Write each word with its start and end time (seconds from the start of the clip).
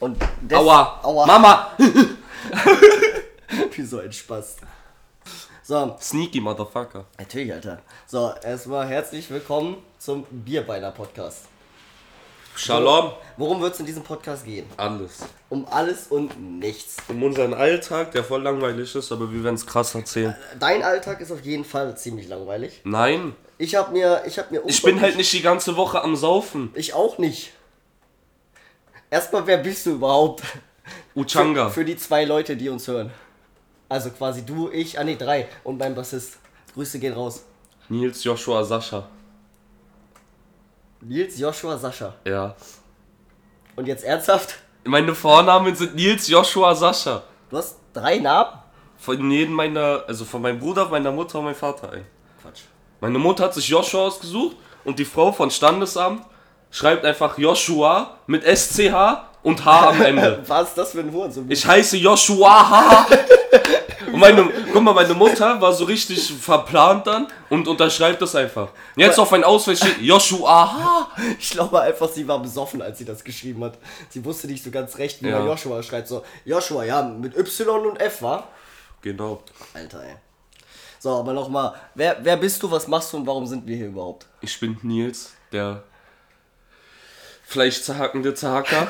Und 0.00 0.16
des, 0.42 0.56
Aua. 0.56 1.00
Aua. 1.02 1.26
Mama. 1.26 1.72
Wie 3.72 3.82
so 3.82 3.98
ein 3.98 4.12
Spaß. 4.12 4.56
So, 5.64 5.96
Sneaky 6.00 6.40
Motherfucker. 6.40 7.04
natürlich, 7.18 7.52
Alter. 7.52 7.82
So, 8.06 8.32
erstmal 8.44 8.86
herzlich 8.86 9.28
willkommen 9.28 9.78
zum 9.98 10.24
Bierbeiner 10.30 10.92
Podcast. 10.92 11.46
Shalom. 12.54 13.12
Worum 13.36 13.60
wird 13.60 13.74
es 13.74 13.80
in 13.80 13.86
diesem 13.86 14.04
Podcast 14.04 14.44
gehen? 14.44 14.66
Alles. 14.76 15.18
Um 15.48 15.66
alles 15.68 16.06
und 16.08 16.58
nichts. 16.60 16.96
Um 17.08 17.22
unseren 17.24 17.52
Alltag, 17.54 18.12
der 18.12 18.22
voll 18.22 18.42
langweilig 18.42 18.94
ist, 18.94 19.10
aber 19.10 19.32
wir 19.32 19.42
werden 19.42 19.56
es 19.56 19.66
krass 19.66 19.94
erzählen. 19.96 20.36
Dein 20.60 20.82
Alltag 20.84 21.20
ist 21.20 21.32
auf 21.32 21.40
jeden 21.42 21.64
Fall 21.64 21.96
ziemlich 21.96 22.28
langweilig. 22.28 22.80
Nein. 22.84 23.34
Ich 23.58 23.74
habe 23.74 23.92
mir, 23.92 24.22
ich 24.26 24.38
habe 24.38 24.48
mir. 24.52 24.62
Ich 24.66 24.82
bin 24.82 25.00
halt 25.00 25.16
nicht 25.16 25.32
die 25.32 25.42
ganze 25.42 25.76
Woche 25.76 26.02
am 26.02 26.14
Saufen. 26.14 26.70
Ich 26.74 26.94
auch 26.94 27.18
nicht. 27.18 27.52
Erstmal, 29.10 29.46
wer 29.46 29.58
bist 29.58 29.86
du 29.86 29.92
überhaupt? 29.92 30.42
Uchanga. 31.14 31.70
Für 31.70 31.84
die 31.84 31.96
zwei 31.96 32.24
Leute, 32.24 32.56
die 32.56 32.68
uns 32.68 32.86
hören. 32.86 33.10
Also 33.88 34.10
quasi 34.10 34.44
du, 34.44 34.70
ich, 34.70 34.98
ah 34.98 35.04
nee, 35.04 35.16
drei 35.16 35.48
und 35.64 35.78
mein 35.78 35.94
Bassist. 35.94 36.38
Grüße 36.74 36.98
gehen 36.98 37.14
raus. 37.14 37.44
Nils, 37.88 38.22
Joshua, 38.22 38.62
Sascha. 38.62 39.08
Nils, 41.00 41.38
Joshua, 41.38 41.78
Sascha. 41.78 42.14
Ja. 42.24 42.54
Und 43.76 43.86
jetzt 43.86 44.04
ernsthaft? 44.04 44.58
Meine 44.84 45.14
Vornamen 45.14 45.74
sind 45.74 45.94
Nils, 45.94 46.28
Joshua, 46.28 46.74
Sascha. 46.74 47.22
Du 47.48 47.56
hast 47.56 47.78
drei 47.94 48.18
Namen? 48.18 48.58
Von 48.98 49.30
jedem 49.30 49.54
meiner, 49.54 50.04
also 50.06 50.24
von 50.24 50.42
meinem 50.42 50.58
Bruder, 50.58 50.88
meiner 50.88 51.12
Mutter 51.12 51.38
und 51.38 51.46
meinem 51.46 51.54
Vater 51.54 51.92
ein. 51.92 52.04
Quatsch. 52.42 52.62
Meine 53.00 53.18
Mutter 53.18 53.44
hat 53.44 53.54
sich 53.54 53.68
Joshua 53.68 54.06
ausgesucht 54.06 54.56
und 54.84 54.98
die 54.98 55.04
Frau 55.04 55.32
von 55.32 55.50
Standesamt 55.50 56.26
schreibt 56.70 57.04
einfach 57.04 57.38
Joshua 57.38 58.18
mit 58.26 58.44
SCH 58.44 58.92
und 59.42 59.64
H 59.64 59.88
am 59.90 60.02
Ende. 60.02 60.42
Was 60.46 60.68
ist 60.70 60.78
das 60.78 60.92
für 60.92 61.00
ein 61.00 61.12
Hurensohn? 61.12 61.50
Ich 61.50 61.64
heiße 61.66 61.96
Joshua 61.96 62.68
H. 62.70 63.06
Und 64.12 64.20
meine, 64.20 64.48
guck 64.72 64.82
mal, 64.82 64.94
meine 64.94 65.12
Mutter 65.12 65.60
war 65.60 65.70
so 65.72 65.84
richtig 65.84 66.32
verplant 66.32 67.06
dann 67.06 67.26
und 67.50 67.68
unterschreibt 67.68 68.22
das 68.22 68.34
einfach. 68.34 68.70
Jetzt 68.96 69.18
auf 69.18 69.30
ein 69.34 69.44
Ausweis 69.44 69.78
steht 69.80 70.00
Joshua 70.00 70.72
H. 70.72 71.08
Ich 71.38 71.50
glaube 71.50 71.80
einfach, 71.82 72.08
sie 72.08 72.26
war 72.26 72.38
besoffen, 72.40 72.80
als 72.80 72.96
sie 72.98 73.04
das 73.04 73.22
geschrieben 73.22 73.62
hat. 73.64 73.76
Sie 74.08 74.24
wusste 74.24 74.46
nicht 74.46 74.64
so 74.64 74.70
ganz 74.70 74.96
recht, 74.96 75.22
wie 75.22 75.28
Ja. 75.28 75.38
man 75.40 75.48
Joshua 75.48 75.82
schreibt. 75.82 76.08
So, 76.08 76.22
Joshua, 76.46 76.84
ja, 76.84 77.02
mit 77.02 77.36
Y 77.36 77.86
und 77.86 78.00
F, 78.00 78.22
war? 78.22 78.48
Genau. 79.02 79.42
Alter, 79.74 80.02
ey. 80.02 80.14
So, 80.98 81.10
aber 81.10 81.34
nochmal, 81.34 81.74
wer, 81.94 82.16
wer 82.22 82.38
bist 82.38 82.62
du, 82.62 82.70
was 82.70 82.88
machst 82.88 83.12
du 83.12 83.18
und 83.18 83.26
warum 83.26 83.46
sind 83.46 83.66
wir 83.66 83.76
hier 83.76 83.88
überhaupt? 83.88 84.26
Ich 84.40 84.58
bin 84.58 84.78
Nils, 84.82 85.32
der 85.52 85.82
fleischzerhackende 87.48 88.34
Zerhacker, 88.34 88.88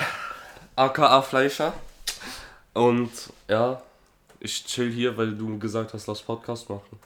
aka 0.75 1.23
Fleischer. 1.23 1.73
Und 2.75 3.11
ja, 3.48 3.81
ich 4.41 4.67
chill 4.67 4.91
hier, 4.91 5.17
weil 5.17 5.37
du 5.37 5.61
gesagt 5.61 5.95
hast, 5.95 6.09
lass 6.09 6.23
Podcast 6.23 6.69
machen. 6.69 6.98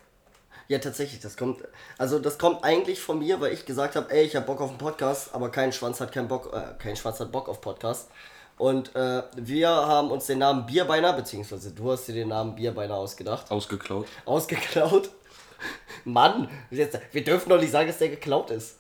Ja, 0.69 0.79
tatsächlich, 0.79 1.21
das 1.21 1.37
kommt, 1.37 1.63
also 1.99 2.19
das 2.19 2.39
kommt 2.39 2.65
eigentlich 2.65 3.03
von 3.03 3.19
mir, 3.19 3.39
weil 3.43 3.53
ich 3.53 3.67
gesagt 3.67 3.97
habe, 3.97 4.11
ey, 4.11 4.25
ich 4.25 4.35
habe 4.35 4.47
Bock 4.47 4.63
auf 4.63 4.71
einen 4.71 4.79
Podcast, 4.79 5.35
aber 5.35 5.51
kein 5.51 5.73
Schwanz 5.75 6.01
hat 6.01 6.11
keinen 6.11 6.29
Bock, 6.29 6.55
äh, 6.55 6.73
kein 6.83 6.97
Schwanz 6.97 7.21
hat 7.21 7.31
Bock 7.31 7.51
auf 7.51 7.61
Podcast. 7.61 8.09
Und 8.57 8.97
äh, 8.97 9.23
wir 9.37 9.69
haben 9.69 10.11
uns 10.11 10.27
den 10.27 10.39
Namen 10.39 10.65
Bierbeiner, 10.65 11.13
beziehungsweise 11.13 11.73
du 11.73 11.93
hast 11.93 12.07
dir 12.09 12.15
den 12.15 12.29
Namen 12.29 12.55
Bierbeiner 12.55 12.95
ausgedacht, 12.95 13.51
Ausgeklaut. 13.51 14.07
ausgeklaut. 14.25 15.11
Mann, 16.05 16.49
jetzt, 16.71 16.99
wir 17.13 17.25
dürfen 17.25 17.51
doch 17.51 17.61
nicht 17.61 17.73
sagen, 17.73 17.89
dass 17.89 17.99
der 17.99 18.09
geklaut 18.09 18.51
ist. 18.51 18.77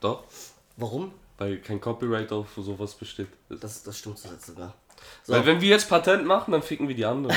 Doch, 0.00 0.24
Warum? 0.78 1.12
Weil 1.38 1.58
kein 1.58 1.80
Copyright 1.80 2.32
auf 2.32 2.48
sowas 2.56 2.94
besteht. 2.94 3.28
Das, 3.48 3.82
das 3.82 3.98
stimmt 3.98 4.18
so 4.18 4.28
jetzt 4.28 4.46
sogar. 4.46 4.74
So, 5.22 5.32
Weil 5.32 5.46
wenn 5.46 5.60
wir 5.60 5.68
jetzt 5.68 5.88
Patent 5.88 6.24
machen, 6.24 6.52
dann 6.52 6.62
ficken 6.62 6.88
wir 6.88 6.94
die 6.94 7.04
anderen. 7.04 7.36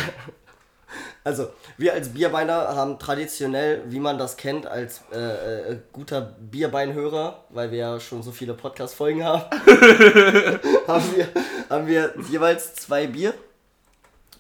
also, 1.23 1.49
wir 1.77 1.93
als 1.93 2.09
Bierbeiner 2.09 2.75
haben 2.75 2.99
traditionell, 2.99 3.83
wie 3.87 3.99
man 3.99 4.17
das 4.17 4.37
kennt, 4.37 4.65
als 4.67 5.01
äh, 5.11 5.71
äh, 5.71 5.79
guter 5.91 6.21
Bierbeinhörer, 6.21 7.43
weil 7.49 7.71
wir 7.71 7.77
ja 7.79 7.99
schon 7.99 8.23
so 8.23 8.31
viele 8.31 8.53
Podcast-Folgen 8.53 9.23
haben, 9.23 9.43
haben, 10.87 11.15
wir, 11.15 11.27
haben 11.69 11.87
wir 11.87 12.13
jeweils 12.29 12.75
zwei 12.75 13.07
Bier 13.07 13.33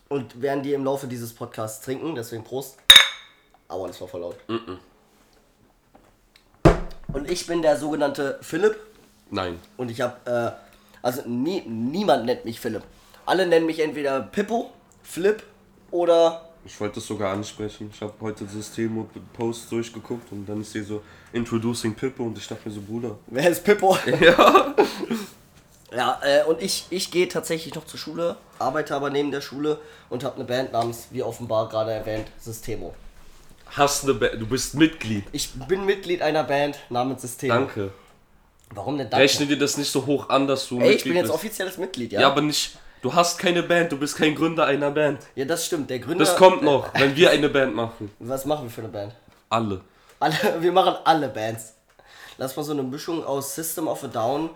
und 0.09 0.41
werden 0.41 0.63
die 0.63 0.73
im 0.73 0.85
Laufe 0.85 1.07
dieses 1.07 1.33
Podcasts 1.33 1.83
trinken. 1.83 2.15
Deswegen 2.15 2.43
Prost. 2.43 2.77
Aua, 3.67 3.87
das 3.87 3.99
war 3.99 4.07
voll 4.07 4.21
laut. 4.21 4.37
Und 7.13 7.29
ich 7.29 7.45
bin 7.47 7.61
der 7.61 7.77
sogenannte 7.77 8.39
Philipp. 8.41 8.77
Nein. 9.29 9.59
Und 9.77 9.91
ich 9.91 10.01
habe, 10.01 10.15
äh, 10.25 10.51
also 11.01 11.21
nie, 11.27 11.61
niemand 11.61 12.25
nennt 12.25 12.45
mich 12.45 12.59
Philipp. 12.59 12.83
Alle 13.25 13.45
nennen 13.45 13.65
mich 13.65 13.79
entweder 13.79 14.21
Pippo, 14.21 14.71
Flip 15.03 15.43
oder 15.91 16.49
Ich 16.65 16.79
wollte 16.79 16.95
das 16.95 17.07
sogar 17.07 17.33
ansprechen. 17.33 17.89
Ich 17.93 18.01
habe 18.01 18.13
heute 18.21 18.45
System 18.47 18.97
und 18.97 19.33
Post 19.33 19.71
durchgeguckt 19.71 20.31
und 20.31 20.45
dann 20.47 20.61
ist 20.61 20.71
hier 20.73 20.83
so 20.83 21.01
Introducing 21.33 21.93
Pippo 21.93 22.23
und 22.23 22.37
ich 22.37 22.47
dachte 22.47 22.67
mir 22.69 22.75
so, 22.75 22.81
Bruder. 22.81 23.17
wer 23.27 23.49
ist 23.49 23.63
Pippo? 23.63 23.97
Ja. 24.21 24.75
Ja, 25.95 26.19
äh, 26.21 26.43
und 26.43 26.61
ich, 26.61 26.85
ich 26.89 27.11
gehe 27.11 27.29
tatsächlich 27.29 27.73
noch 27.73 27.85
zur 27.85 27.97
Schule, 27.97 28.35
arbeite 28.59 28.93
aber 28.93 29.09
neben 29.09 29.31
der 29.31 29.39
Schule 29.39 29.79
und 30.09 30.23
habe 30.25 30.35
eine 30.35 30.43
Band 30.43 30.73
namens, 30.73 31.07
wie 31.11 31.23
offenbar 31.23 31.69
gerade 31.69 31.91
erwähnt, 31.91 32.27
Systemo. 32.37 32.93
Hast 33.67 34.03
eine 34.03 34.13
ba 34.15 34.27
du 34.27 34.45
bist 34.45 34.75
Mitglied. 34.75 35.23
Ich 35.31 35.53
bin 35.67 35.85
Mitglied 35.85 36.21
einer 36.21 36.43
Band 36.43 36.77
namens 36.89 37.21
Systemo. 37.21 37.53
Danke. 37.53 37.91
Warum 38.71 38.97
denn 38.97 39.09
danke? 39.09 39.23
Rechne 39.23 39.45
dir 39.45 39.57
das 39.57 39.77
nicht 39.77 39.91
so 39.91 40.05
hoch 40.05 40.29
an, 40.29 40.47
dass 40.47 40.67
du 40.67 40.79
Ey, 40.79 40.87
ich 40.89 40.95
Mitglied 40.95 41.03
bin 41.05 41.15
jetzt 41.15 41.23
bist. 41.27 41.35
offizielles 41.35 41.77
Mitglied, 41.77 42.11
ja? 42.11 42.21
Ja, 42.21 42.27
aber 42.27 42.41
nicht. 42.41 42.77
Du 43.01 43.13
hast 43.13 43.37
keine 43.37 43.63
Band, 43.63 43.91
du 43.91 43.97
bist 43.97 44.17
kein 44.17 44.35
Gründer 44.35 44.65
einer 44.65 44.91
Band. 44.91 45.19
Ja, 45.35 45.45
das 45.45 45.65
stimmt. 45.65 45.89
Der 45.89 45.99
Gründer. 45.99 46.25
Das 46.25 46.35
kommt 46.35 46.63
noch, 46.63 46.93
wenn 46.95 47.15
wir 47.15 47.29
eine 47.29 47.47
Band 47.49 47.75
machen. 47.75 48.11
Was 48.19 48.45
machen 48.45 48.63
wir 48.65 48.69
für 48.71 48.81
eine 48.81 48.89
Band? 48.89 49.13
Alle. 49.49 49.81
Alle, 50.19 50.35
wir 50.59 50.71
machen 50.71 50.95
alle 51.03 51.29
Bands. 51.29 51.73
Lass 52.37 52.55
mal 52.55 52.63
so 52.63 52.71
eine 52.73 52.83
Mischung 52.83 53.23
aus 53.23 53.55
System 53.55 53.87
of 53.87 54.03
a 54.03 54.07
Down 54.07 54.49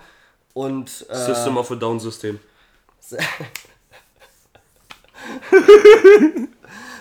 und. 0.54 1.06
Äh, 1.10 1.16
System 1.16 1.58
of 1.58 1.72
a 1.72 1.76
Down 1.76 2.00
System. 2.00 2.40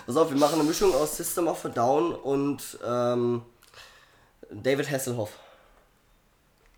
Pass 0.05 0.17
auf, 0.17 0.29
wir 0.29 0.37
machen 0.37 0.55
eine 0.55 0.63
Mischung 0.63 0.93
aus 0.93 1.17
System 1.17 1.47
of 1.47 1.63
a 1.65 1.69
Down 1.69 2.13
und 2.13 2.77
ähm, 2.85 3.41
David 4.51 4.89
Hasselhoff. 4.89 5.31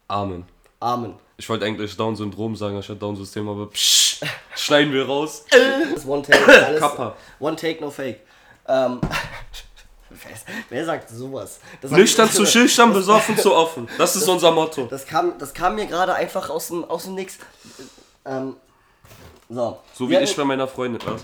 Amen. 0.08 0.46
Amen. 0.80 1.16
Ich 1.38 1.50
wollte 1.50 1.66
eigentlich 1.66 1.96
Down-Syndrom 1.96 2.56
sagen, 2.56 2.76
anstatt 2.76 3.02
Down-System, 3.02 3.48
aber 3.48 3.68
psch, 3.70 4.22
schneiden 4.56 4.94
wir 4.94 5.06
raus. 5.06 5.46
Das 5.94 6.06
One 6.06 6.22
Take. 6.22 6.66
Alles, 6.66 6.80
Kappa. 6.80 7.16
One 7.40 7.56
Take, 7.56 7.82
no 7.82 7.90
Fake. 7.90 8.20
Ähm, 8.68 9.00
wer, 10.10 10.32
wer 10.70 10.86
sagt 10.86 11.10
sowas? 11.10 11.60
Das 11.82 11.92
Nüchtern 11.92 12.30
zu 12.30 12.46
schüchtern, 12.46 12.94
besoffen 12.94 13.38
zu 13.38 13.54
offen. 13.54 13.88
Das 13.98 14.16
ist 14.16 14.28
unser 14.28 14.52
Motto. 14.52 14.86
Das 14.86 15.06
kam, 15.06 15.38
das 15.38 15.54
kam 15.54 15.76
mir 15.76 15.86
gerade 15.86 16.14
einfach 16.14 16.50
aus 16.50 16.68
dem, 16.68 16.84
aus 16.86 17.04
dem 17.04 17.16
Nix. 17.16 17.38
Ähm, 18.26 18.56
so. 19.50 19.80
So 19.94 20.08
wie 20.08 20.12
Wir 20.12 20.22
ich 20.22 20.36
bei 20.36 20.44
meiner 20.44 20.68
Freundin. 20.68 21.02
Was? 21.06 21.22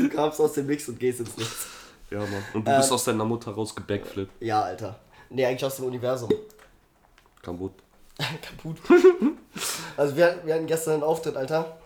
Du 0.00 0.08
kamst 0.08 0.40
aus 0.40 0.52
dem 0.54 0.66
Nix 0.66 0.88
und 0.88 0.98
gehst 0.98 1.20
ins 1.20 1.36
Nichts. 1.36 1.66
Ja, 2.10 2.20
Mann. 2.20 2.44
Und 2.54 2.66
du 2.66 2.76
bist 2.76 2.92
aus 2.92 3.04
deiner 3.04 3.24
Mutter 3.24 3.50
raus 3.52 3.74
gebackflippt. 3.74 4.32
Ja, 4.40 4.62
Alter. 4.62 4.98
Nee, 5.30 5.44
eigentlich 5.46 5.64
aus 5.64 5.76
dem 5.76 5.86
Universum. 5.86 6.30
Kaputt. 7.44 7.72
Kaputt. 8.42 8.76
Also 9.96 10.16
wir, 10.16 10.40
wir 10.44 10.54
hatten 10.54 10.66
gestern 10.66 10.94
einen 10.94 11.02
Auftritt, 11.02 11.36
Alter. 11.36 11.76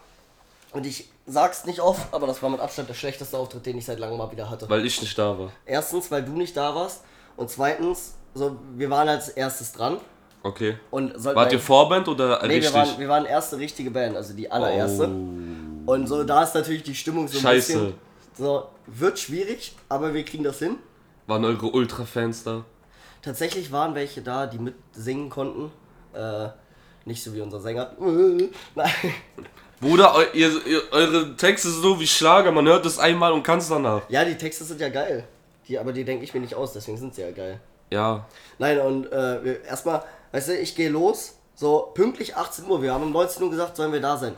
Und 0.73 0.87
ich 0.87 1.09
sag's 1.27 1.65
nicht 1.65 1.81
oft, 1.81 2.13
aber 2.13 2.27
das 2.27 2.43
war 2.43 2.51
mit 2.51 2.61
Abstand 2.61 2.89
der 2.89 2.95
schlechteste 2.95 3.37
Auftritt, 3.37 3.65
den 3.67 3.79
ich 3.79 3.85
seit 3.87 3.99
langem 3.99 4.19
mal 4.19 4.31
wieder 4.31 4.49
hatte. 4.51 4.69
Weil 4.69 4.85
ich 4.87 5.01
nicht 5.01 5.19
da 5.19 5.39
war. 5.39 5.53
Erstens, 5.65 6.11
weil 6.11 6.23
du 6.25 6.33
nicht 6.33 6.57
da 6.57 6.75
warst. 6.75 7.03
Und 7.37 7.51
zweitens, 7.51 8.15
so, 8.35 8.57
wir 8.77 8.91
waren 8.91 9.09
als 9.09 9.29
erstes 9.31 9.73
dran. 9.73 9.99
Okay. 10.43 10.79
Und 10.91 11.13
Wart 11.25 11.53
ihr 11.53 11.61
Vorband 11.61 12.07
oder 12.09 12.41
Nee, 12.43 12.49
wir 12.49 12.57
richtig? 12.57 12.75
waren, 12.75 12.99
wir 12.99 13.09
waren 13.09 13.25
erste 13.25 13.59
richtige 13.59 13.91
Band, 13.91 14.17
also 14.17 14.35
die 14.35 14.51
allererste. 14.51 15.09
Oh. 15.09 15.93
Und 15.93 16.07
so, 16.07 16.23
da 16.25 16.43
ist 16.43 16.55
natürlich 16.55 16.83
die 16.83 16.95
Stimmung 16.95 17.29
so 17.29 17.39
ein 17.39 17.43
Scheiße. 17.43 17.73
bisschen. 17.73 17.95
So, 18.37 18.69
wird 18.87 19.19
schwierig, 19.19 19.75
aber 19.89 20.15
wir 20.15 20.25
kriegen 20.25 20.45
das 20.45 20.59
hin. 20.59 20.77
Waren 21.27 21.45
eure 21.45 21.67
Ultra-Fans 21.67 22.45
da? 22.45 22.65
Tatsächlich 23.23 23.73
waren 23.73 23.95
welche 23.95 24.23
da, 24.23 24.47
die 24.47 24.59
mitsingen 24.59 25.31
konnten. 25.31 25.73
Äh, 26.15 26.49
nicht 27.05 27.23
so 27.23 27.35
wie 27.35 27.41
unser 27.41 27.61
Sänger. 27.61 27.93
Nein. 28.75 28.91
Bruder, 29.81 30.15
eu, 30.15 30.25
ihr, 30.35 30.67
ihr, 30.67 30.83
eure 30.91 31.37
Texte 31.37 31.71
sind 31.71 31.83
so 31.83 32.01
wie 32.01 32.07
Schlager, 32.07 32.51
man 32.51 32.67
hört 32.67 32.85
es 32.85 32.99
einmal 32.99 33.33
und 33.33 33.43
kann 33.43 33.59
es 33.59 33.69
danach. 33.69 34.03
Ja, 34.09 34.25
die 34.25 34.37
Texte 34.37 34.65
sind 34.65 34.81
ja 34.81 34.89
geil. 34.89 35.25
Die, 35.69 35.79
aber 35.79 35.93
die 35.93 36.05
denke 36.05 36.25
ich 36.25 36.35
mir 36.35 36.41
nicht 36.41 36.55
aus, 36.55 36.73
deswegen 36.73 36.99
sind 36.99 37.15
sie 37.15 37.23
ja 37.23 37.31
geil. 37.31 37.61
Ja, 37.91 38.27
Nein, 38.59 38.81
und 38.81 39.11
äh, 39.13 39.63
erstmal, 39.63 40.03
weißt 40.33 40.49
du, 40.49 40.59
ich 40.59 40.75
gehe 40.75 40.91
los, 40.91 41.37
so 41.55 41.91
pünktlich 41.95 42.37
18 42.37 42.69
Uhr. 42.69 42.83
Wir 42.83 42.93
haben 42.93 43.05
um 43.05 43.13
19 43.13 43.43
Uhr 43.43 43.51
gesagt, 43.51 43.77
sollen 43.77 43.93
wir 43.93 44.01
da 44.01 44.17
sein. 44.17 44.35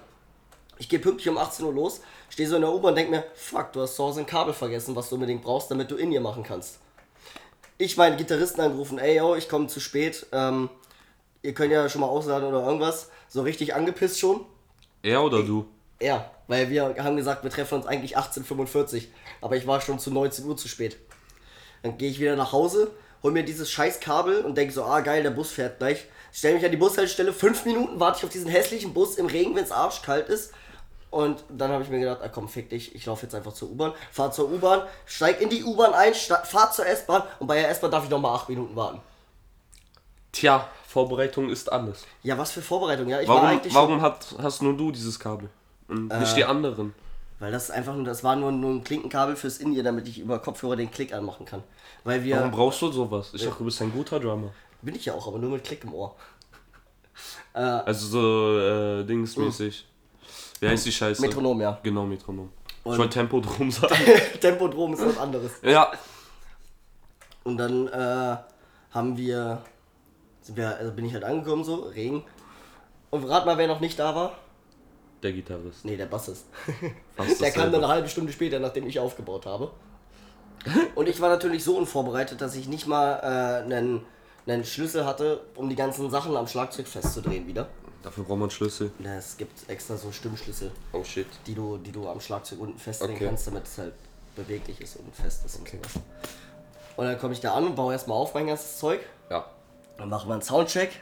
Ich 0.79 0.89
gehe 0.89 0.99
pünktlich 0.99 1.29
um 1.29 1.39
18 1.39 1.65
Uhr 1.65 1.73
los, 1.73 2.01
stehe 2.29 2.49
so 2.49 2.57
in 2.57 2.63
der 2.63 2.73
U-Bahn 2.73 2.91
und 2.91 2.97
denke 2.97 3.11
mir, 3.11 3.25
fuck, 3.35 3.73
du 3.73 3.83
hast 3.83 3.97
zu 3.97 4.05
Hause 4.05 4.21
ein 4.21 4.27
Kabel 4.27 4.55
vergessen, 4.55 4.95
was 4.97 5.09
du 5.09 5.17
unbedingt 5.17 5.43
brauchst, 5.43 5.71
damit 5.71 5.91
du 5.91 5.97
in 5.97 6.13
ihr 6.13 6.21
machen 6.21 6.43
kannst. 6.43 6.79
Ich 7.81 7.97
meinen 7.97 8.19
Gitarristen 8.19 8.61
angerufen, 8.61 8.99
ey 8.99 9.17
yo, 9.17 9.35
ich 9.37 9.49
komme 9.49 9.67
zu 9.67 9.81
spät, 9.81 10.27
ähm, 10.33 10.69
ihr 11.41 11.55
könnt 11.55 11.73
ja 11.73 11.89
schon 11.89 12.03
mal 12.03 12.09
ausladen 12.09 12.47
oder 12.47 12.63
irgendwas. 12.63 13.09
So 13.31 13.41
richtig 13.41 13.75
angepisst 13.75 14.21
schon. 14.21 14.45
Er 15.03 15.23
oder 15.23 15.43
du? 15.43 15.67
Er, 15.99 16.31
weil 16.47 16.69
wir 16.69 16.95
haben 16.99 17.17
gesagt, 17.17 17.43
wir 17.43 17.51
treffen 17.51 17.77
uns 17.77 17.87
eigentlich 17.87 18.19
18.45 18.19 19.05
aber 19.41 19.57
ich 19.57 19.67
war 19.67 19.81
schon 19.81 19.99
zu 19.99 20.11
19 20.11 20.45
Uhr 20.45 20.59
zu 20.59 20.69
spät. 20.69 20.99
Dann 21.83 21.97
gehe 21.97 22.11
ich 22.11 22.21
wieder 22.21 22.37
nach 22.37 22.53
Hause, 22.53 22.91
hol 23.23 23.33
mir 23.33 23.45
dieses 23.45 23.71
scheiß 23.71 24.01
Kabel 24.01 24.45
und 24.45 24.59
denke 24.59 24.75
so, 24.75 24.85
ah 24.85 25.01
geil, 25.01 25.23
der 25.23 25.31
Bus 25.31 25.51
fährt 25.51 25.79
gleich. 25.79 26.05
Stell 26.35 26.53
mich 26.53 26.65
an 26.67 26.73
die 26.73 26.77
Bushaltestelle, 26.77 27.33
fünf 27.33 27.65
Minuten 27.65 27.99
warte 27.99 28.19
ich 28.19 28.25
auf 28.25 28.31
diesen 28.31 28.51
hässlichen 28.51 28.93
Bus 28.93 29.15
im 29.15 29.25
Regen, 29.25 29.57
wenn 29.57 29.65
es 29.65 29.73
arschkalt 29.73 30.29
ist. 30.29 30.53
Und 31.11 31.43
dann 31.49 31.73
habe 31.73 31.83
ich 31.83 31.91
mir 31.91 31.99
gedacht, 31.99 32.21
ah 32.23 32.29
komm, 32.29 32.49
fick 32.49 32.71
dich, 32.71 32.95
ich 32.95 33.05
laufe 33.07 33.25
jetzt 33.27 33.35
einfach 33.35 33.53
zur 33.53 33.71
U-Bahn, 33.71 33.93
fahr 34.13 34.31
zur 34.31 34.51
U-Bahn, 34.51 34.83
steig 35.07 35.41
in 35.41 35.49
die 35.49 35.65
U-Bahn 35.65 35.93
ein, 35.93 36.15
fahr 36.15 36.71
zur 36.71 36.87
S-Bahn 36.87 37.23
und 37.41 37.49
bei 37.49 37.57
der 37.57 37.69
S-Bahn 37.71 37.91
darf 37.91 38.05
ich 38.05 38.11
nochmal 38.11 38.37
acht 38.37 38.49
Minuten 38.49 38.77
warten. 38.77 39.01
Tja, 40.31 40.69
Vorbereitung 40.87 41.51
ist 41.51 41.71
alles. 41.71 42.07
Ja, 42.23 42.39
was 42.39 42.53
für 42.53 42.63
Vorbereitung, 42.63 43.09
ja. 43.09 43.21
Ich 43.21 43.27
war 43.27 43.37
Warum, 43.37 43.49
eigentlich 43.49 43.73
schon, 43.73 43.83
warum 43.83 44.03
hat, 44.03 44.37
hast 44.39 44.63
nur 44.63 44.77
du 44.77 44.93
dieses 44.93 45.19
Kabel? 45.19 45.49
Und 45.89 46.07
nicht 46.21 46.37
die 46.37 46.45
anderen? 46.45 46.95
Weil 47.41 47.51
das 47.51 47.71
einfach 47.71 47.95
nur, 47.95 48.05
das 48.05 48.23
war 48.23 48.37
nur, 48.37 48.53
nur 48.53 48.71
ein 48.71 48.85
Klinkenkabel 48.85 49.35
fürs 49.35 49.59
In-Ear, 49.59 49.83
damit 49.83 50.07
ich 50.07 50.19
über 50.21 50.39
Kopfhörer 50.39 50.77
den 50.77 50.91
Klick 50.91 51.13
anmachen 51.13 51.47
kann. 51.47 51.65
Weil 52.05 52.23
wir, 52.23 52.37
Warum 52.37 52.53
brauchst 52.53 52.83
du 52.83 52.93
sowas? 52.93 53.31
Ich 53.33 53.43
dachte, 53.43 53.59
du 53.59 53.65
bist 53.65 53.83
ein 53.83 53.91
guter 53.91 54.21
Drummer. 54.21 54.53
bin 54.83 54.95
ich 54.95 55.07
ja 55.07 55.15
auch, 55.15 55.27
aber 55.27 55.39
nur 55.39 55.51
mit 55.51 55.65
Klick 55.65 55.83
im 55.83 55.93
Ohr. 55.93 56.15
Also 57.53 58.07
so 58.07 58.59
äh, 58.59 59.05
dingsmäßig. 59.05 59.87
Wie 60.61 60.69
heißt 60.69 60.87
die 60.87 60.93
Scheiße? 60.93 61.21
Metronom, 61.23 61.61
ja. 61.61 61.79
Genau, 61.83 62.05
Metronom. 62.07 62.51
Und- 62.85 62.93
ich 62.93 62.99
wollte 62.99 63.15
Tempodrom 63.15 63.71
sagen. 63.71 63.95
Tempodrom 64.41 64.95
ist 64.95 65.05
was 65.05 65.19
anderes. 65.19 65.53
ja. 65.63 65.91
Und 67.43 67.57
dann 67.57 67.89
äh, 67.89 68.37
haben 68.91 69.17
wir, 69.17 69.63
sind 70.43 70.57
wir, 70.59 70.77
also 70.77 70.93
bin 70.93 71.07
ich 71.07 71.15
halt 71.15 71.25
angekommen 71.25 71.65
so, 71.65 71.77
Regen. 71.95 72.23
Und 73.09 73.25
rat 73.25 73.47
mal, 73.47 73.57
wer 73.57 73.67
noch 73.67 73.81
nicht 73.81 73.99
da 73.99 74.15
war? 74.15 74.35
Der 75.23 75.33
Gitarrist. 75.33 75.85
Nee, 75.85 75.97
der 75.97 76.07
Bassist. 76.07 76.47
Fast 77.17 77.41
der 77.41 77.51
kam 77.51 77.73
dann 77.73 77.83
eine 77.83 77.89
halbe 77.93 78.09
Stunde 78.09 78.33
später, 78.33 78.59
nachdem 78.59 78.87
ich 78.87 78.99
aufgebaut 79.01 79.47
habe. 79.47 79.71
Und 80.95 81.09
ich 81.09 81.21
war 81.21 81.31
natürlich 81.31 81.65
so 81.65 81.77
unvorbereitet, 81.79 82.41
dass 82.43 82.55
ich 82.57 82.69
nicht 82.69 82.87
mal 82.87 83.15
äh, 83.23 83.65
einen, 83.65 84.03
einen 84.47 84.65
Schlüssel 84.65 85.07
hatte, 85.07 85.41
um 85.55 85.69
die 85.71 85.77
ganzen 85.77 86.11
Sachen 86.11 86.37
am 86.37 86.47
Schlagzeug 86.47 86.87
festzudrehen 86.87 87.47
wieder. 87.47 87.69
Dafür 88.03 88.25
braucht 88.25 88.39
man 88.39 88.51
Schlüssel. 88.51 88.91
Na, 88.99 89.17
Es 89.17 89.37
gibt 89.37 89.69
extra 89.69 89.97
so 89.97 90.11
Stimmschlüssel, 90.11 90.71
Oh 90.93 91.05
shit. 91.05 91.27
die 91.47 91.55
du, 91.55 91.77
die 91.77 91.93
du 91.93 92.09
am 92.09 92.21
Schlagzeug 92.21 92.61
unten 92.61 92.79
festdrehen 92.79 93.15
Okay. 93.17 93.27
kannst, 93.27 93.47
damit 93.47 93.65
es 93.67 93.77
halt 93.79 93.93
beweglich 94.37 94.81
ist 94.81 94.97
und 94.97 95.15
fest 95.15 95.45
ist 95.45 95.57
und 95.57 95.69
sowas. 95.69 96.03
Und 96.97 97.05
dann 97.07 97.19
komme 97.19 97.35
ich 97.35 97.41
da 97.41 97.53
an 97.55 97.67
und 97.67 97.77
baue 97.77 97.93
erstmal 97.93 98.17
auf 98.17 98.33
mein 98.35 98.47
ganzes 98.47 98.79
Zeug. 98.79 99.01
Ja. 99.31 99.45
Dann 99.99 100.09
machen 100.09 100.29
wir 100.29 100.35
einen 100.35 100.43
Soundcheck. 100.43 100.93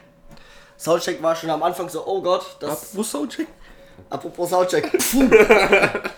Soundcheck 0.77 1.21
war 1.21 1.35
schon 1.35 1.49
am 1.49 1.63
Anfang 1.63 1.87
so, 1.89 2.05
oh 2.05 2.21
Gott, 2.21 2.57
das. 2.59 2.95
Wo 2.95 3.03
Soundcheck? 3.03 3.47
Apropos 4.09 4.49
Soundcheck. 4.49 4.91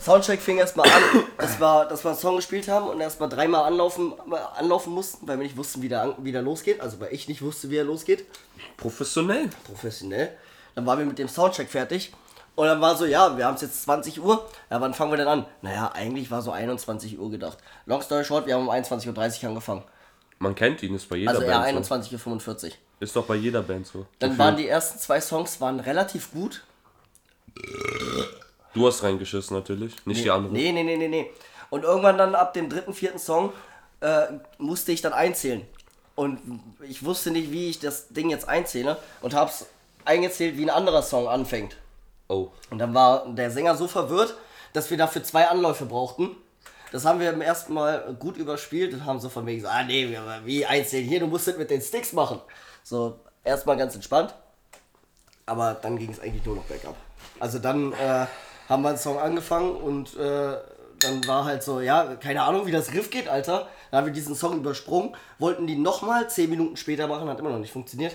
Soundcheck 0.00 0.40
fing 0.40 0.58
erstmal 0.58 0.88
an, 0.88 1.02
dass 1.38 1.58
wir, 1.60 1.84
dass 1.86 2.04
wir 2.04 2.10
einen 2.10 2.18
Song 2.18 2.36
gespielt 2.36 2.68
haben 2.68 2.88
und 2.88 3.00
erstmal 3.00 3.28
dreimal 3.28 3.64
anlaufen, 3.64 4.14
anlaufen 4.56 4.92
mussten, 4.92 5.26
weil 5.26 5.38
wir 5.38 5.44
nicht 5.44 5.56
wussten, 5.56 5.82
wie 5.82 5.88
der, 5.88 6.14
wie 6.18 6.32
der 6.32 6.42
losgeht. 6.42 6.80
Also 6.80 7.00
weil 7.00 7.12
ich 7.12 7.28
nicht 7.28 7.42
wusste, 7.42 7.70
wie 7.70 7.76
er 7.76 7.84
losgeht. 7.84 8.24
Professionell. 8.76 9.48
Professionell. 9.64 10.30
Dann 10.74 10.86
waren 10.86 10.98
wir 10.98 11.06
mit 11.06 11.18
dem 11.18 11.28
Soundcheck 11.28 11.68
fertig. 11.68 12.12
Und 12.54 12.66
dann 12.66 12.80
war 12.80 12.96
so, 12.96 13.04
ja, 13.04 13.36
wir 13.36 13.46
haben 13.46 13.54
es 13.54 13.60
jetzt 13.62 13.82
20 13.82 14.20
Uhr. 14.20 14.44
Ja, 14.68 14.80
wann 14.80 14.92
fangen 14.92 15.12
wir 15.12 15.16
denn 15.16 15.28
an? 15.28 15.46
Naja, 15.62 15.92
eigentlich 15.94 16.30
war 16.30 16.42
so 16.42 16.50
21 16.50 17.18
Uhr 17.18 17.30
gedacht. 17.30 17.58
Long 17.86 18.02
story 18.02 18.24
short, 18.24 18.46
wir 18.46 18.54
haben 18.54 18.66
um 18.66 18.74
21.30 18.74 19.42
Uhr 19.42 19.48
angefangen. 19.50 19.84
Man 20.40 20.54
kennt 20.54 20.82
ihn, 20.82 20.94
ist 20.94 21.08
bei 21.08 21.16
jeder 21.16 21.30
Also 21.30 21.46
Band 21.46 21.84
so. 21.86 21.94
21.45 21.94 22.64
Uhr. 22.64 22.70
Ist 23.00 23.14
doch 23.14 23.26
bei 23.26 23.36
jeder 23.36 23.62
Band 23.62 23.86
so. 23.86 24.06
Dann 24.18 24.36
waren 24.38 24.56
die 24.56 24.66
ersten 24.66 24.98
zwei 24.98 25.20
Songs 25.20 25.60
waren 25.60 25.78
relativ 25.80 26.32
gut. 26.32 26.64
Du 28.78 28.86
hast 28.86 29.02
reingeschissen 29.02 29.56
natürlich, 29.56 29.94
nicht 30.06 30.24
die 30.24 30.30
anderen. 30.30 30.54
Nee, 30.54 30.72
nee, 30.72 30.84
nee, 30.84 30.96
nee, 30.96 31.08
nee. 31.08 31.30
Und 31.70 31.84
irgendwann 31.84 32.16
dann 32.16 32.34
ab 32.34 32.54
dem 32.54 32.70
dritten, 32.70 32.94
vierten 32.94 33.18
Song 33.18 33.52
äh, 34.00 34.26
musste 34.58 34.92
ich 34.92 35.02
dann 35.02 35.12
einzählen. 35.12 35.62
Und 36.14 36.40
ich 36.88 37.04
wusste 37.04 37.30
nicht, 37.30 37.50
wie 37.50 37.68
ich 37.68 37.78
das 37.78 38.08
Ding 38.08 38.30
jetzt 38.30 38.48
einzähle 38.48 38.96
und 39.20 39.34
hab's 39.34 39.66
eingezählt, 40.04 40.56
wie 40.56 40.64
ein 40.64 40.70
anderer 40.70 41.02
Song 41.02 41.28
anfängt. 41.28 41.76
Oh. 42.28 42.48
Und 42.70 42.78
dann 42.78 42.94
war 42.94 43.26
der 43.28 43.50
Sänger 43.50 43.76
so 43.76 43.88
verwirrt, 43.88 44.34
dass 44.72 44.90
wir 44.90 44.96
dafür 44.96 45.22
zwei 45.22 45.48
Anläufe 45.48 45.84
brauchten. 45.84 46.36
Das 46.92 47.04
haben 47.04 47.20
wir 47.20 47.32
im 47.32 47.40
ersten 47.40 47.74
Mal 47.74 48.16
gut 48.18 48.36
überspielt 48.36 48.94
und 48.94 49.04
haben 49.04 49.20
so 49.20 49.28
von 49.28 49.44
mir 49.44 49.54
gesagt, 49.54 49.74
ah 49.74 49.84
nee, 49.84 50.16
wie 50.44 50.64
einzeln 50.64 51.04
hier, 51.04 51.20
du 51.20 51.26
musst 51.26 51.46
das 51.46 51.58
mit 51.58 51.70
den 51.70 51.82
Sticks 51.82 52.12
machen. 52.12 52.40
So, 52.82 53.18
erstmal 53.44 53.76
ganz 53.76 53.94
entspannt. 53.94 54.34
Aber 55.46 55.74
dann 55.74 55.98
ging 55.98 56.10
es 56.10 56.20
eigentlich 56.20 56.44
nur 56.44 56.56
noch 56.56 56.64
bergab. 56.64 56.96
Also 57.40 57.58
dann 57.58 57.92
äh, 57.92 58.26
haben 58.68 58.82
wir 58.82 58.90
den 58.90 58.98
Song 58.98 59.18
angefangen 59.18 59.76
und 59.76 60.16
äh, 60.16 60.56
dann 61.00 61.26
war 61.26 61.44
halt 61.44 61.62
so, 61.62 61.80
ja, 61.80 62.16
keine 62.16 62.42
Ahnung, 62.42 62.66
wie 62.66 62.72
das 62.72 62.92
Riff 62.92 63.10
geht, 63.10 63.28
Alter. 63.28 63.68
Dann 63.90 63.98
haben 63.98 64.06
wir 64.06 64.12
diesen 64.12 64.34
Song 64.34 64.58
übersprungen, 64.58 65.14
wollten 65.38 65.66
die 65.66 65.76
nochmal 65.76 66.28
zehn 66.28 66.50
Minuten 66.50 66.76
später 66.76 67.06
machen, 67.06 67.28
hat 67.28 67.38
immer 67.38 67.50
noch 67.50 67.58
nicht 67.58 67.72
funktioniert. 67.72 68.14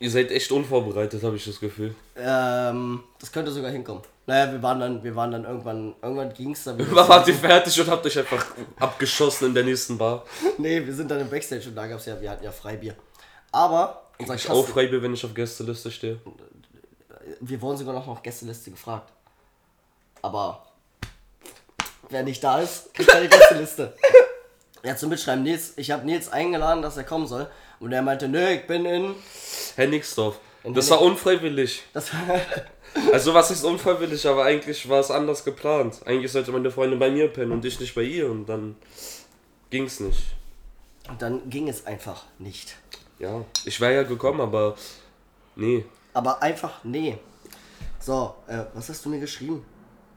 Ihr 0.00 0.10
seid 0.10 0.30
echt 0.30 0.50
unvorbereitet, 0.50 1.22
habe 1.22 1.36
ich 1.36 1.44
das 1.44 1.60
Gefühl. 1.60 1.94
Ähm, 2.16 3.04
das 3.20 3.30
könnte 3.30 3.52
sogar 3.52 3.70
hinkommen. 3.70 4.02
Naja, 4.26 4.50
wir 4.50 4.62
waren 4.62 4.80
dann, 4.80 5.04
wir 5.04 5.14
waren 5.14 5.30
dann 5.30 5.44
irgendwann, 5.44 5.94
irgendwann 6.02 6.32
ging's 6.32 6.64
dann 6.64 6.78
wieder. 6.78 6.90
Wann 6.96 7.08
wart 7.08 7.28
ihr 7.28 7.34
fertig 7.34 7.80
und 7.80 7.88
habt 7.88 8.04
euch 8.04 8.18
einfach 8.18 8.44
abgeschossen 8.80 9.48
in 9.48 9.54
der 9.54 9.64
nächsten 9.64 9.96
Bar? 9.96 10.24
Nee, 10.58 10.84
wir 10.84 10.94
sind 10.94 11.10
dann 11.10 11.20
im 11.20 11.28
Backstage 11.30 11.68
und 11.68 11.74
da 11.74 11.86
gab's 11.86 12.06
ja, 12.06 12.20
wir 12.20 12.30
hatten 12.30 12.42
ja 12.42 12.50
Freibier. 12.50 12.94
Aber 13.52 14.10
unser 14.18 14.34
Ich 14.34 14.48
auch 14.50 14.66
frei 14.66 14.86
bin, 14.86 15.02
wenn 15.02 15.14
ich 15.14 15.24
auf 15.24 15.34
Gästeliste 15.34 15.90
stehe. 15.90 16.18
Wir 17.40 17.60
wurden 17.62 17.76
sogar 17.78 17.94
noch 17.94 18.06
nach 18.06 18.22
Gästeliste 18.22 18.70
gefragt. 18.70 19.12
Aber 20.22 20.66
wer 22.08 22.22
nicht 22.22 22.42
da 22.42 22.60
ist, 22.60 22.92
kriegt 22.94 23.10
keine 23.10 23.28
Gästeliste. 23.28 23.94
Ja, 24.86 24.94
zum 24.94 25.08
Mitschreiben, 25.08 25.42
Nils, 25.44 25.72
ich 25.76 25.90
habe 25.90 26.04
Nils 26.04 26.28
eingeladen, 26.28 26.82
dass 26.82 26.98
er 26.98 27.04
kommen 27.04 27.26
soll. 27.26 27.48
Und 27.80 27.90
er 27.92 28.02
meinte, 28.02 28.28
nö, 28.28 28.46
ich 28.50 28.66
bin 28.66 28.84
in. 28.84 29.14
Hennigsdorf. 29.76 30.38
In 30.62 30.74
Das 30.74 30.90
war 30.90 31.00
unfreiwillig. 31.00 31.84
Das 31.94 32.10
Also 33.12 33.32
was 33.32 33.50
ist 33.50 33.64
unfreiwillig, 33.64 34.26
aber 34.28 34.44
eigentlich 34.44 34.86
war 34.90 35.00
es 35.00 35.10
anders 35.10 35.42
geplant. 35.42 36.00
Eigentlich 36.04 36.30
sollte 36.32 36.52
meine 36.52 36.70
Freundin 36.70 36.98
bei 36.98 37.10
mir 37.10 37.28
pennen 37.28 37.52
und 37.52 37.64
ich 37.64 37.80
nicht 37.80 37.94
bei 37.94 38.02
ihr 38.02 38.30
und 38.30 38.44
dann 38.44 38.76
ging's 39.70 40.00
nicht. 40.00 40.20
und 41.08 41.22
dann 41.22 41.48
ging 41.48 41.66
es 41.68 41.86
einfach 41.86 42.24
nicht. 42.38 42.76
Ja, 43.18 43.42
ich 43.64 43.80
wäre 43.80 43.94
ja 43.94 44.02
gekommen, 44.02 44.42
aber 44.42 44.76
nee. 45.56 45.86
Aber 46.14 46.42
einfach, 46.42 46.72
nee. 46.84 47.18
So, 48.00 48.34
äh, 48.46 48.58
was 48.74 48.88
hast 48.88 49.04
du 49.04 49.08
mir 49.10 49.20
geschrieben? 49.20 49.64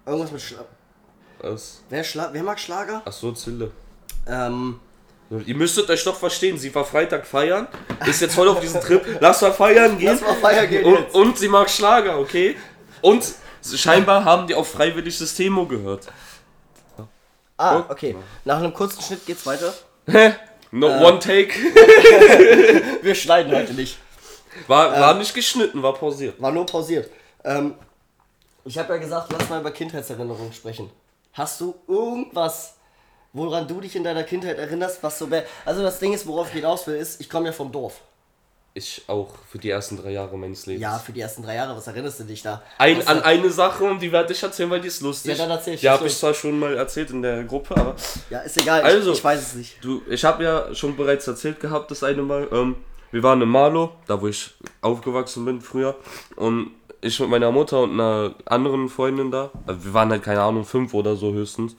Irgendwas 0.06 0.32
mit 0.32 0.42
Schla 0.42 0.64
Was? 1.40 1.82
wer, 1.90 2.04
Schla 2.04 2.30
wer 2.32 2.44
mag 2.44 2.60
Schlager? 2.60 3.02
Ach 3.04 3.12
so, 3.12 3.32
Zille. 3.34 3.72
Ähm, 4.28 4.80
Ihr 5.46 5.56
müsstet 5.56 5.90
euch 5.90 6.02
doch 6.06 6.16
verstehen, 6.16 6.58
sie 6.58 6.74
war 6.74 6.86
Freitag 6.86 7.28
feiern, 7.28 7.68
ist 8.06 8.22
jetzt 8.22 8.34
voll 8.34 8.48
auf 8.48 8.62
diesen 8.62 8.80
Trip, 8.80 9.18
lass 9.20 9.42
mal 9.42 9.52
feiern 9.52 9.98
gehen. 9.98 10.08
Lass 10.08 10.22
mal 10.22 10.36
feiern 10.36 10.70
gehen 10.70 10.86
Und, 10.86 11.14
und 11.14 11.38
sie 11.38 11.50
mag 11.50 11.70
Schlager, 11.70 12.18
okay? 12.18 12.56
Und 13.02 13.26
scheinbar 13.62 14.24
haben 14.24 14.48
die 14.48 14.56
auch 14.56 14.66
freiwillig 14.66 15.18
Systemo 15.18 15.66
gehört. 15.66 16.08
ah, 17.58 17.84
okay. 17.90 18.16
Nach 18.46 18.58
einem 18.60 18.74
kurzen 18.74 19.02
Schnitt 19.02 19.26
geht's 19.26 19.46
weiter. 19.46 19.74
No 20.72 20.88
Äh. 20.88 21.04
one 21.04 21.20
take. 21.20 21.54
Wir 23.02 23.14
schneiden 23.16 23.54
heute 23.54 23.74
nicht. 23.74 23.98
War, 24.68 24.92
war 25.00 25.14
nicht 25.16 25.34
geschnitten, 25.34 25.82
war 25.84 25.94
pausiert. 25.94 26.42
War 26.42 26.52
nur 26.52 26.66
pausiert. 26.66 27.10
Ähm, 27.44 27.76
ich 28.66 28.78
habe 28.78 28.94
ja 28.94 29.00
gesagt, 29.00 29.32
lass 29.32 29.50
mal 29.50 29.62
über 29.62 29.72
Kindheitserinnerungen 29.72 30.52
sprechen. 30.54 30.90
Hast 31.34 31.62
du 31.62 31.76
irgendwas, 31.88 32.76
woran 33.34 33.68
du 33.68 33.80
dich 33.82 33.96
in 33.96 34.04
deiner 34.04 34.24
Kindheit 34.24 34.58
erinnerst, 34.58 35.02
was 35.04 35.20
so 35.20 35.30
wär- 35.30 35.46
Also 35.66 35.82
das 35.84 36.00
Ding 36.00 36.14
ist, 36.14 36.26
worauf 36.28 36.48
ich 36.48 36.54
hinaus 36.56 36.86
will, 36.88 36.96
ist, 36.96 37.22
ich 37.22 37.30
komme 37.30 37.48
ja 37.48 37.52
vom 37.52 37.72
Dorf. 37.72 38.02
Ich 38.74 39.02
auch 39.08 39.30
für 39.50 39.58
die 39.58 39.72
ersten 39.72 39.98
drei 40.00 40.12
Jahre 40.12 40.38
meines 40.38 40.68
Lebens. 40.68 40.84
Ja, 40.84 41.00
für 41.00 41.12
die 41.12 41.22
ersten 41.22 41.42
drei 41.42 41.56
Jahre, 41.56 41.76
was 41.76 41.88
erinnerst 41.88 42.20
du 42.20 42.26
dich 42.26 42.44
da? 42.44 42.62
Ein, 42.78 43.08
an 43.08 43.24
eine 43.24 43.50
Sache 43.50 43.84
und 43.84 44.00
die 44.00 44.12
werde 44.12 44.32
ich 44.34 44.44
erzählen, 44.44 44.70
weil 44.70 44.82
die 44.82 44.90
ist 44.90 45.02
lustig. 45.02 45.32
Ja, 45.36 45.46
dann 45.48 45.50
erzähl 45.58 45.74
ich, 45.74 45.82
Die 45.82 45.90
habe 45.90 46.06
ich 46.06 46.16
zwar 46.16 46.34
schon 46.36 46.60
mal 46.60 46.76
erzählt 46.78 47.10
in 47.10 47.24
der 47.24 47.44
Gruppe, 47.46 47.76
aber 47.76 47.96
ja, 48.30 48.42
ist 48.42 48.62
egal, 48.62 48.82
Also- 48.84 49.14
ich, 49.14 49.18
ich 49.18 49.24
weiß 49.24 49.42
es 49.42 49.54
nicht. 49.56 49.84
du, 49.84 50.04
ich 50.08 50.24
habe 50.24 50.44
ja 50.44 50.76
schon 50.76 50.96
bereits 50.96 51.26
erzählt 51.28 51.60
gehabt, 51.60 51.90
das 51.90 52.04
eine 52.04 52.22
Mal. 52.22 52.48
Ähm, 52.52 52.76
wir 53.12 53.24
waren 53.24 53.42
in 53.42 53.50
Marlow, 53.50 53.92
da 54.08 54.22
wo 54.22 54.28
ich 54.28 54.52
aufgewachsen 54.82 55.46
bin 55.46 55.62
früher. 55.62 55.96
Und 56.36 56.72
ich 57.02 57.20
mit 57.20 57.30
meiner 57.30 57.52
Mutter 57.52 57.82
und 57.82 57.94
einer 57.94 58.36
anderen 58.46 58.90
Freundin 58.90 59.32
da. 59.32 59.52
Also 59.66 59.86
wir 59.86 59.94
waren 59.94 60.10
halt, 60.10 60.24
keine 60.24 60.42
Ahnung, 60.42 60.66
fünf 60.66 60.94
oder 60.94 61.16
so 61.16 61.34
höchstens. 61.34 61.76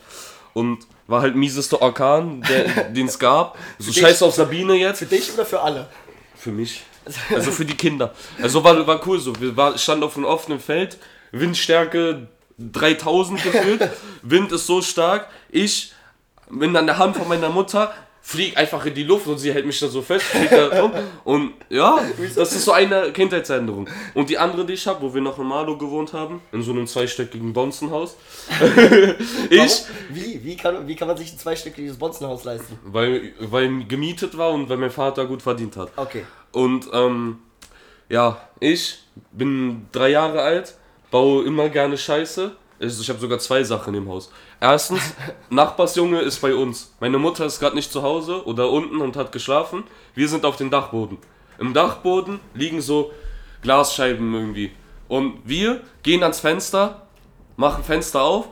Und 0.55 0.87
war 1.07 1.23
halt 1.23 1.37
miesester 1.37 1.83
Orkan, 1.83 2.43
den 2.95 3.07
es 3.07 3.19
gab. 3.19 3.59
So 3.79 3.93
scheiß 3.93 4.23
auf 4.23 4.35
Sabine 4.35 4.75
jetzt. 4.75 4.99
Für 4.99 5.07
dich 5.07 5.33
oder 5.35 5.45
für 5.45 5.61
alle? 5.61 5.89
Für 6.35 6.51
mich. 6.51 6.83
Also 7.35 7.51
für 7.51 7.65
die 7.65 7.75
Kinder. 7.75 8.15
Also 8.41 8.63
war, 8.63 8.87
war 8.87 9.07
cool 9.07 9.19
so. 9.19 9.39
Wir 9.41 9.57
war, 9.57 9.77
standen 9.79 10.05
auf 10.05 10.17
einem 10.17 10.27
offenen 10.27 10.61
Feld, 10.61 10.99
Windstärke 11.33 12.29
3000 12.59 13.43
gefühlt. 13.43 13.91
Wind 14.23 14.53
ist 14.53 14.67
so 14.67 14.83
stark. 14.83 15.29
Ich 15.51 15.93
bin 16.51 16.77
an 16.77 16.87
der 16.87 16.99
Hand 16.99 17.17
von 17.17 17.29
meiner 17.29 17.49
Mutter 17.49 17.93
fliege 18.29 18.59
einfach 18.59 18.85
in 18.85 18.93
die 18.93 19.05
Luft 19.05 19.27
und 19.27 19.39
sie 19.39 19.55
hält 19.55 19.65
mich 19.65 19.81
dann 19.81 19.89
so 19.89 20.03
fest. 20.03 20.27
da 20.51 20.83
um. 20.83 20.93
Und 21.25 21.55
ja, 21.71 21.99
das 22.37 22.53
ist 22.53 22.67
so 22.67 22.73
eine 22.73 23.11
Kindheitsänderung. 23.11 23.89
Und 24.13 24.29
die 24.29 24.37
andere, 24.37 24.67
die 24.67 24.75
ich 24.75 24.87
habe, 24.87 25.01
wo 25.01 25.15
wir 25.15 25.23
noch 25.23 25.39
in 25.39 25.47
Malo 25.47 25.79
gewohnt 25.79 26.13
haben, 26.13 26.43
in 26.53 26.61
so 26.61 26.73
einem 26.73 26.87
zweistöckigen 26.87 27.55
Bonzenhaus. 27.55 28.17
ich, 29.51 29.59
Warum? 29.59 29.71
Wie? 30.11 30.45
Wie 30.45 30.57
kann, 30.57 30.87
wie 30.87 30.95
kann 30.95 31.09
man 31.09 31.17
sich 31.17 31.33
ein 31.33 31.39
zweistöckiges 31.39 31.97
Bonzenhaus 31.97 32.45
leisten? 32.45 32.79
weil, 32.85 33.33
weil 33.41 33.87
gemietet 33.87 34.37
war 34.37 34.51
und 34.51 34.69
weil 34.69 34.77
mein 34.77 34.91
Vater 34.91 35.25
gut 35.25 35.41
verdient 35.41 35.79
hat. 35.79 35.91
Okay. 35.97 36.27
Und 36.53 36.87
ähm, 36.93 37.39
ja, 38.11 38.47
ich 38.61 38.99
bin 39.33 39.87
drei 39.91 40.11
Jahre 40.11 40.43
alt, 40.43 40.77
baue 41.11 41.47
immer 41.47 41.71
gerne 41.71 41.97
Scheiße. 41.97 42.55
Also 42.81 43.03
ich 43.03 43.09
habe 43.09 43.19
sogar 43.19 43.39
zwei 43.39 43.65
Sachen 43.65 43.95
im 43.95 44.09
Haus. 44.09 44.31
Erstens, 44.61 45.01
Nachbarsjunge 45.51 46.21
ist 46.21 46.41
bei 46.41 46.55
uns. 46.55 46.95
Meine 47.01 47.19
Mutter 47.19 47.45
ist 47.45 47.59
gerade 47.59 47.75
nicht 47.75 47.91
zu 47.91 48.03
Hause 48.03 48.47
oder 48.47 48.71
unten 48.71 49.01
und 49.01 49.17
hat 49.17 49.33
geschlafen. 49.33 49.85
Wir 50.15 50.29
sind 50.29 50.45
auf 50.45 50.57
dem 50.57 50.71
Dachboden. 50.71 51.19
Im 51.59 51.75
Dachboden 51.75 52.39
liegen 52.55 52.81
so 52.81 53.13
Glasscheiben 53.63 54.33
irgendwie. 54.33 54.71
Und 55.09 55.41
wir 55.45 55.81
gehen 56.03 56.23
ans 56.23 56.41
Fenster, 56.41 57.09
machen 57.57 57.83
Fenster 57.83 58.23
auf, 58.23 58.49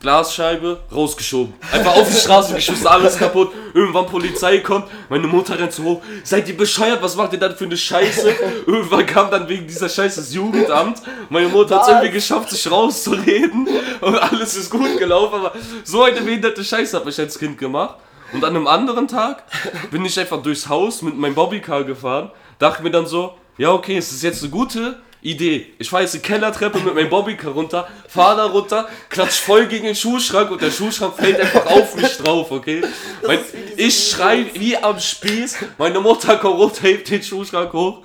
Glasscheibe 0.00 0.80
rausgeschoben. 0.94 1.54
Einfach 1.72 1.96
auf 1.96 2.08
die 2.08 2.16
Straße 2.16 2.54
geschmissen, 2.54 2.86
alles 2.86 3.16
kaputt. 3.18 3.52
Irgendwann 3.74 4.06
Polizei 4.06 4.58
kommt, 4.58 4.86
meine 5.08 5.26
Mutter 5.26 5.58
rennt 5.58 5.72
so 5.72 5.82
hoch. 5.82 6.02
Seid 6.22 6.48
ihr 6.48 6.56
bescheuert? 6.56 7.02
Was 7.02 7.16
macht 7.16 7.32
ihr 7.32 7.38
dann 7.38 7.56
für 7.56 7.64
eine 7.64 7.76
Scheiße? 7.76 8.34
Irgendwann 8.66 9.06
kam 9.06 9.30
dann 9.30 9.48
wegen 9.48 9.66
dieser 9.66 9.88
Scheiße 9.88 10.20
das 10.20 10.32
Jugendamt. 10.34 11.02
Meine 11.28 11.48
Mutter 11.48 11.76
hat 11.76 11.82
es 11.82 11.88
irgendwie 11.88 12.10
geschafft, 12.10 12.50
sich 12.50 12.70
rauszureden. 12.70 13.68
Und 14.00 14.16
alles 14.16 14.56
ist 14.56 14.70
gut 14.70 14.98
gelaufen. 14.98 15.34
Aber 15.34 15.52
so 15.84 16.02
eine 16.02 16.20
behinderte 16.20 16.62
Scheiße 16.62 16.96
habe 16.96 17.10
ich 17.10 17.18
als 17.18 17.38
Kind 17.38 17.58
gemacht. 17.58 17.96
Und 18.32 18.44
an 18.44 18.54
einem 18.56 18.66
anderen 18.66 19.08
Tag 19.08 19.44
bin 19.90 20.04
ich 20.04 20.18
einfach 20.18 20.42
durchs 20.42 20.68
Haus 20.68 21.02
mit 21.02 21.16
meinem 21.16 21.34
Bobbycar 21.34 21.84
gefahren. 21.84 22.30
Dachte 22.58 22.82
mir 22.82 22.90
dann 22.90 23.06
so, 23.06 23.34
ja 23.56 23.72
okay, 23.72 23.96
es 23.96 24.12
ist 24.12 24.22
jetzt 24.22 24.42
eine 24.42 24.50
gute 24.50 24.96
Idee. 25.22 25.66
Ich 25.78 25.90
fahre 25.90 26.02
jetzt 26.02 26.14
die 26.14 26.20
Kellertreppe 26.20 26.78
mit 26.80 26.94
meinem 26.94 27.10
Bobbycar 27.10 27.52
runter, 27.52 27.88
fahre 28.08 28.36
da 28.36 28.44
runter, 28.46 28.88
klatsch 29.08 29.40
voll 29.40 29.66
gegen 29.66 29.84
den 29.86 29.96
Schuhschrank 29.96 30.50
und 30.50 30.62
der 30.62 30.70
Schuhschrank 30.70 31.14
fällt 31.14 31.40
einfach 31.40 31.66
auf 31.66 31.96
mich 31.96 32.16
drauf, 32.18 32.50
okay? 32.50 32.82
Mein, 33.26 33.40
ich 33.76 34.10
schrei 34.10 34.46
wie 34.54 34.76
am 34.76 34.98
Spieß, 34.98 35.56
meine 35.78 36.00
Mutter 36.00 36.36
kommt 36.36 36.58
runter, 36.58 36.82
hebt 36.82 37.10
den 37.10 37.22
Schuhschrank 37.22 37.72
hoch 37.72 38.02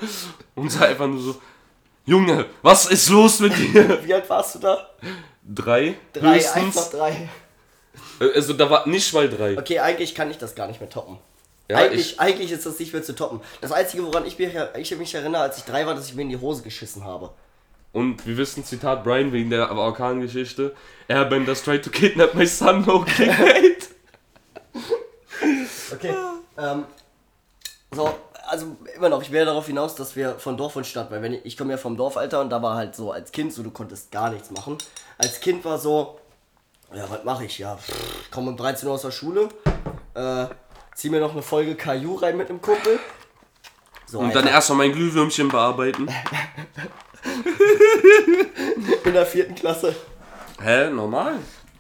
und 0.56 0.70
sagt 0.72 0.86
einfach 0.86 1.08
nur 1.08 1.22
so, 1.22 1.42
Junge, 2.06 2.46
was 2.62 2.88
ist 2.88 3.10
los 3.10 3.40
mit 3.40 3.56
dir? 3.56 4.04
Wie 4.04 4.14
alt 4.14 4.28
warst 4.28 4.56
du 4.56 4.60
da? 4.60 4.90
Drei? 5.44 5.96
Drei, 6.14 6.36
höchstens. 6.36 6.56
einfach 6.56 6.90
drei. 6.90 7.30
Also 8.20 8.54
da 8.54 8.70
war 8.70 8.88
nicht 8.88 9.14
mal 9.14 9.30
drei. 9.30 9.58
Okay, 9.58 9.80
eigentlich 9.80 10.16
kann 10.16 10.30
ich 10.32 10.38
das 10.38 10.56
gar 10.56 10.68
nicht 10.68 10.80
mehr 10.80 10.90
toppen. 10.90 11.20
Ja, 11.72 11.78
eigentlich, 11.78 12.12
ich- 12.14 12.20
eigentlich 12.20 12.52
ist 12.52 12.66
das 12.66 12.80
nicht 12.80 12.94
mehr 12.94 13.04
zu 13.04 13.14
toppen. 13.16 13.42
Das 13.62 13.72
Einzige, 13.72 14.04
woran 14.06 14.26
ich 14.26 14.38
mich, 14.38 14.54
ich 14.78 14.98
mich 14.98 15.14
erinnere, 15.16 15.42
als 15.44 15.58
ich 15.58 15.64
drei 15.64 15.86
war, 15.86 15.96
dass 15.96 16.08
ich 16.08 16.16
mir 16.16 16.22
in 16.24 16.30
die 16.30 16.38
Hose 16.38 16.62
geschissen 16.64 17.04
habe. 17.04 17.32
Und 17.94 18.26
wir 18.26 18.38
wissen, 18.38 18.64
Zitat 18.64 19.04
Brian 19.04 19.34
wegen 19.34 19.50
der 19.50 19.70
Orkan-Geschichte. 19.70 20.74
Airbenders 21.10 21.62
tried 21.64 21.84
to 21.84 21.90
kidnap 21.90 22.34
my 22.36 22.46
son, 22.46 22.86
no 22.86 23.02
clickbait. 23.02 23.90
Okay. 25.94 26.14
ähm, 26.58 26.86
so, 27.94 28.14
also 28.48 28.78
immer 28.96 29.10
noch, 29.10 29.22
ich 29.22 29.32
wäre 29.32 29.46
darauf 29.46 29.66
hinaus, 29.68 29.96
dass 29.96 30.16
wir 30.16 30.36
von 30.40 30.56
Dorf 30.56 30.76
und 30.76 30.86
Stadt, 30.88 31.12
weil 31.12 31.22
wenn 31.22 31.34
ich, 31.34 31.46
ich 31.46 31.58
komme 31.58 31.72
ja 31.72 31.78
vom 31.78 31.98
Dorfalter 31.98 32.40
und 32.42 32.50
da 32.50 32.62
war 32.62 32.76
halt 32.76 32.96
so 32.96 33.12
als 33.12 33.32
Kind 33.32 33.52
so, 33.54 33.62
du 33.64 33.72
konntest 33.72 34.12
gar 34.12 34.30
nichts 34.30 34.52
machen. 34.52 34.78
Als 35.18 35.40
Kind 35.42 35.66
war 35.66 35.78
so, 35.78 36.20
ja, 36.94 37.06
was 37.10 37.24
mache 37.24 37.46
ich? 37.46 37.58
Ja, 37.60 37.76
pff, 37.76 38.32
komme 38.32 38.52
um 38.52 38.58
13 38.58 38.88
Uhr 38.88 38.94
aus 38.96 39.02
der 39.02 39.12
Schule, 39.12 39.50
äh, 40.14 40.46
zieh 40.96 41.10
mir 41.10 41.20
noch 41.20 41.32
eine 41.34 41.42
Folge 41.42 41.76
Caillou 41.76 42.16
rein 42.16 42.38
mit 42.38 42.50
einem 42.50 42.62
Kumpel. 42.62 43.00
So, 44.06 44.20
Und 44.20 44.36
dann 44.36 44.44
Alter, 44.44 44.56
erstmal 44.56 44.80
mein 44.80 44.92
Glühwürmchen 44.94 45.48
bearbeiten. 45.50 46.08
in 49.06 49.14
der 49.14 49.26
vierten 49.26 49.56
Klasse. 49.56 49.96
Hä, 50.62 50.90
normal? 50.90 51.36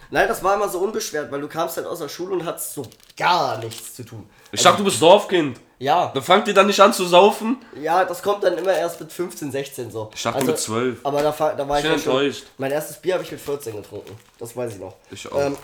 Nein, 0.09 0.27
das 0.27 0.43
war 0.43 0.55
immer 0.55 0.67
so 0.67 0.79
unbeschwert, 0.79 1.31
weil 1.31 1.39
du 1.39 1.47
kamst 1.47 1.77
halt 1.77 1.87
aus 1.87 1.99
der 1.99 2.09
Schule 2.09 2.33
und 2.33 2.45
hattest 2.45 2.73
so 2.73 2.85
gar 3.17 3.57
nichts 3.59 3.95
zu 3.95 4.03
tun. 4.03 4.29
Ich 4.51 4.61
dachte, 4.61 4.79
du 4.79 4.83
bist 4.83 5.01
Dorfkind. 5.01 5.59
Ja, 5.79 6.11
Dann 6.13 6.21
fangt 6.21 6.47
ihr 6.47 6.53
dann 6.53 6.67
nicht 6.67 6.79
an 6.79 6.93
zu 6.93 7.05
saufen? 7.05 7.57
ja, 7.81 8.05
das 8.05 8.21
kommt 8.21 8.43
dann 8.43 8.57
immer 8.57 8.73
erst 8.73 8.99
mit 8.99 9.11
15, 9.11 9.51
16 9.51 9.89
so. 9.89 10.03
Also, 10.03 10.11
Ich 10.13 10.21
dachte 10.23 10.45
mit 10.45 10.59
12. 10.59 10.99
Aber 11.03 11.23
da, 11.23 11.31
da 11.31 11.67
war 11.67 11.77
ich, 11.77 11.83
bin 11.83 11.93
ja 11.93 11.97
schon. 11.97 12.11
enttäuscht. 12.17 12.43
Mein 12.57 12.71
erstes 12.71 12.97
Bier 12.97 13.15
habe 13.15 13.23
ich 13.23 13.31
mit 13.31 13.41
14 13.41 13.75
getrunken. 13.75 14.15
Das 14.37 14.55
weiß 14.55 14.73
ich 14.73 14.79
noch. 14.79 14.95
Ich 15.09 15.31
auch. 15.31 15.39
Ähm, 15.39 15.57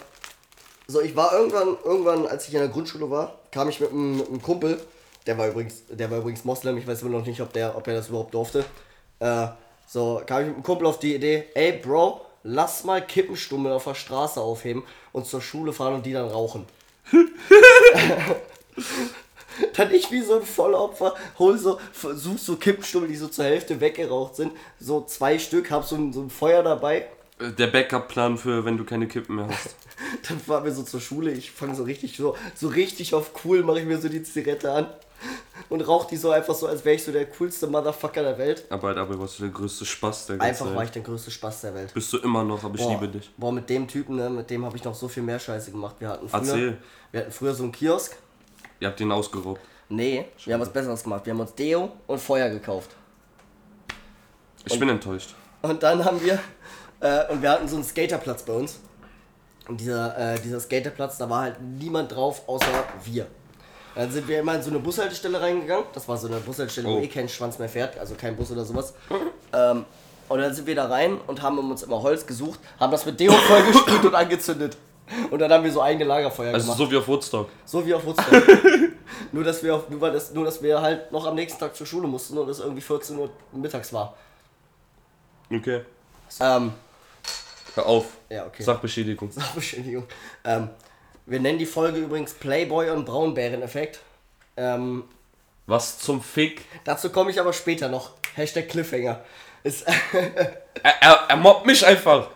so, 0.87 1.01
ich 1.01 1.15
war 1.15 1.33
irgendwann, 1.33 1.77
irgendwann, 1.83 2.27
als 2.27 2.47
ich 2.47 2.53
in 2.53 2.59
der 2.59 2.69
Grundschule 2.69 3.09
war, 3.09 3.39
kam 3.51 3.67
ich 3.69 3.79
mit 3.79 3.91
einem, 3.91 4.17
mit 4.17 4.27
einem 4.27 4.41
Kumpel, 4.41 4.79
der 5.25 5.37
war 5.37 5.47
übrigens, 5.49 5.83
der 5.89 6.09
war 6.09 6.19
übrigens 6.19 6.45
Moslem, 6.45 6.77
ich 6.77 6.87
weiß 6.87 7.01
immer 7.01 7.17
noch 7.17 7.25
nicht, 7.25 7.41
ob 7.41 7.51
der, 7.53 7.75
ob 7.75 7.85
er 7.87 7.95
das 7.95 8.07
überhaupt 8.09 8.33
durfte. 8.33 8.63
Äh, 9.19 9.47
so, 9.87 10.21
kam 10.25 10.41
ich 10.41 10.47
mit 10.47 10.55
einem 10.55 10.63
Kumpel 10.63 10.87
auf 10.87 10.99
die 10.99 11.15
Idee, 11.15 11.45
ey 11.53 11.73
Bro, 11.73 12.21
lass 12.43 12.83
mal 12.85 13.05
Kippenstummel 13.05 13.71
auf 13.71 13.83
der 13.83 13.95
Straße 13.95 14.39
aufheben 14.39 14.83
und 15.11 15.25
zur 15.25 15.41
Schule 15.41 15.73
fahren 15.73 15.95
und 15.95 16.05
die 16.05 16.13
dann 16.13 16.29
rauchen. 16.29 16.65
dann 19.73 19.93
ich 19.93 20.11
wie 20.11 20.21
so 20.21 20.39
ein 20.39 20.45
Vollopfer, 20.45 21.15
hol 21.39 21.57
so, 21.57 21.79
such 21.93 22.37
so 22.37 22.55
Kippenstummel, 22.55 23.09
die 23.09 23.15
so 23.15 23.27
zur 23.27 23.45
Hälfte 23.45 23.79
weggeraucht 23.81 24.35
sind, 24.35 24.53
so 24.79 25.01
zwei 25.05 25.39
Stück, 25.39 25.71
hab 25.71 25.83
so 25.85 25.95
ein, 25.95 26.13
so 26.13 26.21
ein 26.21 26.29
Feuer 26.29 26.63
dabei, 26.63 27.07
Äh, 27.39 27.51
Der 27.51 27.67
Backup-Plan 27.67 28.37
für, 28.37 28.63
wenn 28.65 28.77
du 28.77 28.83
keine 28.83 29.07
Kippen 29.07 29.35
mehr 29.35 29.47
hast. 29.47 29.75
Dann 30.27 30.39
fahren 30.39 30.63
wir 30.63 30.71
so 30.71 30.83
zur 30.83 31.01
Schule, 31.01 31.31
ich 31.31 31.51
fange 31.51 31.75
so 31.75 31.83
richtig 31.83 32.17
so, 32.17 32.35
so 32.55 32.67
richtig 32.67 33.13
auf 33.13 33.31
cool, 33.43 33.63
mache 33.63 33.79
ich 33.79 33.85
mir 33.85 33.99
so 33.99 34.09
die 34.09 34.23
Zigarette 34.23 34.71
an 34.71 34.87
und 35.69 35.81
rauche 35.81 36.07
die 36.09 36.17
so 36.17 36.29
einfach 36.31 36.53
so, 36.53 36.67
als 36.67 36.85
wäre 36.85 36.95
ich 36.95 37.03
so 37.03 37.11
der 37.11 37.25
coolste 37.25 37.67
Motherfucker 37.67 38.21
der 38.21 38.37
Welt. 38.37 38.65
Aber 38.69 38.93
dabei 38.93 39.17
warst 39.17 39.39
du 39.39 39.43
der 39.43 39.51
größte 39.51 39.85
Spaß 39.85 40.27
der 40.27 40.37
ganzen 40.37 40.49
Einfach 40.49 40.75
war 40.75 40.83
ich 40.83 40.91
der 40.91 41.01
größte 41.01 41.31
Spaß 41.31 41.61
der 41.61 41.73
Welt. 41.73 41.93
Bist 41.93 42.13
du 42.13 42.19
immer 42.19 42.43
noch, 42.43 42.63
aber 42.63 42.75
ich 42.75 42.81
Boah, 42.81 42.91
liebe 42.91 43.07
dich. 43.07 43.31
boah, 43.37 43.51
mit 43.51 43.69
dem 43.69 43.87
Typen, 43.87 44.15
ne, 44.15 44.29
mit 44.29 44.49
dem 44.49 44.63
habe 44.65 44.77
ich 44.77 44.83
noch 44.83 44.95
so 44.95 45.07
viel 45.07 45.23
mehr 45.23 45.39
Scheiße 45.39 45.71
gemacht. 45.71 45.95
Wir 45.99 46.09
hatten 46.09 46.29
früher, 46.29 46.39
Erzähl. 46.39 46.77
wir 47.11 47.21
hatten 47.21 47.31
früher 47.31 47.53
so 47.53 47.63
einen 47.63 47.71
Kiosk. 47.71 48.15
Ihr 48.79 48.87
habt 48.87 48.99
den 48.99 49.11
ausgeraubt. 49.11 49.59
Nee, 49.89 50.25
wir 50.45 50.53
haben 50.53 50.61
was 50.61 50.71
Besseres 50.71 51.03
gemacht. 51.03 51.25
Wir 51.25 51.33
haben 51.33 51.39
uns 51.39 51.55
Deo 51.55 51.91
und 52.07 52.19
Feuer 52.19 52.49
gekauft. 52.49 52.91
Ich 54.65 54.79
bin 54.79 54.89
enttäuscht. 54.89 55.33
Und 55.61 55.81
dann 55.81 56.03
haben 56.03 56.21
wir, 56.21 56.39
äh, 56.99 57.31
und 57.31 57.41
wir 57.41 57.51
hatten 57.51 57.67
so 57.67 57.75
einen 57.77 57.85
Skaterplatz 57.85 58.43
bei 58.43 58.53
uns. 58.53 58.79
Und 59.67 59.79
dieser, 59.81 60.17
äh, 60.35 60.39
dieser 60.39 60.59
Skaterplatz, 60.59 61.17
da 61.17 61.29
war 61.29 61.41
halt 61.41 61.55
niemand 61.61 62.13
drauf, 62.15 62.41
außer 62.47 62.67
wir. 63.05 63.27
Dann 63.95 64.11
sind 64.11 64.27
wir 64.27 64.39
immer 64.39 64.55
in 64.55 64.61
so 64.61 64.69
eine 64.69 64.79
Bushaltestelle 64.79 65.41
reingegangen. 65.41 65.85
Das 65.93 66.07
war 66.07 66.17
so 66.17 66.27
eine 66.27 66.37
Bushaltestelle, 66.37 66.87
wo 66.87 66.97
Oh. 66.97 67.01
eh 67.01 67.07
kein 67.07 67.27
Schwanz 67.27 67.57
mehr 67.59 67.67
fährt, 67.67 67.97
also 67.97 68.15
kein 68.15 68.35
Bus 68.35 68.51
oder 68.51 68.63
sowas. 68.63 68.93
ähm, 69.53 69.85
und 70.29 70.39
dann 70.39 70.53
sind 70.53 70.67
wir 70.67 70.75
da 70.75 70.85
rein 70.87 71.19
und 71.27 71.41
haben 71.41 71.57
uns 71.71 71.83
immer 71.83 72.01
Holz 72.01 72.25
gesucht, 72.25 72.59
haben 72.79 72.91
das 72.91 73.05
mit 73.05 73.19
Deo 73.19 73.31
vollgesprüht 73.31 74.05
und 74.05 74.13
angezündet. 74.15 74.77
Und 75.31 75.39
dann 75.39 75.51
haben 75.51 75.63
wir 75.63 75.71
so 75.71 75.81
eigene 75.81 76.03
Lagerfeuer 76.03 76.53
Also 76.53 76.65
gemacht. 76.65 76.77
so 76.79 76.91
wie 76.91 76.97
auf 76.97 77.07
Woodstock. 77.07 77.49
So 77.65 77.85
wie 77.85 77.93
auf 77.93 78.05
Woodstock. 78.05 78.43
nur, 79.31 79.43
dass 79.45 79.63
wir 79.63 79.73
auf, 79.75 79.89
nur, 79.89 80.11
das, 80.11 80.33
nur, 80.33 80.43
dass 80.45 80.61
wir 80.61 80.81
halt 80.81 81.11
noch 81.13 81.25
am 81.25 81.35
nächsten 81.35 81.57
Tag 81.59 81.75
zur 81.75 81.87
Schule 81.87 82.07
mussten 82.07 82.37
und 82.37 82.49
es 82.49 82.59
irgendwie 82.59 82.81
14 82.81 83.17
Uhr 83.17 83.29
mittags 83.53 83.91
war. 83.93 84.15
Okay. 85.49 85.81
Ähm, 86.41 86.73
Hör 87.77 87.85
auf. 87.85 88.05
ja, 88.29 88.45
okay. 88.45 88.63
Sachbeschädigung. 88.63 89.31
Sachbeschädigung. 89.31 90.05
Ähm, 90.43 90.69
wir 91.25 91.39
nennen 91.39 91.59
die 91.59 91.65
Folge 91.65 91.99
übrigens 91.99 92.33
Playboy 92.33 92.89
und 92.89 93.05
Braunbären-Effekt. 93.05 93.99
Ähm, 94.57 95.03
Was 95.65 95.99
zum 95.99 96.21
Fick? 96.21 96.65
dazu 96.83 97.09
komme 97.09 97.31
ich 97.31 97.39
aber 97.39 97.53
später 97.53 97.89
noch. 97.89 98.11
Hashtag 98.35 98.67
Cliffhanger. 98.69 99.23
Ist 99.63 99.85
Er, 100.83 100.93
er, 101.01 101.25
er 101.29 101.35
mobbt 101.37 101.65
mich 101.65 101.85
einfach. 101.85 102.29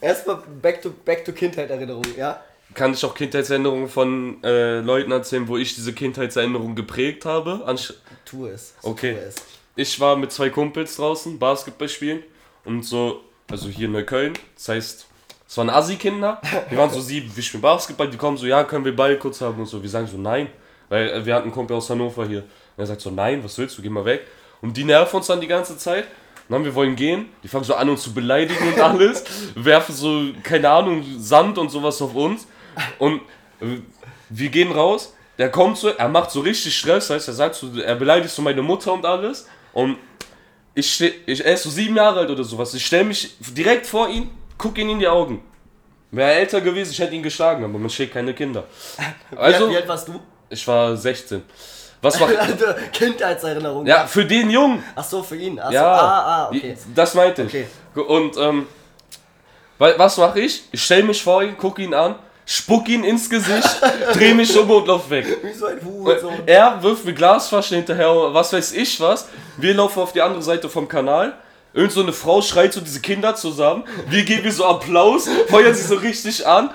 erstmal 0.00 0.36
back 0.62 0.82
to, 0.82 0.90
back 1.04 1.24
to 1.24 1.32
Kindheit-Erinnerungen, 1.32 2.16
ja? 2.16 2.42
Kann 2.74 2.92
ich 2.92 3.04
auch 3.04 3.14
Kindheitserinnerungen 3.14 3.88
von 3.88 4.42
äh, 4.44 4.80
Leuten 4.80 5.10
erzählen, 5.12 5.48
wo 5.48 5.56
ich 5.56 5.74
diese 5.74 5.92
Kindheitserinnerung 5.94 6.74
geprägt 6.74 7.24
habe? 7.24 7.62
Ansch 7.64 7.94
Tu 8.24 8.46
es. 8.46 8.74
So 8.82 8.90
Okay. 8.90 9.14
Tu 9.14 9.20
es. 9.20 9.34
Ich 9.76 9.98
war 10.00 10.16
mit 10.16 10.32
zwei 10.32 10.50
Kumpels 10.50 10.96
draußen, 10.96 11.38
Basketball 11.38 11.88
spielen 11.88 12.22
und 12.64 12.82
so, 12.82 13.20
also 13.50 13.68
hier 13.68 13.86
in 13.86 13.92
Neukölln, 13.92 14.34
das 14.54 14.68
heißt, 14.68 15.06
es 15.48 15.56
waren 15.58 15.70
Assi-Kinder, 15.70 16.40
wir 16.68 16.78
waren 16.78 16.90
so 16.90 17.00
sieben, 17.00 17.30
wir 17.34 17.42
spielen 17.42 17.60
Basketball, 17.60 18.10
die 18.10 18.16
kommen 18.16 18.36
so, 18.36 18.46
ja, 18.46 18.64
können 18.64 18.84
wir 18.84 18.94
Ball 18.94 19.16
kurz 19.16 19.40
haben 19.40 19.60
und 19.60 19.66
so, 19.66 19.82
wir 19.82 19.88
sagen 19.88 20.06
so, 20.06 20.16
nein, 20.16 20.48
weil 20.88 21.08
äh, 21.08 21.24
wir 21.24 21.34
hatten 21.34 21.44
einen 21.44 21.52
Kumpel 21.52 21.76
aus 21.76 21.90
Hannover 21.90 22.26
hier. 22.26 22.40
Und 22.40 22.82
er 22.82 22.86
sagt 22.86 23.00
so, 23.00 23.10
nein, 23.10 23.42
was 23.42 23.56
willst 23.58 23.78
du, 23.78 23.82
geh 23.82 23.88
mal 23.88 24.04
weg. 24.04 24.26
Und 24.60 24.76
die 24.76 24.84
nerven 24.84 25.16
uns 25.16 25.26
dann 25.26 25.40
die 25.40 25.46
ganze 25.46 25.76
Zeit. 25.78 26.04
Und 26.48 26.52
dann 26.52 26.64
wir 26.64 26.74
wollen 26.74 26.94
gehen, 26.94 27.28
die 27.42 27.48
fangen 27.48 27.64
so 27.64 27.74
an 27.74 27.88
uns 27.88 28.02
zu 28.02 28.14
beleidigen 28.14 28.68
und 28.68 28.80
alles, 28.80 29.24
werfen 29.54 29.94
so, 29.94 30.22
keine 30.42 30.70
Ahnung, 30.70 31.04
Sand 31.18 31.58
und 31.58 31.70
sowas 31.70 32.00
auf 32.02 32.14
uns. 32.14 32.46
Und 32.98 33.20
äh, 33.60 33.78
wir 34.28 34.48
gehen 34.48 34.72
raus, 34.72 35.14
der 35.38 35.50
kommt 35.50 35.76
so, 35.76 35.88
er 35.88 36.08
macht 36.08 36.30
so 36.30 36.40
richtig 36.40 36.76
Stress, 36.76 37.08
das 37.08 37.16
heißt, 37.16 37.28
er 37.28 37.34
sagt 37.34 37.54
so, 37.56 37.70
er 37.78 37.94
beleidigt 37.96 38.34
so 38.34 38.42
meine 38.42 38.62
Mutter 38.62 38.92
und 38.92 39.04
alles. 39.04 39.46
Und 39.72 39.98
ich, 40.76 40.92
steh, 40.92 41.14
ich 41.24 41.44
er 41.44 41.54
ist 41.54 41.62
so 41.62 41.70
sieben 41.70 41.96
Jahre 41.96 42.20
alt 42.20 42.30
oder 42.30 42.44
sowas. 42.44 42.74
Ich 42.74 42.84
stelle 42.84 43.04
mich 43.04 43.34
direkt 43.40 43.86
vor 43.86 44.08
ihn, 44.08 44.30
gucke 44.58 44.80
ihn 44.80 44.90
in 44.90 44.98
die 44.98 45.08
Augen. 45.08 45.42
Wäre 46.10 46.32
er 46.32 46.40
älter 46.40 46.60
gewesen, 46.60 46.90
ich 46.92 46.98
hätte 46.98 47.14
ihn 47.14 47.22
geschlagen, 47.22 47.64
aber 47.64 47.78
man 47.78 47.90
schlägt 47.90 48.12
keine 48.12 48.32
Kinder. 48.34 48.64
Also, 49.36 49.70
wie, 49.70 49.76
alt 49.76 49.88
warst 49.88 50.06
du? 50.08 50.20
ich 50.50 50.68
war 50.68 50.96
16. 50.96 51.42
Was 52.02 52.20
war. 52.20 52.28
Also, 52.38 52.66
Kindheitserinnerung. 52.92 53.86
Ja, 53.86 54.06
für 54.06 54.24
den 54.24 54.50
Jungen. 54.50 54.84
Ach 54.94 55.02
so, 55.02 55.22
für 55.22 55.36
ihn. 55.36 55.58
Ach 55.58 55.68
so, 55.68 55.74
Ja, 55.74 55.92
ah, 55.92 56.44
ah, 56.44 56.48
okay. 56.48 56.76
das 56.94 57.14
meinte 57.14 57.42
ich. 57.42 57.48
Okay. 57.48 57.66
Und 57.94 58.36
ähm, 58.36 58.66
was 59.78 60.16
mache 60.18 60.40
ich? 60.40 60.64
Ich 60.72 60.82
stelle 60.82 61.04
mich 61.04 61.22
vor 61.22 61.42
ihn, 61.42 61.56
gucke 61.56 61.82
ihn 61.82 61.94
an, 61.94 62.16
spuck 62.46 62.88
ihn 62.88 63.04
ins 63.04 63.28
Gesicht, 63.28 63.82
drehe 64.14 64.34
mich 64.34 64.56
um 64.58 64.70
und 64.70 64.86
lauf 64.86 65.10
weg. 65.10 65.26
Wie 65.42 65.52
so 65.52 65.66
ein 65.66 65.78
Hurensohn. 65.84 66.32
Er 66.46 66.82
wirft 66.82 67.04
mir 67.04 67.12
Glasflaschen 67.12 67.76
hinterher, 67.78 68.08
was 68.32 68.52
weiß 68.52 68.72
ich 68.72 68.98
was. 69.00 69.28
Wir 69.58 69.74
laufen 69.74 70.00
auf 70.00 70.12
die 70.12 70.22
andere 70.22 70.42
Seite 70.42 70.68
vom 70.70 70.88
Kanal. 70.88 71.34
Irgend 71.74 71.92
so 71.92 72.00
eine 72.02 72.12
Frau 72.12 72.40
schreit 72.40 72.72
so 72.72 72.80
diese 72.80 73.00
Kinder 73.00 73.34
zusammen. 73.34 73.84
Wir 74.08 74.24
geben 74.24 74.44
ihr 74.44 74.52
so 74.52 74.64
Applaus, 74.64 75.28
feuern 75.48 75.74
sie 75.74 75.82
so 75.82 75.96
richtig 75.96 76.46
an. 76.46 76.70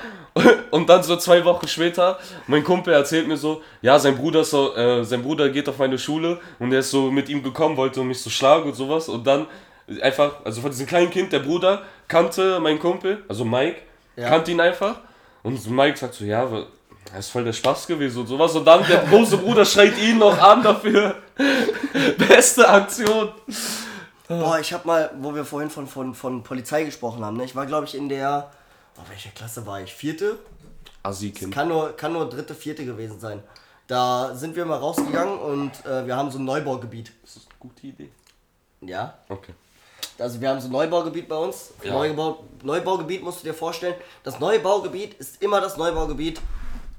Und 0.69 0.87
dann 0.89 1.03
so 1.03 1.17
zwei 1.17 1.43
Wochen 1.43 1.67
später, 1.67 2.17
mein 2.47 2.63
Kumpel 2.63 2.93
erzählt 2.93 3.27
mir 3.27 3.35
so, 3.35 3.61
ja, 3.81 3.99
sein 3.99 4.15
Bruder 4.15 4.45
so, 4.45 4.73
äh, 4.75 5.03
sein 5.03 5.21
Bruder 5.23 5.49
geht 5.49 5.67
auf 5.67 5.77
meine 5.77 5.97
Schule 5.99 6.39
und 6.57 6.71
er 6.71 6.79
ist 6.79 6.91
so 6.91 7.11
mit 7.11 7.27
ihm 7.27 7.43
gekommen, 7.43 7.75
wollte 7.75 8.01
mich 8.01 8.21
so 8.21 8.29
schlagen 8.29 8.69
und 8.69 8.75
sowas. 8.75 9.09
Und 9.09 9.27
dann 9.27 9.47
einfach, 10.01 10.35
also 10.45 10.61
von 10.61 10.71
diesem 10.71 10.87
kleinen 10.87 11.09
Kind, 11.09 11.33
der 11.33 11.39
Bruder 11.39 11.81
kannte 12.07 12.61
meinen 12.61 12.79
Kumpel, 12.79 13.23
also 13.27 13.43
Mike, 13.43 13.77
Ja. 14.15 14.29
kannte 14.29 14.51
ihn 14.51 14.61
einfach. 14.61 15.01
Und 15.43 15.69
Mike 15.69 15.97
sagt 15.97 16.13
so, 16.13 16.25
ja, 16.25 16.47
das 17.05 17.25
ist 17.25 17.29
voll 17.29 17.43
der 17.43 17.53
Spaß 17.53 17.87
gewesen 17.87 18.21
und 18.21 18.27
sowas. 18.27 18.55
Und 18.55 18.65
dann 18.65 18.85
der 18.87 19.03
große 19.05 19.37
Bruder 19.37 19.65
schreit 19.65 19.97
ihn 19.97 20.19
noch 20.19 20.37
an 20.37 20.63
dafür. 20.63 21.15
Beste 22.17 22.67
Aktion. 22.67 23.31
Boah, 24.27 24.59
ich 24.59 24.71
hab 24.71 24.85
mal, 24.85 25.11
wo 25.19 25.33
wir 25.35 25.43
vorhin 25.43 25.69
von, 25.69 25.87
von, 25.87 26.13
von 26.13 26.43
Polizei 26.43 26.83
gesprochen 26.83 27.23
haben, 27.25 27.37
ne? 27.37 27.43
ich 27.43 27.55
war 27.55 27.65
glaube 27.65 27.85
ich 27.85 27.95
in 27.95 28.07
der, 28.07 28.49
oh, 28.97 29.01
welche 29.09 29.29
Klasse 29.29 29.65
war 29.65 29.81
ich? 29.81 29.93
Vierte? 29.93 30.37
Assi-Kind. 31.03 31.53
Kann 31.53 31.67
nur, 31.67 31.97
kann 31.97 32.13
nur 32.13 32.29
dritte, 32.29 32.55
vierte 32.55 32.85
gewesen 32.85 33.19
sein. 33.19 33.43
Da 33.87 34.33
sind 34.35 34.55
wir 34.55 34.63
mal 34.65 34.77
rausgegangen 34.77 35.37
und 35.37 35.85
äh, 35.85 36.05
wir 36.05 36.15
haben 36.15 36.31
so 36.31 36.39
ein 36.39 36.45
Neubaugebiet. 36.45 37.11
Das 37.23 37.37
ist 37.37 37.47
eine 37.47 37.59
gute 37.59 37.87
Idee. 37.87 38.09
Ja, 38.81 39.15
Okay. 39.27 39.53
Also 40.21 40.39
wir 40.39 40.49
haben 40.49 40.61
so 40.61 40.67
ein 40.67 40.71
Neubaugebiet 40.71 41.27
bei 41.27 41.35
uns. 41.35 41.71
Ja. 41.83 41.93
Neubau, 41.93 42.43
Neubaugebiet 42.63 43.23
musst 43.23 43.41
du 43.41 43.47
dir 43.47 43.53
vorstellen. 43.53 43.95
Das 44.23 44.39
Neubaugebiet 44.39 45.15
ist 45.15 45.41
immer 45.41 45.59
das 45.61 45.77
Neubaugebiet 45.77 46.39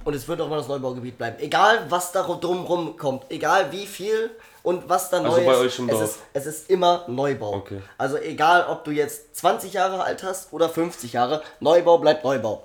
und 0.04 0.14
es 0.14 0.26
wird 0.26 0.40
auch 0.40 0.46
immer 0.46 0.56
das 0.56 0.68
Neubaugebiet 0.68 1.16
bleiben. 1.16 1.36
Egal 1.40 1.86
was 1.88 2.12
da 2.12 2.22
drumrum 2.22 2.96
kommt, 2.96 3.24
egal 3.30 3.70
wie 3.72 3.86
viel 3.86 4.30
und 4.62 4.88
was 4.88 5.10
da 5.10 5.18
Also 5.22 5.36
neu 5.38 5.44
bei 5.46 5.52
ist, 5.52 5.58
euch 5.58 5.78
im 5.78 5.88
es 5.88 5.92
Dorf. 5.98 6.04
ist, 6.04 6.18
es 6.34 6.46
ist 6.46 6.70
immer 6.70 7.04
Neubau. 7.08 7.54
Okay. 7.54 7.80
Also 7.98 8.16
egal, 8.18 8.66
ob 8.68 8.84
du 8.84 8.90
jetzt 8.90 9.34
20 9.36 9.72
Jahre 9.72 10.02
alt 10.02 10.22
hast 10.22 10.52
oder 10.52 10.68
50 10.68 11.12
Jahre, 11.12 11.42
Neubau 11.60 11.98
bleibt 11.98 12.24
Neubau. 12.24 12.62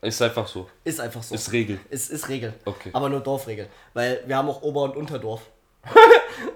Ist 0.00 0.22
einfach 0.22 0.46
so. 0.46 0.68
Ist 0.84 1.00
einfach 1.00 1.22
so. 1.24 1.34
Ist 1.34 1.50
Regel. 1.50 1.80
Ist, 1.90 2.10
ist 2.10 2.28
Regel. 2.28 2.54
Okay. 2.64 2.90
Aber 2.92 3.08
nur 3.08 3.18
Dorfregel. 3.20 3.66
Weil 3.94 4.22
wir 4.26 4.36
haben 4.36 4.48
auch 4.48 4.62
Ober- 4.62 4.84
und 4.84 4.96
Unterdorf. 4.96 5.40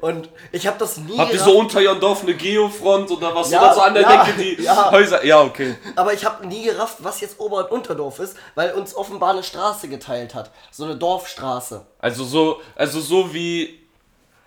und 0.00 0.28
ich 0.50 0.66
habe 0.66 0.78
das 0.78 0.96
nie 0.96 1.16
Habt 1.18 1.32
ihr 1.32 1.38
so 1.38 1.58
unter 1.58 1.80
ihrem 1.80 2.00
Dorf 2.00 2.22
eine 2.22 2.34
Geofront 2.34 3.10
oder 3.10 3.34
was? 3.34 3.50
Ja, 3.50 3.62
oder 3.62 3.74
so 3.74 3.80
an 3.80 3.94
der 3.94 4.02
ja, 4.02 4.24
Decke 4.24 4.38
die 4.38 4.62
ja. 4.62 4.90
Häuser? 4.90 5.24
Ja, 5.24 5.42
okay. 5.42 5.76
aber 5.96 6.12
ich 6.12 6.24
habe 6.24 6.46
nie 6.46 6.64
gerafft, 6.64 6.98
was 7.00 7.20
jetzt 7.20 7.38
Ober- 7.40 7.64
und 7.64 7.70
Unterdorf 7.70 8.18
ist, 8.18 8.36
weil 8.54 8.72
uns 8.72 8.94
offenbar 8.94 9.30
eine 9.30 9.42
Straße 9.42 9.88
geteilt 9.88 10.34
hat. 10.34 10.50
So 10.70 10.84
eine 10.84 10.96
Dorfstraße. 10.96 11.84
Also 11.98 12.24
so, 12.24 12.60
also 12.76 13.00
so 13.00 13.34
wie 13.34 13.81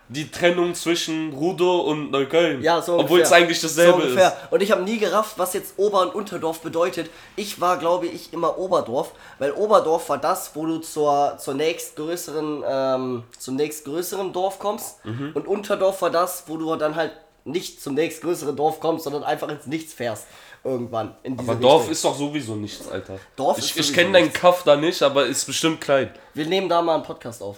die 0.08 0.30
Trennung 0.30 0.76
zwischen 0.76 1.34
Rudow 1.34 1.82
und 1.82 2.12
Neukölln. 2.12 2.62
Ja, 2.62 2.82
so 2.82 3.00
Obwohl 3.00 3.22
es 3.22 3.32
eigentlich 3.32 3.60
dasselbe 3.60 4.10
so 4.10 4.20
ist. 4.20 4.34
Und 4.52 4.62
ich 4.62 4.72
habe 4.72 4.84
nie 4.84 5.00
gerafft, 5.00 5.38
was 5.38 5.54
jetzt 5.54 5.78
Ober- 5.78 6.02
und 6.02 6.14
Unterdorf 6.14 6.60
bedeutet. 6.62 7.10
Ich 7.36 7.60
war, 7.60 7.78
glaube 7.78 8.06
ich, 8.06 8.32
immer 8.32 8.58
Oberdorf, 8.58 9.12
weil 9.40 9.52
Oberdorf 9.52 10.10
war 10.10 10.20
das, 10.20 10.52
wo 10.54 10.66
du 10.66 10.78
zur, 10.78 11.38
zur 11.40 11.56
nächstgrößeren, 11.56 12.64
ähm, 12.68 13.24
zum 13.38 13.56
nächstgrößeren 13.56 14.32
Dorf 14.32 14.60
kommst. 14.60 15.04
Mhm. 15.06 15.32
Und 15.34 15.48
Unterdorf 15.48 16.02
war 16.02 16.12
das, 16.12 16.44
wo 16.48 16.58
du 16.58 16.76
dann 16.76 16.96
halt 16.96 17.12
nicht 17.44 17.82
zum 17.82 17.94
nächstgrößeren 17.96 18.56
Dorf 18.56 18.80
kommst, 18.80 19.04
sondern 19.06 19.24
einfach 19.24 19.50
ins 19.50 19.66
Nichts 19.66 19.94
fährst. 19.94 20.26
Irgendwann. 20.64 21.16
Aber 21.38 21.54
Dorf 21.56 21.82
Richtung. 21.82 21.92
ist 21.92 22.06
doch 22.06 22.18
sowieso 22.18 22.56
nichts, 22.56 22.88
Alter. 22.90 23.20
Dorf 23.36 23.60
ich 23.60 23.77
ist 23.77 23.90
ich 23.90 23.96
kenne 23.96 24.14
deinen. 24.14 24.34
Kaff 24.34 24.64
da 24.64 24.75
nicht, 24.75 25.01
aber 25.03 25.27
ist 25.27 25.46
bestimmt 25.46 25.79
klein. 25.79 26.12
Wir 26.34 26.48
nehmen 26.48 26.70
da 26.70 26.82
mal 26.82 26.96
einen 26.96 27.03
Podcast 27.03 27.44
auf. 27.44 27.58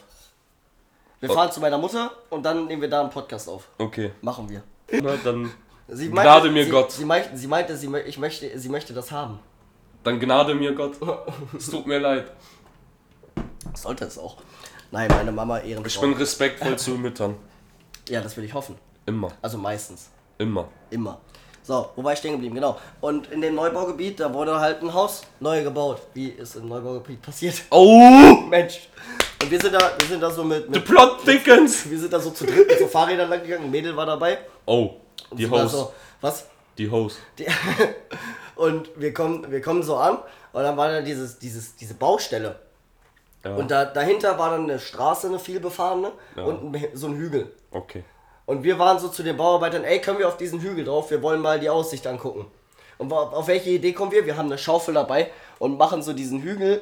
Wir 1.19 1.29
fahren 1.29 1.51
zu 1.51 1.59
meiner 1.59 1.77
Mutter 1.77 2.11
und 2.29 2.43
dann 2.43 2.67
nehmen 2.67 2.81
wir 2.81 2.89
da 2.89 3.01
einen 3.01 3.09
Podcast 3.09 3.49
auf. 3.49 3.67
Okay. 3.77 4.11
Machen 4.21 4.49
wir. 4.49 4.61
Na, 4.91 5.15
dann 5.23 5.51
Sie 5.89 6.09
Gnade 6.09 6.49
mir 6.51 6.65
sie, 6.65 6.69
Gott. 6.69 6.91
Sie 6.91 7.05
meinte, 7.05 7.35
sie, 7.37 7.47
meinte 7.47 7.77
sie, 7.77 7.89
ich 8.05 8.17
möchte, 8.17 8.59
sie 8.59 8.69
möchte 8.69 8.93
das 8.93 9.11
haben. 9.11 9.39
Dann 10.03 10.19
Gnade 10.19 10.53
mir 10.53 10.73
Gott. 10.73 10.95
Es 11.57 11.69
tut 11.69 11.87
mir 11.87 11.99
leid. 11.99 12.31
Sollte 13.73 14.05
es 14.05 14.17
auch. 14.17 14.37
Nein, 14.91 15.07
meine 15.09 15.31
Mama 15.31 15.59
Ehrenfrau. 15.59 15.87
Ich 15.87 15.99
bin 15.99 16.13
respektvoll 16.13 16.75
zu 16.77 16.91
Müttern. 16.91 17.35
Ja, 18.09 18.21
das 18.21 18.35
will 18.35 18.43
ich 18.43 18.53
hoffen. 18.53 18.75
Immer. 19.05 19.29
Also 19.41 19.57
meistens. 19.57 20.09
Immer. 20.37 20.67
Immer. 20.89 21.19
So, 21.63 21.89
wo 21.95 22.03
war 22.03 22.13
ich 22.13 22.19
stehen 22.19 22.33
geblieben? 22.33 22.55
Genau. 22.55 22.77
Und 23.01 23.27
in 23.31 23.41
dem 23.41 23.55
Neubaugebiet, 23.55 24.19
da 24.19 24.33
wurde 24.33 24.59
halt 24.59 24.81
ein 24.81 24.93
Haus 24.93 25.23
neu 25.39 25.63
gebaut. 25.63 26.01
Wie 26.13 26.29
ist 26.29 26.55
im 26.55 26.67
Neubaugebiet 26.67 27.21
passiert? 27.21 27.61
Oh! 27.69 28.37
Mensch. 28.49 28.89
Und 29.41 29.51
wir 29.51 29.59
sind 29.59 29.73
da, 29.73 29.91
wir 29.99 30.07
sind 30.07 30.21
da 30.21 30.29
so 30.31 30.43
mit, 30.43 30.65
The 30.65 30.71
mit 30.71 30.85
plot 30.85 31.23
thickens! 31.25 31.89
wir 31.89 31.99
sind 31.99 32.11
da 32.11 32.19
so 32.19 32.31
zu 32.31 32.45
dritt 32.45 32.67
mit 32.67 32.79
so 32.79 32.87
Fahrrädern 32.87 33.29
lang 33.29 33.41
gegangen. 33.41 33.65
Ein 33.65 33.71
Mädel 33.71 33.95
war 33.95 34.05
dabei. 34.05 34.39
Oh, 34.65 34.95
die 35.31 35.45
da 35.47 35.51
Hose. 35.51 35.67
So, 35.67 35.93
was? 36.21 36.47
Die 36.77 36.89
Hose. 36.89 37.17
Und 38.55 38.89
wir 38.95 39.13
kommen, 39.13 39.49
wir 39.51 39.61
kommen 39.61 39.83
so 39.83 39.97
an 39.97 40.17
und 40.51 40.63
dann 40.63 40.75
war 40.75 40.89
da 40.89 41.01
dieses, 41.01 41.37
dieses, 41.37 41.75
diese 41.75 41.93
Baustelle. 41.93 42.59
Ja. 43.45 43.53
Und 43.53 43.69
da, 43.69 43.85
dahinter 43.85 44.39
war 44.39 44.49
dann 44.49 44.63
eine 44.63 44.79
Straße, 44.79 45.27
eine 45.27 45.37
vielbefahrene 45.37 46.11
Ja. 46.35 46.43
und 46.43 46.75
ein, 46.75 46.87
so 46.93 47.05
ein 47.05 47.15
Hügel. 47.15 47.51
Okay. 47.69 48.03
Und 48.47 48.63
wir 48.63 48.79
waren 48.79 48.97
so 48.97 49.09
zu 49.09 49.21
den 49.21 49.37
Bauarbeitern, 49.37 49.83
ey, 49.83 49.99
können 50.01 50.17
wir 50.17 50.27
auf 50.27 50.37
diesen 50.37 50.59
Hügel 50.61 50.85
drauf? 50.85 51.11
Wir 51.11 51.21
wollen 51.21 51.41
mal 51.41 51.59
die 51.59 51.69
Aussicht 51.69 52.07
angucken. 52.07 52.47
Und 52.97 53.13
auf 53.13 53.47
welche 53.47 53.69
Idee 53.69 53.93
kommen 53.93 54.11
wir? 54.11 54.25
Wir 54.25 54.37
haben 54.37 54.47
eine 54.47 54.57
Schaufel 54.57 54.95
dabei 54.95 55.29
und 55.59 55.77
machen 55.77 56.01
so 56.01 56.13
diesen 56.13 56.41
Hügel, 56.41 56.81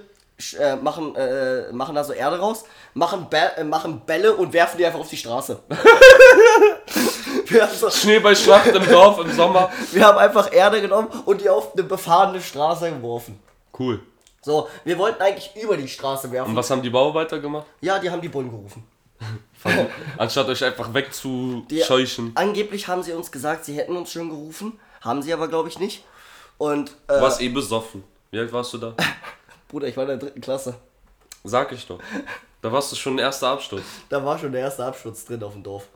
äh, 0.60 0.76
machen, 0.76 1.15
äh, 1.15 1.71
machen 1.71 1.95
da 1.95 2.04
so 2.04 2.13
Erde 2.13 2.39
raus, 2.39 2.65
machen, 2.93 3.28
Bä 3.30 3.38
äh, 3.58 3.63
machen 3.63 4.02
Bälle 4.06 4.36
und 4.36 4.54
werfen 4.54 4.78
die 4.78 4.86
einfach 4.86 5.00
auf 5.00 5.10
die 5.10 5.17
Straße. 5.17 5.60
so, 7.80 7.89
Schneeballschlacht 7.89 8.67
im 8.67 8.86
Dorf 8.86 9.19
im 9.19 9.32
Sommer. 9.32 9.71
wir 9.91 10.06
haben 10.06 10.17
einfach 10.17 10.52
Erde 10.52 10.82
genommen 10.82 11.08
und 11.26 11.41
die 11.41 11.50
auf 11.50 11.74
eine 11.74 11.84
befahrene 11.84 12.41
Straße 12.41 12.91
geworfen. 12.91 13.39
Cool. 13.78 14.02
So, 14.41 14.67
wir 14.84 14.98
wollten 14.98 15.21
eigentlich 15.21 15.52
über 15.56 15.78
die 15.78 15.88
Straße 15.88 16.32
werfen. 16.32 16.52
Und 16.52 16.56
was 16.56 16.69
haben 16.69 16.82
die 16.82 16.89
Bauarbeiter 16.89 17.39
gemacht? 17.39 17.65
Ja, 17.82 17.98
die 17.98 18.10
haben 18.10 18.21
die 18.21 18.30
Bullen 18.30 18.50
gerufen. 18.50 18.84
Anstatt 20.17 20.48
euch 20.50 20.63
einfach 20.63 20.89
Die, 20.89 20.93
wegzuscheuchen. 20.93 22.32
Angeblich 22.36 22.88
haben 22.88 23.02
sie 23.02 23.13
uns 23.13 23.32
gesagt, 23.32 23.65
sie 23.65 23.74
hätten 23.74 23.95
uns 23.95 24.12
schon 24.12 24.30
gerufen. 24.30 24.80
Haben 25.02 25.21
sie 25.21 25.34
aber, 25.34 25.48
glaube 25.48 25.69
ich, 25.69 25.80
nicht. 25.80 26.04
Und, 26.58 26.91
äh, 27.08 27.15
Du 27.15 27.21
warst 27.21 27.41
eh 27.41 27.50
besoffen. 27.50 28.04
Wie 28.32 28.39
alt 28.39 28.52
warst 28.52 28.74
du 28.74 28.78
da? 28.78 28.93
Bruder, 29.67 29.88
ich 29.88 29.97
war 29.97 30.04
in 30.04 30.10
der 30.10 30.17
dritten 30.17 30.41
Klasse. 30.41 30.75
Sag 31.43 31.71
ich 31.71 31.86
doch. 31.88 31.99
Da 32.62 32.71
warst 32.71 32.91
du 32.91 32.95
schon 32.95 33.19
erster 33.19 33.49
Absturz. 33.49 33.84
Da 34.10 34.23
war 34.25 34.39
schon 34.39 34.51
der 34.51 34.62
erste 34.62 34.86
Absturz 34.86 35.25
drin 35.25 35.43
auf 35.43 35.54
dem 35.54 35.63
Dorf. 35.63 35.88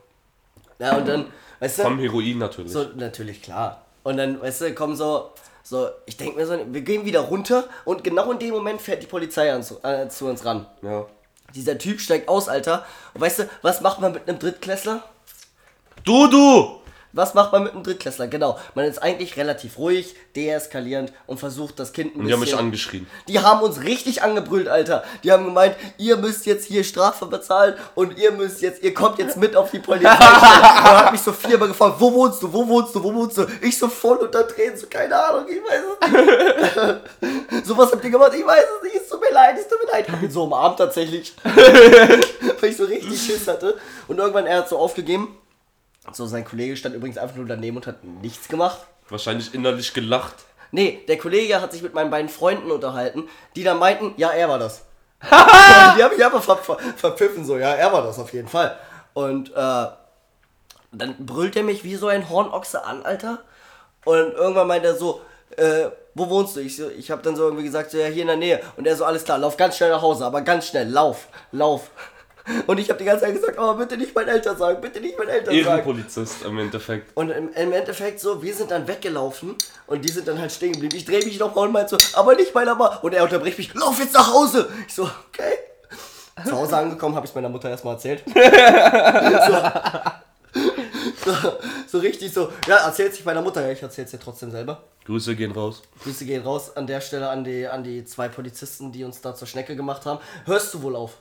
Ja, 0.78 0.96
und 0.96 1.06
dann, 1.06 1.26
weißt 1.58 1.78
du, 1.78 1.82
Vom 1.82 1.98
Heroin 1.98 2.38
natürlich. 2.38 2.72
so, 2.72 2.86
natürlich, 2.94 3.42
klar. 3.42 3.84
Und 4.02 4.16
dann, 4.16 4.40
weißt 4.40 4.62
du, 4.62 4.74
kommen 4.74 4.96
so, 4.96 5.30
so, 5.62 5.88
ich 6.06 6.16
denke 6.16 6.36
mir 6.36 6.46
so, 6.46 6.56
wir 6.66 6.80
gehen 6.80 7.04
wieder 7.04 7.20
runter 7.20 7.64
und 7.84 8.02
genau 8.02 8.30
in 8.32 8.38
dem 8.38 8.50
Moment 8.50 8.80
fährt 8.80 9.02
die 9.02 9.06
Polizei 9.06 9.52
an, 9.52 9.62
zu, 9.62 9.82
äh, 9.82 10.08
zu 10.08 10.26
uns 10.26 10.44
ran. 10.44 10.66
Ja. 10.82 11.06
Dieser 11.54 11.76
Typ 11.76 12.00
steigt 12.00 12.28
aus, 12.28 12.48
Alter. 12.48 12.86
Und 13.14 13.20
weißt 13.20 13.40
du, 13.40 13.50
was 13.62 13.80
macht 13.80 14.00
man 14.00 14.12
mit 14.12 14.28
einem 14.28 14.38
Drittklässler? 14.38 15.02
Du, 16.04 16.28
du! 16.28 16.79
Was 17.12 17.34
macht 17.34 17.50
man 17.52 17.64
mit 17.64 17.72
einem 17.72 17.82
Drittklässler? 17.82 18.28
Genau. 18.28 18.58
Man 18.74 18.84
ist 18.84 19.02
eigentlich 19.02 19.36
relativ 19.36 19.78
ruhig, 19.78 20.14
deeskalierend 20.36 21.12
und 21.26 21.40
versucht 21.40 21.80
das 21.80 21.92
Kind 21.92 22.14
ein 22.14 22.20
Und 22.20 22.26
die 22.26 22.32
haben 22.32 22.40
mich 22.40 22.50
bisschen... 22.50 22.64
angeschrien. 22.64 23.06
Die 23.26 23.40
haben 23.40 23.60
uns 23.62 23.82
richtig 23.82 24.22
angebrüllt, 24.22 24.68
Alter. 24.68 25.02
Die 25.24 25.32
haben 25.32 25.44
gemeint, 25.44 25.74
ihr 25.98 26.16
müsst 26.16 26.46
jetzt 26.46 26.66
hier 26.66 26.84
Strafe 26.84 27.26
bezahlen 27.26 27.74
und 27.96 28.16
ihr 28.16 28.30
müsst 28.30 28.62
jetzt, 28.62 28.82
ihr 28.82 28.94
kommt 28.94 29.18
jetzt 29.18 29.36
mit 29.36 29.56
auf 29.56 29.70
die 29.70 29.80
Polizei. 29.80 30.10
Und 30.10 30.16
hat 30.16 31.12
mich 31.12 31.20
so 31.20 31.32
viermal 31.32 31.68
gefragt, 31.68 31.96
wo 31.98 32.12
wohnst 32.12 32.42
du, 32.42 32.52
wo 32.52 32.66
wohnst 32.66 32.94
du, 32.94 33.02
wo 33.02 33.12
wohnst 33.12 33.38
du? 33.38 33.46
Ich 33.60 33.76
so 33.76 33.88
voll 33.88 34.16
unter 34.18 34.46
Tränen, 34.46 34.76
so 34.76 34.86
keine 34.88 35.16
Ahnung, 35.16 35.46
ich 35.48 35.58
weiß 35.62 35.82
es 36.00 37.52
nicht. 37.52 37.66
so 37.66 37.76
was 37.76 37.92
habt 37.92 38.04
ihr 38.04 38.10
gemacht, 38.10 38.32
ich 38.34 38.46
weiß 38.46 38.64
es 38.76 38.82
nicht, 38.84 38.96
es 39.02 39.08
tut 39.08 39.20
mir 39.20 39.32
leid, 39.32 39.56
es 39.58 39.68
tut 39.68 39.78
mir 39.84 39.92
leid. 39.92 40.08
Hab 40.08 40.22
ihn 40.22 40.30
so 40.30 40.44
umarmt 40.44 40.78
tatsächlich. 40.78 41.34
Weil 41.44 42.70
ich 42.70 42.76
so 42.76 42.84
richtig 42.84 43.20
Schiss 43.20 43.46
hatte. 43.48 43.76
Und 44.08 44.18
irgendwann, 44.18 44.46
er 44.46 44.58
hat 44.58 44.68
so 44.68 44.78
aufgegeben. 44.78 45.36
So, 46.16 46.26
sein 46.26 46.44
Kollege 46.44 46.76
stand 46.76 46.94
übrigens 46.94 47.18
einfach 47.18 47.36
nur 47.36 47.46
daneben 47.46 47.76
und 47.76 47.86
hat 47.86 48.04
nichts 48.04 48.48
gemacht. 48.48 48.80
Wahrscheinlich 49.08 49.54
innerlich 49.54 49.92
gelacht. 49.92 50.36
Nee, 50.72 51.00
der 51.08 51.18
Kollege 51.18 51.60
hat 51.60 51.72
sich 51.72 51.82
mit 51.82 51.94
meinen 51.94 52.10
beiden 52.10 52.28
Freunden 52.28 52.70
unterhalten, 52.70 53.28
die 53.56 53.64
dann 53.64 53.78
meinten, 53.78 54.14
ja, 54.16 54.30
er 54.30 54.48
war 54.48 54.58
das. 54.58 54.84
die 55.22 56.02
haben 56.02 56.14
mich 56.14 56.24
einfach 56.24 56.42
ver 56.42 56.56
ver 56.56 56.78
verpfiffen, 56.96 57.44
so, 57.44 57.58
ja, 57.58 57.74
er 57.74 57.92
war 57.92 58.02
das 58.02 58.18
auf 58.18 58.32
jeden 58.32 58.48
Fall. 58.48 58.78
Und 59.12 59.50
äh, 59.50 59.86
dann 60.92 61.14
brüllt 61.18 61.56
er 61.56 61.62
mich 61.62 61.84
wie 61.84 61.96
so 61.96 62.08
ein 62.08 62.28
Hornochse 62.28 62.84
an, 62.84 63.04
Alter. 63.04 63.42
Und 64.04 64.32
irgendwann 64.32 64.68
meint 64.68 64.84
er 64.84 64.96
so, 64.96 65.20
äh, 65.56 65.90
wo 66.14 66.28
wohnst 66.28 66.56
du? 66.56 66.60
Ich, 66.60 66.76
so, 66.76 66.88
ich 66.88 67.10
habe 67.10 67.22
dann 67.22 67.36
so 67.36 67.44
irgendwie 67.44 67.64
gesagt, 67.64 67.90
so, 67.90 67.98
ja, 67.98 68.06
hier 68.06 68.22
in 68.22 68.28
der 68.28 68.36
Nähe. 68.36 68.60
Und 68.76 68.86
er 68.86 68.96
so, 68.96 69.04
alles 69.04 69.24
klar, 69.24 69.38
lauf 69.38 69.56
ganz 69.56 69.76
schnell 69.76 69.90
nach 69.90 70.02
Hause, 70.02 70.24
aber 70.24 70.40
ganz 70.42 70.68
schnell, 70.68 70.88
lauf, 70.88 71.28
lauf. 71.52 71.90
Und 72.66 72.78
ich 72.78 72.88
habe 72.88 72.98
die 72.98 73.04
ganze 73.04 73.24
Zeit 73.24 73.34
gesagt, 73.34 73.58
oh, 73.58 73.74
bitte 73.74 73.96
nicht 73.96 74.14
meinen 74.14 74.28
Eltern 74.28 74.56
sagen, 74.56 74.80
bitte 74.80 75.00
nicht 75.00 75.18
meinen 75.18 75.28
Eltern 75.28 75.54
sagen. 75.54 75.58
Ehrenpolizist 75.58 76.44
im 76.44 76.58
Endeffekt. 76.58 77.16
Und 77.16 77.30
im, 77.30 77.52
im 77.52 77.72
Endeffekt 77.72 78.20
so, 78.20 78.42
wir 78.42 78.54
sind 78.54 78.70
dann 78.70 78.86
weggelaufen 78.88 79.56
und 79.86 80.04
die 80.04 80.10
sind 80.10 80.28
dann 80.28 80.38
halt 80.38 80.52
stehen 80.52 80.72
geblieben. 80.72 80.96
Ich 80.96 81.04
drehe 81.04 81.24
mich 81.24 81.38
nochmal 81.38 81.66
und 81.66 81.72
meinte 81.72 81.96
so, 81.98 82.18
aber 82.18 82.34
nicht 82.34 82.54
meiner 82.54 82.74
Mama. 82.74 82.96
Und 83.02 83.14
er 83.14 83.22
unterbricht 83.24 83.58
mich, 83.58 83.74
lauf 83.74 83.98
jetzt 83.98 84.14
nach 84.14 84.32
Hause. 84.32 84.68
Ich 84.86 84.94
so, 84.94 85.04
okay. 85.04 85.58
Zu 86.44 86.56
Hause 86.56 86.76
angekommen, 86.76 87.14
habe 87.14 87.26
ich 87.26 87.34
meiner 87.34 87.48
Mutter 87.50 87.68
erstmal 87.68 87.94
erzählt. 87.94 88.22
so, 91.24 91.32
so, 91.32 91.52
so 91.86 91.98
richtig 91.98 92.32
so, 92.32 92.50
ja, 92.66 92.76
erzähl's 92.76 93.12
nicht 93.12 93.26
meiner 93.26 93.42
Mutter, 93.42 93.60
ja, 93.60 93.72
ich 93.72 93.82
erzähl's 93.82 94.10
dir 94.10 94.18
trotzdem 94.18 94.50
selber. 94.50 94.82
Grüße 95.04 95.34
gehen 95.36 95.52
raus. 95.52 95.82
Grüße 96.02 96.24
gehen 96.24 96.42
raus 96.42 96.76
an 96.76 96.86
der 96.86 97.00
Stelle 97.00 97.28
an 97.28 97.44
die, 97.44 97.66
an 97.66 97.82
die 97.82 98.04
zwei 98.04 98.28
Polizisten, 98.28 98.92
die 98.92 99.04
uns 99.04 99.20
da 99.20 99.34
zur 99.34 99.48
Schnecke 99.48 99.76
gemacht 99.76 100.06
haben. 100.06 100.20
Hörst 100.44 100.72
du 100.72 100.82
wohl 100.82 100.96
auf? 100.96 101.18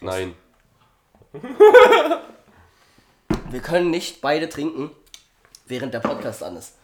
Nein. 0.00 0.34
Wir 3.50 3.60
können 3.60 3.90
nicht 3.90 4.20
beide 4.20 4.48
trinken, 4.48 4.90
während 5.66 5.92
der 5.94 6.00
Podcast 6.00 6.42
an 6.42 6.56
ist. 6.56 6.74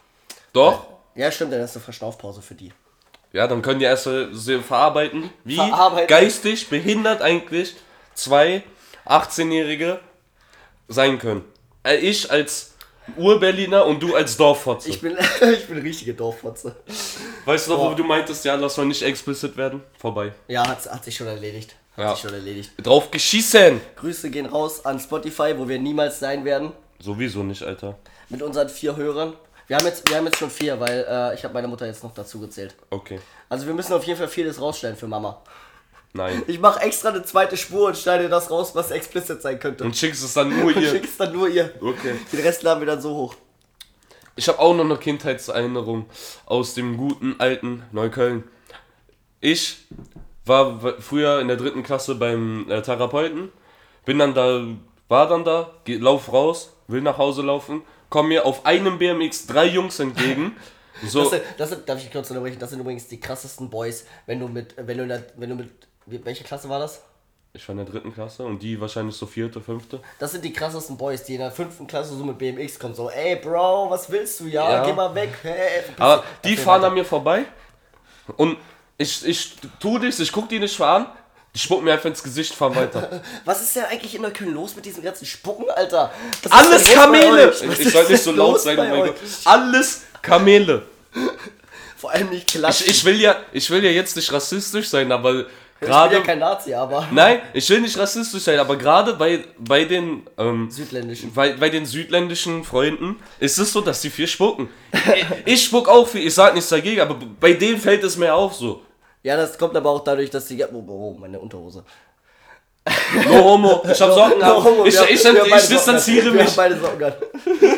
Doch? 0.53 0.87
Ja, 1.15 1.31
stimmt, 1.31 1.53
dann 1.53 1.61
ist 1.61 1.75
eine 1.75 1.83
Verschnaufpause 1.83 2.41
für 2.41 2.55
die. 2.55 2.71
Ja, 3.33 3.47
dann 3.47 3.61
können 3.61 3.79
die 3.79 3.85
erst 3.85 4.05
so 4.31 4.61
verarbeiten, 4.61 5.29
wie 5.43 5.55
Verarbeiten. 5.55 6.07
geistig 6.07 6.69
behindert 6.69 7.21
eigentlich 7.21 7.75
zwei 8.13 8.63
18-Jährige 9.05 9.99
sein 10.87 11.19
können. 11.19 11.43
Äh, 11.83 11.97
Ich 11.97 12.31
als 12.31 12.73
Ur-Berliner 13.15 13.85
und 13.85 14.01
du 14.01 14.15
als 14.15 14.35
Dorffotze. 14.37 14.89
Ich 14.89 15.01
bin, 15.01 15.17
ich 15.53 15.67
bin 15.67 15.77
richtige 15.79 16.13
Dorffotze. 16.13 16.75
Weißt 17.45 17.67
du 17.67 17.71
noch, 17.73 17.91
wo 17.91 17.93
du 17.93 18.03
meintest, 18.03 18.43
ja, 18.45 18.55
lass 18.55 18.77
mal 18.77 18.85
nicht 18.85 19.01
explicit 19.03 19.55
werden? 19.57 19.81
Vorbei. 19.97 20.33
Ja, 20.47 20.67
hat, 20.67 20.85
hat 20.89 21.03
sich 21.03 21.15
schon 21.15 21.27
erledigt. 21.27 21.75
Hat 21.97 22.03
Ja. 22.05 22.11
sich 22.11 22.21
schon 22.21 22.33
erledigt. 22.33 22.71
Drauf 22.81 23.09
geschissen! 23.11 23.81
Grüße 23.95 24.29
gehen 24.29 24.45
raus 24.45 24.85
an 24.85 24.99
Spotify, 24.99 25.53
wo 25.57 25.67
wir 25.67 25.79
niemals 25.79 26.19
sein 26.19 26.45
werden. 26.45 26.71
Sowieso 26.99 27.43
nicht, 27.43 27.63
Alter. 27.63 27.97
Mit 28.29 28.41
unseren 28.41 28.69
vier 28.69 28.95
Hörern. 28.95 29.33
Wir 29.67 29.77
haben 29.77 29.85
jetzt, 29.85 30.07
wir 30.09 30.15
haben 30.17 30.25
jetzt 30.25 30.37
schon 30.37 30.49
vier, 30.49 30.79
weil 30.79 31.05
äh, 31.09 31.33
ich 31.35 31.43
habe 31.43 31.53
meine 31.53 31.67
Mutter 31.67 31.85
jetzt 31.85 32.03
noch 32.03 32.13
dazu 32.13 32.39
gezählt. 32.39 32.75
Okay. 32.89 33.19
Also 33.49 33.65
wir 33.67 33.73
müssen 33.73 33.93
auf 33.93 34.03
jeden 34.05 34.17
Fall 34.17 34.27
vieles 34.29 34.61
rausstellen 34.61 34.95
für 34.95 35.07
Mama. 35.07 35.41
Nein. 36.13 36.41
Ich 36.47 36.59
mache 36.59 36.79
extra 36.81 37.09
eine 37.09 37.23
zweite 37.23 37.57
Spur 37.57 37.87
und 37.87 37.97
schneide 37.97 38.29
das 38.29 38.49
raus, 38.49 38.71
was 38.73 38.91
explicit 38.91 39.41
sein 39.41 39.59
könnte. 39.59 39.83
Und 39.83 39.95
schickst 39.95 40.23
es 40.23 40.33
dann 40.33 40.49
nur 40.49 40.67
Und 40.75 40.77
ihr. 40.81 40.89
schick's 40.91 41.17
dann 41.17 41.33
nur 41.33 41.49
ihr. 41.49 41.73
Okay. 41.81 42.15
Den 42.31 42.39
Rest 42.41 42.63
laden 42.63 42.79
wir 42.79 42.87
dann 42.87 43.01
so 43.01 43.13
hoch. 43.13 43.35
Ich 44.35 44.47
habe 44.47 44.59
auch 44.59 44.73
noch 44.73 44.85
eine 44.85 44.97
Kindheitserinnerung 44.97 46.05
aus 46.45 46.73
dem 46.75 46.95
guten 46.95 47.35
alten 47.39 47.83
Neukölln. 47.91 48.43
Ich 49.41 49.77
war 50.47 50.79
früher 50.99 51.39
in 51.39 51.47
der 51.47 51.57
dritten 51.57 51.83
Klasse 51.83 52.15
beim 52.15 52.69
äh, 52.69 52.81
Therapeuten, 52.81 53.51
bin 54.05 54.19
dann 54.19 54.33
da, 54.33 54.61
war 55.07 55.27
dann 55.27 55.43
da, 55.43 55.71
geh, 55.85 55.97
lauf 55.97 56.31
raus, 56.31 56.73
will 56.87 57.01
nach 57.01 57.17
Hause 57.17 57.41
laufen, 57.41 57.81
komm 58.09 58.29
mir 58.29 58.45
auf 58.45 58.65
einem 58.65 58.97
BMX 58.97 59.47
drei 59.47 59.65
Jungs 59.65 59.99
entgegen. 59.99 60.55
So, 61.05 61.19
Das 61.21 61.29
sind, 61.29 61.43
das 61.59 61.69
sind, 61.69 61.87
darf 61.87 61.99
ich 62.03 62.11
kurz 62.11 62.31
unterbrechen? 62.31 62.57
Das 62.57 62.71
sind 62.71 62.79
übrigens 62.79 63.07
die 63.07 63.19
krassesten 63.19 63.69
Boys, 63.69 64.07
wenn 64.25 64.39
du 64.39 64.47
mit, 64.47 64.73
wenn 64.77 64.97
du 64.97 65.07
der, 65.07 65.25
wenn 65.35 65.51
du 65.51 65.55
mit, 65.55 65.69
welche 66.07 66.43
Klasse 66.43 66.69
war 66.69 66.79
das? 66.79 67.03
ich 67.53 67.67
war 67.67 67.73
in 67.73 67.77
der 67.77 67.85
dritten 67.85 68.11
Klasse 68.13 68.43
und 68.43 68.63
die 68.63 68.81
wahrscheinlich 68.81 69.15
so 69.15 69.27
vierte, 69.27 69.61
fünfte. 69.61 69.99
Das 70.17 70.31
sind 70.31 70.43
die 70.43 70.51
krassesten 70.53 70.97
Boys, 70.97 71.23
die 71.23 71.33
in 71.35 71.39
der 71.41 71.51
fünften 71.51 71.85
Klasse 71.85 72.15
so 72.15 72.23
mit 72.23 72.39
BMX 72.39 72.79
kommen. 72.79 72.95
So, 72.95 73.11
ey 73.11 73.35
Bro, 73.35 73.91
was 73.91 74.09
willst 74.11 74.39
du? 74.39 74.45
Ja, 74.45 74.71
Ja. 74.71 74.85
geh 74.85 74.93
mal 74.93 75.13
weg. 75.13 75.29
Hey, 75.43 75.83
Aber 75.99 76.23
die 76.43 76.57
fahren 76.57 76.81
weiter. 76.81 76.87
an 76.87 76.93
mir 76.95 77.05
vorbei 77.05 77.45
und 78.35 78.57
ich, 78.97 79.25
ich 79.25 79.51
tu 79.79 79.97
das, 79.99 80.19
ich 80.19 80.31
guck 80.31 80.49
die 80.49 80.59
nicht 80.59 80.79
an, 80.81 81.07
die 81.53 81.59
spucken 81.59 81.85
mir 81.85 81.93
einfach 81.93 82.05
ins 82.05 82.21
Gesicht, 82.21 82.53
fahren 82.53 82.75
weiter. 82.75 83.21
Was 83.45 83.61
ist 83.61 83.75
denn 83.75 83.85
eigentlich 83.85 84.13
in 84.15 84.21
Neukölln 84.21 84.53
los 84.53 84.75
mit 84.75 84.85
diesem 84.85 85.03
ganzen 85.03 85.25
Spucken, 85.25 85.69
Alter? 85.69 86.11
Was 86.43 86.51
Alles 86.51 86.93
Kamele! 86.93 87.51
Ich 87.51 87.79
ist 87.79 87.91
soll 87.93 88.07
nicht 88.07 88.23
so 88.23 88.31
laut 88.31 88.61
sein, 88.61 88.77
oh 88.77 88.83
mein? 88.83 89.05
Gott. 89.05 89.15
Alles 89.45 90.03
Kamele. 90.21 90.83
Vor 91.97 92.11
allem 92.11 92.29
nicht 92.29 92.47
Ich, 92.53 92.59
klatschen. 92.59 92.89
ich, 92.89 93.03
will 93.05 93.19
ja, 93.19 93.37
ich 93.51 93.69
will 93.71 93.83
ja 93.83 93.89
jetzt 93.89 94.15
nicht 94.15 94.31
rassistisch 94.31 94.87
sein, 94.87 95.11
aber 95.11 95.33
ich 95.39 95.45
bin 95.79 95.89
gerade. 95.89 96.15
ja 96.17 96.21
kein 96.21 96.37
Nazi, 96.39 96.73
aber 96.75 97.07
Nein, 97.11 97.41
ich 97.53 97.67
will 97.71 97.81
nicht 97.81 97.97
rassistisch 97.97 98.43
sein, 98.43 98.59
aber 98.59 98.75
gerade 98.77 99.13
bei, 99.13 99.43
bei 99.57 99.83
den. 99.85 100.27
Ähm, 100.37 100.69
südländischen. 100.69 101.33
bei, 101.33 101.53
bei 101.53 101.69
den 101.69 101.87
südländischen 101.87 102.63
Freunden 102.63 103.15
ist 103.39 103.57
es 103.57 103.73
so, 103.73 103.81
dass 103.81 104.01
die 104.01 104.09
viel 104.11 104.27
spucken. 104.27 104.69
Ich, 105.15 105.25
ich 105.53 105.65
spuck 105.65 105.87
auch 105.87 106.07
viel, 106.07 106.25
ich 106.27 106.33
sag 106.35 106.53
nichts 106.53 106.69
dagegen, 106.69 107.01
aber 107.01 107.15
bei 107.39 107.53
denen 107.53 107.79
fällt 107.79 108.03
es 108.03 108.15
mir 108.17 108.33
auch 108.33 108.53
so. 108.53 108.83
Ja, 109.27 109.35
das 109.35 109.57
kommt 109.57 109.75
aber 109.75 109.89
auch 109.89 110.05
dadurch, 110.05 110.29
dass 110.29 110.45
die. 110.45 110.63
Oh, 110.63 110.83
oh 110.87 111.17
meine 111.19 111.37
Unterhose. 111.37 111.83
No 113.25 113.43
homo, 113.43 113.83
ich 113.83 114.01
hab 114.01 114.13
Socken 114.13 114.39
No 114.39 114.59
an. 114.59 114.85
Ich, 114.85 114.95
ich, 114.95 115.09
ich, 115.11 115.23
beide 115.23 115.57
ich 115.57 115.67
distanziere 115.67 116.31
mich. 116.31 116.55
beide 116.55 116.79
Socken 116.79 117.03
an. 117.03 117.13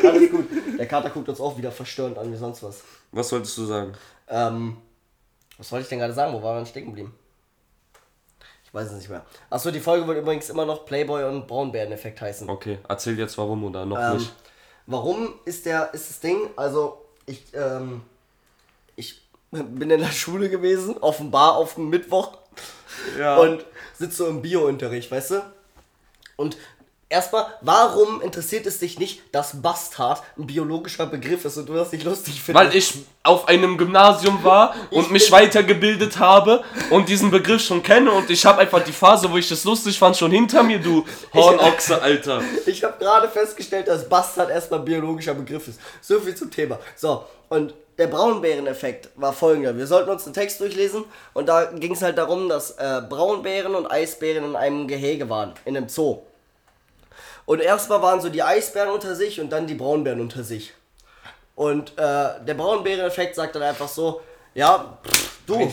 Alles 0.06 0.30
gut. 0.30 0.48
Der 0.78 0.86
Kater 0.88 1.10
guckt 1.10 1.28
uns 1.28 1.42
auch 1.42 1.58
wieder 1.58 1.72
verstörend 1.72 2.20
an 2.20 2.32
wie 2.32 2.38
sonst 2.38 2.62
was. 2.62 2.84
Was 3.12 3.32
wolltest 3.32 3.58
du 3.58 3.66
sagen? 3.66 3.94
Ähm, 4.28 4.78
was 5.58 5.72
wollte 5.72 5.84
ich 5.86 5.90
denn 5.90 5.98
gerade 5.98 6.14
sagen? 6.14 6.34
Wo 6.34 6.44
waren 6.44 6.60
wir 6.60 6.66
stecken 6.68 6.90
geblieben? 6.90 7.16
Ich 8.64 8.72
weiß 8.72 8.86
es 8.92 8.98
nicht 9.00 9.10
mehr. 9.10 9.26
Achso, 9.50 9.72
die 9.72 9.80
Folge 9.80 10.06
wird 10.06 10.20
übrigens 10.20 10.52
immer 10.52 10.68
noch 10.68 10.86
Playboy 10.86 11.24
und 11.24 11.48
Braunbären-Effekt 11.48 12.22
heißen. 12.22 12.48
Okay, 12.48 12.78
erzähl 12.88 13.18
jetzt 13.18 13.36
warum 13.40 13.64
oder 13.64 13.88
noch 13.88 13.98
Ähm, 13.98 14.18
nicht. 14.18 14.32
warum 14.86 15.34
ist 15.46 15.66
der, 15.66 15.92
ist 15.96 16.12
das 16.12 16.20
Ding, 16.20 16.52
also 16.56 17.04
ich, 17.26 17.42
ähm, 17.56 18.04
ich 18.96 19.28
bin 19.52 19.90
in 19.90 20.00
der 20.00 20.12
Schule 20.12 20.50
gewesen, 20.50 20.98
offenbar 21.00 21.56
auf 21.56 21.76
dem 21.76 21.90
Mittwoch 21.90 22.38
Ja. 23.18 23.38
und 23.38 23.66
sitze 23.98 24.18
so 24.18 24.28
im 24.28 24.42
Bio-Unterricht, 24.42 25.10
weißt 25.12 25.32
du? 25.32 25.42
Und 26.36 26.56
erstmal, 27.10 27.48
warum 27.62 28.22
interessiert 28.22 28.66
es 28.68 28.80
dich 28.80 29.00
nicht, 29.00 29.22
dass 29.34 29.62
Bastard 29.62 30.22
ein 30.38 30.46
biologischer 30.48 31.06
Begriff 31.08 31.44
ist 31.44 31.58
und 31.58 31.68
du 31.68 31.74
das 31.74 31.92
nicht 31.92 32.06
lustig 32.06 32.42
findest? 32.42 32.68
Weil 32.70 32.76
ich 32.78 32.94
auf 33.24 33.48
einem 33.48 33.78
Gymnasium 33.78 34.44
war 34.44 34.76
und 34.92 35.06
Ich 35.06 35.10
mich 35.10 35.32
weitergebildet 35.32 36.20
habe 36.20 36.64
und 36.92 37.10
diesen 37.10 37.32
Begriff 37.32 37.62
schon 37.64 37.82
kenne 37.84 38.12
und 38.12 38.30
ich 38.30 38.46
habe 38.46 38.60
einfach 38.60 38.84
die 38.84 38.92
Phase, 38.94 39.30
wo 39.32 39.38
ich 39.38 39.50
das 39.50 39.64
lustig 39.64 39.98
fand, 39.98 40.16
schon 40.16 40.32
hinter 40.32 40.62
mir, 40.64 40.80
du 40.80 41.04
Hornochse, 41.34 42.02
Alter. 42.02 42.42
Ich 42.68 42.84
habe 42.84 42.98
gerade 43.00 43.28
festgestellt, 43.28 43.88
dass 43.88 44.08
Bastard 44.08 44.50
erstmal 44.52 44.80
ein 44.80 44.86
biologischer 44.86 45.34
Begriff 45.34 45.68
ist. 45.68 45.80
So 46.02 46.20
viel 46.20 46.36
zum 46.36 46.52
Thema. 46.52 46.78
So, 46.96 47.26
und 47.50 47.74
der 48.00 48.08
Braunbären-Effekt 48.08 49.10
war 49.16 49.34
folgender. 49.34 49.78
Wir 49.78 49.86
sollten 49.86 50.10
uns 50.10 50.24
einen 50.24 50.34
Text 50.34 50.62
durchlesen 50.62 51.04
und 51.34 51.48
da 51.48 51.66
ging 51.66 51.94
es 51.94 52.02
halt 52.02 52.18
darum, 52.18 52.48
dass 52.48 52.72
äh, 52.72 53.02
Braunbären 53.08 53.76
und 53.76 53.92
Eisbären 53.92 54.46
in 54.46 54.56
einem 54.56 54.88
Gehege 54.88 55.30
waren, 55.30 55.54
in 55.66 55.76
einem 55.76 55.90
Zoo. 55.90 56.20
Und 57.46 57.62
erstmal 57.62 58.02
waren 58.02 58.22
so 58.22 58.30
die 58.30 58.42
Eisbären 58.42 58.90
unter 58.90 59.16
sich 59.16 59.42
und 59.42 59.50
dann 59.50 59.68
die 59.68 59.76
Braunbären 59.76 60.22
unter 60.22 60.44
sich. 60.44 60.74
Und 61.56 61.92
äh, 61.98 62.44
der 62.46 62.54
Braunbären-Effekt 62.54 63.36
sagt 63.36 63.56
dann 63.56 63.64
einfach 63.64 63.90
so, 63.90 64.22
ja, 64.54 64.98
pff, 65.06 65.40
du, 65.46 65.72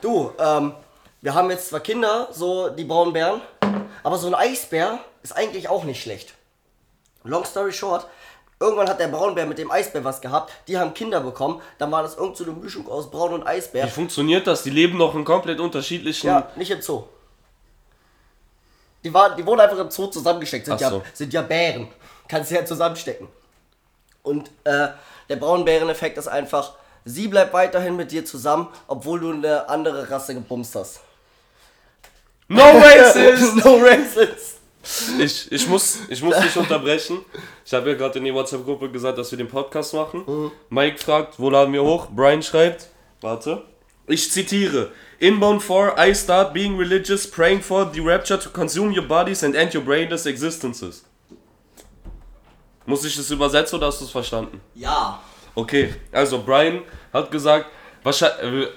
du, 0.00 0.32
ähm, 0.40 0.74
wir 1.20 1.32
haben 1.32 1.48
jetzt 1.50 1.68
zwar 1.68 1.78
Kinder, 1.78 2.28
so 2.32 2.70
die 2.70 2.84
Braunbären, 2.84 3.40
aber 4.02 4.18
so 4.18 4.26
ein 4.26 4.34
Eisbär 4.34 4.98
ist 5.22 5.36
eigentlich 5.36 5.68
auch 5.68 5.84
nicht 5.84 6.02
schlecht. 6.02 6.34
Long 7.22 7.44
story 7.44 7.72
short, 7.72 8.08
irgendwann 8.62 8.88
hat 8.88 9.00
der 9.00 9.08
Braunbär 9.08 9.44
mit 9.46 9.58
dem 9.58 9.70
Eisbär 9.70 10.04
was 10.04 10.20
gehabt, 10.20 10.52
die 10.68 10.78
haben 10.78 10.94
Kinder 10.94 11.20
bekommen, 11.20 11.60
dann 11.78 11.90
war 11.90 12.02
das 12.02 12.16
irgend 12.16 12.36
so 12.36 12.44
eine 12.44 12.52
Mischung 12.54 12.88
aus 12.88 13.10
Braun 13.10 13.34
und 13.34 13.46
Eisbär. 13.46 13.86
Wie 13.86 13.90
funktioniert 13.90 14.46
das? 14.46 14.62
Die 14.62 14.70
leben 14.70 14.96
noch 14.96 15.14
in 15.14 15.24
komplett 15.24 15.60
unterschiedlichen. 15.60 16.28
Ja, 16.28 16.50
nicht 16.56 16.70
im 16.70 16.80
Zoo. 16.80 17.04
Die, 19.04 19.12
war, 19.12 19.34
die 19.34 19.44
wurden 19.44 19.60
einfach 19.60 19.78
im 19.78 19.90
Zoo 19.90 20.06
zusammengesteckt. 20.06 20.66
Sind, 20.66 20.74
Ach 20.74 20.80
ja, 20.80 20.90
so. 20.90 21.02
sind 21.12 21.32
ja 21.32 21.42
Bären. 21.42 21.88
Kannst 22.28 22.50
du 22.50 22.54
ja 22.54 22.64
zusammenstecken. 22.64 23.26
Und 24.22 24.48
äh, 24.62 24.88
der 25.28 25.36
Braunbären-Effekt 25.36 26.16
ist 26.18 26.28
einfach, 26.28 26.74
sie 27.04 27.26
bleibt 27.26 27.52
weiterhin 27.52 27.96
mit 27.96 28.12
dir 28.12 28.24
zusammen, 28.24 28.68
obwohl 28.86 29.18
du 29.18 29.32
eine 29.32 29.68
andere 29.68 30.08
Rasse 30.08 30.34
gebumst 30.34 30.76
hast. 30.76 31.00
No 32.46 32.62
racist! 32.78 33.56
no 33.64 33.76
racist. 33.82 34.61
Ich, 35.18 35.50
ich, 35.52 35.68
muss, 35.68 36.00
ich 36.08 36.22
muss 36.22 36.36
dich 36.40 36.56
unterbrechen. 36.56 37.24
Ich 37.64 37.72
habe 37.72 37.90
ja 37.90 37.96
gerade 37.96 38.18
in 38.18 38.24
die 38.24 38.34
WhatsApp-Gruppe 38.34 38.90
gesagt, 38.90 39.16
dass 39.16 39.30
wir 39.30 39.38
den 39.38 39.48
Podcast 39.48 39.94
machen. 39.94 40.50
Mike 40.70 40.98
fragt, 40.98 41.38
wo 41.38 41.50
laden 41.50 41.72
wir 41.72 41.82
hoch? 41.82 42.08
Brian 42.10 42.42
schreibt, 42.42 42.88
warte. 43.20 43.62
Ich 44.08 44.30
zitiere. 44.32 44.90
Inbound 45.20 45.62
4, 45.62 45.94
I 45.96 46.12
start 46.14 46.52
being 46.52 46.76
religious, 46.76 47.30
praying 47.30 47.60
for 47.60 47.88
the 47.92 48.00
rapture 48.00 48.38
to 48.38 48.50
consume 48.50 48.92
your 48.92 49.06
bodies 49.06 49.44
and 49.44 49.54
end 49.54 49.72
your 49.72 49.82
brainless 49.82 50.26
existences. 50.26 51.04
Muss 52.84 53.04
ich 53.04 53.16
das 53.16 53.30
übersetzen 53.30 53.78
oder 53.78 53.86
hast 53.86 54.00
du 54.00 54.04
es 54.04 54.10
verstanden? 54.10 54.60
Ja. 54.74 55.22
Okay, 55.54 55.94
also 56.10 56.42
Brian 56.42 56.82
hat 57.12 57.30
gesagt, 57.30 57.66
wahrscheinlich, 58.02 58.68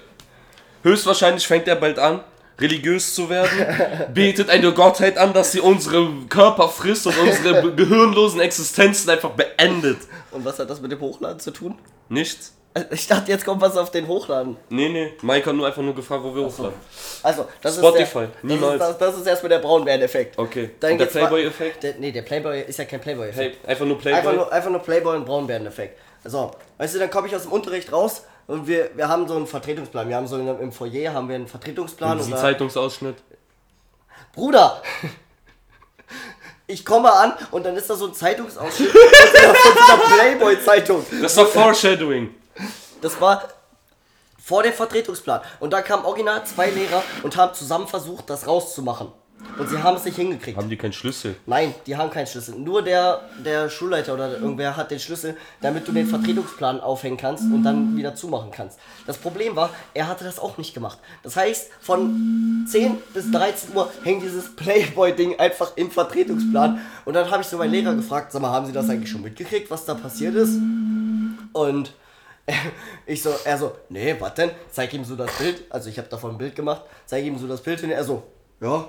höchstwahrscheinlich 0.84 1.44
fängt 1.46 1.66
er 1.66 1.76
bald 1.76 1.98
an, 1.98 2.20
religiös 2.58 3.14
zu 3.14 3.28
werden, 3.28 4.14
betet 4.14 4.50
eine 4.50 4.72
Gottheit 4.72 5.18
an, 5.18 5.32
dass 5.32 5.52
sie 5.52 5.60
unsere 5.60 6.08
Körper 6.28 6.68
frisst 6.68 7.06
und 7.06 7.18
unsere 7.18 7.74
gehirnlosen 7.74 8.40
Existenzen 8.40 9.10
einfach 9.10 9.30
beendet. 9.30 9.98
Und 10.30 10.44
was 10.44 10.58
hat 10.58 10.70
das 10.70 10.80
mit 10.80 10.90
dem 10.92 11.00
Hochladen 11.00 11.40
zu 11.40 11.50
tun? 11.50 11.78
Nichts. 12.08 12.54
Ich 12.90 13.06
dachte, 13.06 13.30
jetzt 13.32 13.44
kommt 13.44 13.62
was 13.62 13.76
auf 13.76 13.90
den 13.90 14.06
Hochladen. 14.06 14.56
Nee, 14.68 14.90
nee. 14.90 15.12
Mike 15.22 15.48
hat 15.48 15.56
nur 15.56 15.66
einfach 15.66 15.80
nur 15.80 15.94
gefragt, 15.94 16.22
wo 16.24 16.34
wir 16.34 16.44
hochladen. 16.44 16.74
Also, 17.22 17.46
das 17.62 17.76
Spotify, 17.76 18.02
ist 18.02 18.14
der, 18.14 18.30
niemals. 18.42 18.78
Das 18.78 18.90
ist, 18.90 18.98
das, 19.00 19.10
das 19.12 19.20
ist 19.20 19.26
erstmal 19.26 19.48
der 19.50 19.58
Braunbären-Effekt. 19.60 20.38
Okay. 20.38 20.70
Dann 20.80 20.92
Und 20.92 20.98
der 20.98 21.06
Playboy-Effekt? 21.06 21.82
Der, 21.82 21.94
nee, 21.94 22.12
der 22.12 22.22
Playboy 22.22 22.60
ist 22.62 22.78
ja 22.78 22.84
kein 22.84 23.00
Playboy-Effekt. 23.00 23.58
Hey, 23.62 23.70
einfach 23.70 23.86
nur 23.86 23.98
Playboy. 23.98 24.18
Einfach 24.18 24.34
nur, 24.34 24.52
einfach 24.52 24.70
nur 24.70 24.80
Playboy 24.80 25.16
und 25.16 25.24
Braunbären-Effekt. 25.24 25.98
So, 26.24 26.50
weißt 26.76 26.94
du, 26.96 26.98
dann 26.98 27.10
komme 27.10 27.28
ich 27.28 27.34
aus 27.36 27.42
dem 27.42 27.52
Unterricht 27.52 27.90
raus 27.92 28.24
und 28.46 28.66
wir, 28.66 28.90
wir 28.94 29.08
haben 29.08 29.26
so 29.26 29.36
einen 29.36 29.46
Vertretungsplan. 29.46 30.08
Wir 30.08 30.16
haben 30.16 30.26
so 30.26 30.36
in, 30.36 30.46
im 30.46 30.72
Foyer 30.72 31.14
haben 31.14 31.28
wir 31.28 31.36
einen 31.36 31.48
Vertretungsplan. 31.48 32.18
Diesen 32.18 32.32
und 32.32 32.36
da- 32.38 32.42
Zeitungsausschnitt. 32.42 33.16
Bruder! 34.34 34.82
Ich 36.66 36.84
komme 36.84 37.12
an 37.12 37.32
und 37.52 37.64
dann 37.64 37.76
ist 37.76 37.88
da 37.88 37.94
so 37.94 38.08
ein 38.08 38.12
Zeitungsausschnitt 38.14 38.90
von 38.90 39.00
dieser 39.00 40.14
Playboy-Zeitung. 40.16 41.06
Das 41.22 41.36
war 41.36 41.46
Foreshadowing. 41.46 42.34
Das 43.00 43.20
war 43.20 43.42
vor 44.42 44.62
dem 44.62 44.72
Vertretungsplan. 44.72 45.40
Und 45.60 45.72
da 45.72 45.82
kamen 45.82 46.04
original 46.04 46.44
zwei 46.46 46.70
Lehrer 46.70 47.02
und 47.22 47.36
haben 47.36 47.52
zusammen 47.54 47.88
versucht, 47.88 48.30
das 48.30 48.46
rauszumachen. 48.46 49.08
Und 49.58 49.68
sie 49.68 49.82
haben 49.82 49.96
es 49.96 50.04
nicht 50.04 50.16
hingekriegt. 50.16 50.56
Haben 50.56 50.68
die 50.68 50.76
keinen 50.76 50.92
Schlüssel? 50.92 51.36
Nein, 51.46 51.74
die 51.86 51.96
haben 51.96 52.10
keinen 52.10 52.26
Schlüssel. 52.26 52.54
Nur 52.56 52.82
der, 52.82 53.22
der 53.44 53.68
Schulleiter 53.68 54.14
oder 54.14 54.38
irgendwer 54.38 54.76
hat 54.76 54.90
den 54.90 55.00
Schlüssel, 55.00 55.36
damit 55.60 55.88
du 55.88 55.92
den 55.92 56.06
Vertretungsplan 56.06 56.80
aufhängen 56.80 57.16
kannst 57.16 57.44
und 57.44 57.62
dann 57.62 57.96
wieder 57.96 58.14
zumachen 58.14 58.50
kannst. 58.50 58.78
Das 59.06 59.18
Problem 59.18 59.56
war, 59.56 59.70
er 59.94 60.08
hatte 60.08 60.24
das 60.24 60.38
auch 60.38 60.58
nicht 60.58 60.74
gemacht. 60.74 60.98
Das 61.22 61.36
heißt, 61.36 61.70
von 61.80 62.66
10 62.68 62.98
bis 63.14 63.30
13 63.30 63.74
Uhr 63.74 63.90
hängt 64.04 64.22
dieses 64.22 64.54
Playboy-Ding 64.56 65.38
einfach 65.38 65.72
im 65.76 65.90
Vertretungsplan. 65.90 66.80
Und 67.04 67.14
dann 67.14 67.30
habe 67.30 67.42
ich 67.42 67.48
so 67.48 67.56
meinen 67.56 67.72
Lehrer 67.72 67.94
gefragt, 67.94 68.32
sag 68.32 68.42
mal, 68.42 68.50
haben 68.50 68.66
Sie 68.66 68.72
das 68.72 68.88
eigentlich 68.88 69.10
schon 69.10 69.22
mitgekriegt, 69.22 69.70
was 69.70 69.84
da 69.84 69.94
passiert 69.94 70.34
ist? 70.34 70.58
Und 71.52 71.92
ich 73.06 73.22
so, 73.22 73.34
er 73.44 73.58
so, 73.58 73.76
nee, 73.88 74.14
was 74.18 74.34
denn? 74.34 74.50
Zeig 74.70 74.92
ihm 74.94 75.04
so 75.04 75.16
das 75.16 75.32
Bild. 75.38 75.64
Also 75.70 75.88
ich 75.88 75.98
habe 75.98 76.08
davon 76.08 76.32
ein 76.32 76.38
Bild 76.38 76.54
gemacht. 76.54 76.82
Zeig 77.06 77.24
ihm 77.24 77.38
so 77.38 77.46
das 77.46 77.60
Bild 77.60 77.80
hin. 77.80 77.90
Er 77.90 78.04
so, 78.04 78.22
ja, 78.60 78.88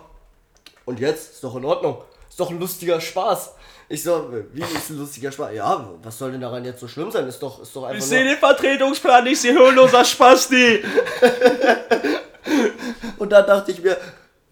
und 0.86 1.00
jetzt? 1.00 1.34
Ist 1.34 1.44
doch 1.44 1.56
in 1.56 1.66
Ordnung. 1.66 2.02
Ist 2.30 2.40
doch 2.40 2.50
ein 2.50 2.60
lustiger 2.60 3.02
Spaß. 3.02 3.54
Ich 3.90 4.04
so, 4.04 4.32
wie 4.54 4.62
ist 4.62 4.90
ein 4.90 4.98
lustiger 4.98 5.32
Spaß? 5.32 5.54
Ja, 5.54 5.90
was 6.04 6.18
soll 6.18 6.32
denn 6.32 6.42
daran 6.42 6.64
jetzt 6.66 6.80
so 6.80 6.88
schlimm 6.88 7.10
sein? 7.12 7.28
Ist 7.28 7.42
doch, 7.42 7.62
ist 7.62 7.76
doch 7.76 7.84
einfach 7.84 8.06
nur... 8.06 8.20
den 8.20 8.38
Vertretungsplan 8.38 9.24
nicht, 9.24 9.42
sie 9.42 9.52
hirnloser 9.52 10.06
Spasti. 10.06 10.84
Und 13.18 13.30
dann 13.32 13.46
dachte 13.46 13.72
ich 13.72 13.82
mir, 13.82 13.98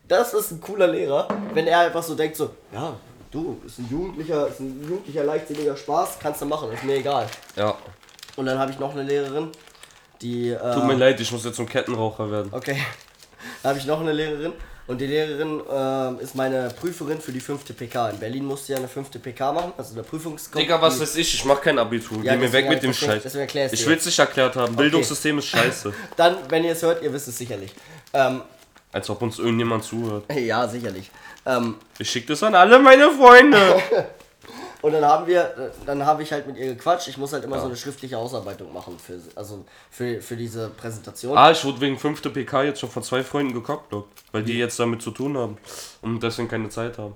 das 0.07 0.33
ist 0.33 0.51
ein 0.51 0.61
cooler 0.61 0.87
Lehrer, 0.87 1.27
wenn 1.53 1.67
er 1.67 1.79
einfach 1.79 2.03
so 2.03 2.15
denkt 2.15 2.37
so, 2.37 2.49
ja, 2.71 2.95
du, 3.31 3.61
ist 3.65 3.79
ein 3.79 3.87
jugendlicher, 3.89 4.47
ist 4.47 4.59
ein 4.59 4.81
jugendlicher, 4.87 5.23
leichtsinniger 5.23 5.75
Spaß, 5.75 6.19
kannst 6.19 6.41
du 6.41 6.45
machen, 6.45 6.71
ist 6.71 6.83
mir 6.83 6.95
egal. 6.95 7.27
Ja. 7.55 7.75
Und 8.35 8.45
dann 8.45 8.59
habe 8.59 8.71
ich 8.71 8.79
noch 8.79 8.91
eine 8.93 9.03
Lehrerin, 9.03 9.49
die... 10.21 10.49
Äh, 10.49 10.73
Tut 10.73 10.85
mir 10.85 10.95
leid, 10.95 11.19
ich 11.19 11.31
muss 11.31 11.45
jetzt 11.45 11.55
zum 11.55 11.67
Kettenraucher 11.67 12.29
werden. 12.31 12.49
Okay. 12.51 12.77
Da 13.61 13.69
habe 13.69 13.79
ich 13.79 13.85
noch 13.85 13.99
eine 13.99 14.11
Lehrerin 14.11 14.53
und 14.87 14.99
die 15.01 15.05
Lehrerin 15.07 15.61
ähm, 15.71 16.19
ist 16.19 16.35
meine 16.35 16.69
Prüferin 16.69 17.19
für 17.19 17.31
die 17.31 17.39
fünfte 17.39 17.73
PK. 17.73 18.09
In 18.09 18.19
Berlin 18.19 18.45
musste 18.45 18.73
ja 18.73 18.79
eine 18.79 18.87
fünfte 18.87 19.19
PK 19.19 19.53
machen, 19.53 19.73
also 19.77 19.93
eine 19.93 20.03
Prüfungs... 20.03 20.49
Digga, 20.51 20.79
was 20.81 20.99
weiß 20.99 21.15
ich, 21.17 21.33
ich 21.35 21.45
mach 21.45 21.61
kein 21.61 21.77
Abitur. 21.79 22.23
Ja, 22.23 22.33
Geh 22.33 22.39
mir 22.39 22.51
weg 22.51 22.67
mit 22.69 22.81
dem 22.81 22.93
Scheiß. 22.93 23.23
es 23.25 23.35
Ich 23.35 23.51
dir. 23.83 23.87
will's 23.87 24.05
nicht 24.05 24.17
erklärt 24.17 24.55
haben. 24.55 24.75
Bildungssystem 24.75 25.37
ist 25.39 25.45
scheiße. 25.49 25.93
Dann, 26.15 26.37
wenn 26.49 26.63
ihr 26.63 26.71
es 26.73 26.81
hört, 26.81 27.03
ihr 27.03 27.11
wisst 27.13 27.27
es 27.27 27.37
sicherlich. 27.37 27.71
Ähm, 28.13 28.41
Als 28.91 29.09
ob 29.09 29.21
uns 29.21 29.37
irgendjemand 29.39 29.83
zuhört. 29.83 30.25
ja, 30.35 30.67
sicherlich. 30.67 31.09
Ähm, 31.45 31.75
Ich 31.99 32.09
schick 32.09 32.25
das 32.27 32.41
an 32.43 32.55
alle 32.55 32.79
meine 32.79 33.11
Freunde. 33.11 33.57
Und 34.85 34.91
dann 34.91 35.03
haben 35.03 35.25
wir, 35.25 35.71
dann 35.87 36.05
habe 36.05 36.21
ich 36.21 36.31
halt 36.31 36.45
mit 36.45 36.57
ihr 36.57 36.67
gequatscht. 36.67 37.07
Ich 37.07 37.17
muss 37.17 37.33
halt 37.33 37.43
immer 37.43 37.59
so 37.59 37.65
eine 37.65 37.75
schriftliche 37.75 38.19
Ausarbeitung 38.19 38.71
machen 38.71 38.99
für, 38.99 39.19
also 39.33 39.65
für, 39.89 40.21
für 40.21 40.37
diese 40.37 40.69
Präsentation. 40.69 41.35
ah, 41.35 41.49
ich 41.49 41.65
wurde 41.65 41.81
wegen 41.81 41.97
5. 41.97 42.21
PK 42.31 42.65
jetzt 42.65 42.81
schon 42.81 42.91
von 42.91 43.01
zwei 43.01 43.23
Freunden 43.23 43.55
gekockt, 43.55 43.91
weil 44.31 44.43
die 44.43 44.59
jetzt 44.59 44.79
damit 44.79 45.01
zu 45.01 45.09
tun 45.09 45.35
haben 45.39 45.57
und 46.03 46.21
deswegen 46.21 46.47
keine 46.47 46.69
Zeit 46.69 46.99
haben. 46.99 47.15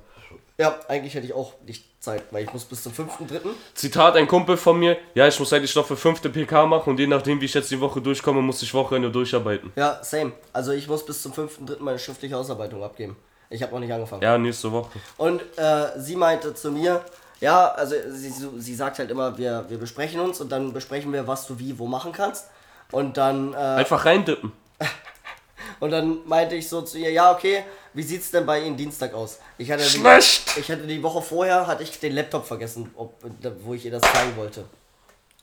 Ja, 0.58 0.79
eigentlich 0.88 1.13
hätte 1.13 1.27
ich 1.27 1.34
auch 1.34 1.53
nicht 1.67 1.86
Zeit, 1.99 2.23
weil 2.32 2.43
ich 2.43 2.51
muss 2.51 2.65
bis 2.65 2.82
zum 2.82 2.91
5.3. 2.91 3.39
Zitat, 3.75 4.15
ein 4.15 4.27
Kumpel 4.27 4.58
von 4.58 4.79
mir, 4.79 4.97
ja, 5.13 5.27
ich 5.27 5.39
muss 5.39 5.53
eigentlich 5.53 5.75
noch 5.75 5.86
für 5.86 5.95
5. 5.95 6.23
PK 6.23 6.65
machen 6.65 6.89
und 6.89 6.99
je 6.99 7.05
nachdem, 7.05 7.39
wie 7.39 7.45
ich 7.45 7.53
jetzt 7.53 7.69
die 7.69 7.79
Woche 7.79 8.01
durchkomme, 8.01 8.41
muss 8.41 8.63
ich 8.63 8.73
Wochenende 8.73 9.12
durcharbeiten. 9.12 9.71
Ja, 9.75 10.03
same. 10.03 10.32
Also 10.53 10.71
ich 10.71 10.88
muss 10.88 11.05
bis 11.05 11.21
zum 11.21 11.34
5.3. 11.34 11.77
meine 11.82 11.99
schriftliche 11.99 12.36
Ausarbeitung 12.36 12.84
abgeben. 12.84 13.15
Ich 13.51 13.62
habe 13.62 13.73
noch 13.73 13.79
nicht 13.79 13.93
angefangen. 13.93 14.23
Ja, 14.23 14.39
nächste 14.39 14.71
Woche. 14.71 14.89
Und 15.17 15.41
äh, 15.58 15.99
sie 15.99 16.15
meinte 16.15 16.55
zu 16.55 16.71
mir, 16.71 17.03
ja, 17.39 17.69
also 17.69 17.95
sie, 18.10 18.32
sie 18.58 18.75
sagt 18.75 18.99
halt 18.99 19.12
immer, 19.12 19.38
wir, 19.38 19.65
wir 19.69 19.78
besprechen 19.78 20.19
uns 20.19 20.41
und 20.41 20.52
dann 20.52 20.73
besprechen 20.73 21.13
wir, 21.13 21.28
was 21.28 21.47
du 21.47 21.58
wie 21.60 21.78
wo 21.80 21.88
machen 21.88 22.12
kannst. 22.12 22.47
Und 22.91 23.17
dann, 23.17 23.54
äh, 23.54 23.58
Einfach 23.58 24.06
reindippen. 24.06 24.52
und 25.80 25.91
dann 25.91 26.19
meinte 26.25 26.56
ich 26.56 26.67
so 26.67 26.82
zu 26.82 26.97
ihr, 26.97 27.12
ja, 27.12 27.32
okay, 27.32 27.63
wie 27.93 28.04
sieht's 28.04 28.32
denn 28.32 28.45
bei 28.45 28.62
Ihnen 28.62 28.78
Dienstag 28.78 29.13
aus? 29.13 29.39
Ich 29.58 29.71
hatte, 29.71 29.84
die, 29.84 30.60
ich 30.60 30.71
hatte 30.71 30.86
die 30.86 31.02
Woche 31.02 31.21
vorher, 31.21 31.65
hatte 31.65 31.84
ich 31.84 31.99
den 31.99 32.13
Laptop 32.13 32.45
vergessen, 32.45 32.91
ob, 32.95 33.13
wo 33.62 33.73
ich 33.73 33.86
ihr 33.86 33.91
das 33.91 34.02
zeigen 34.02 34.36
wollte. 34.36 34.65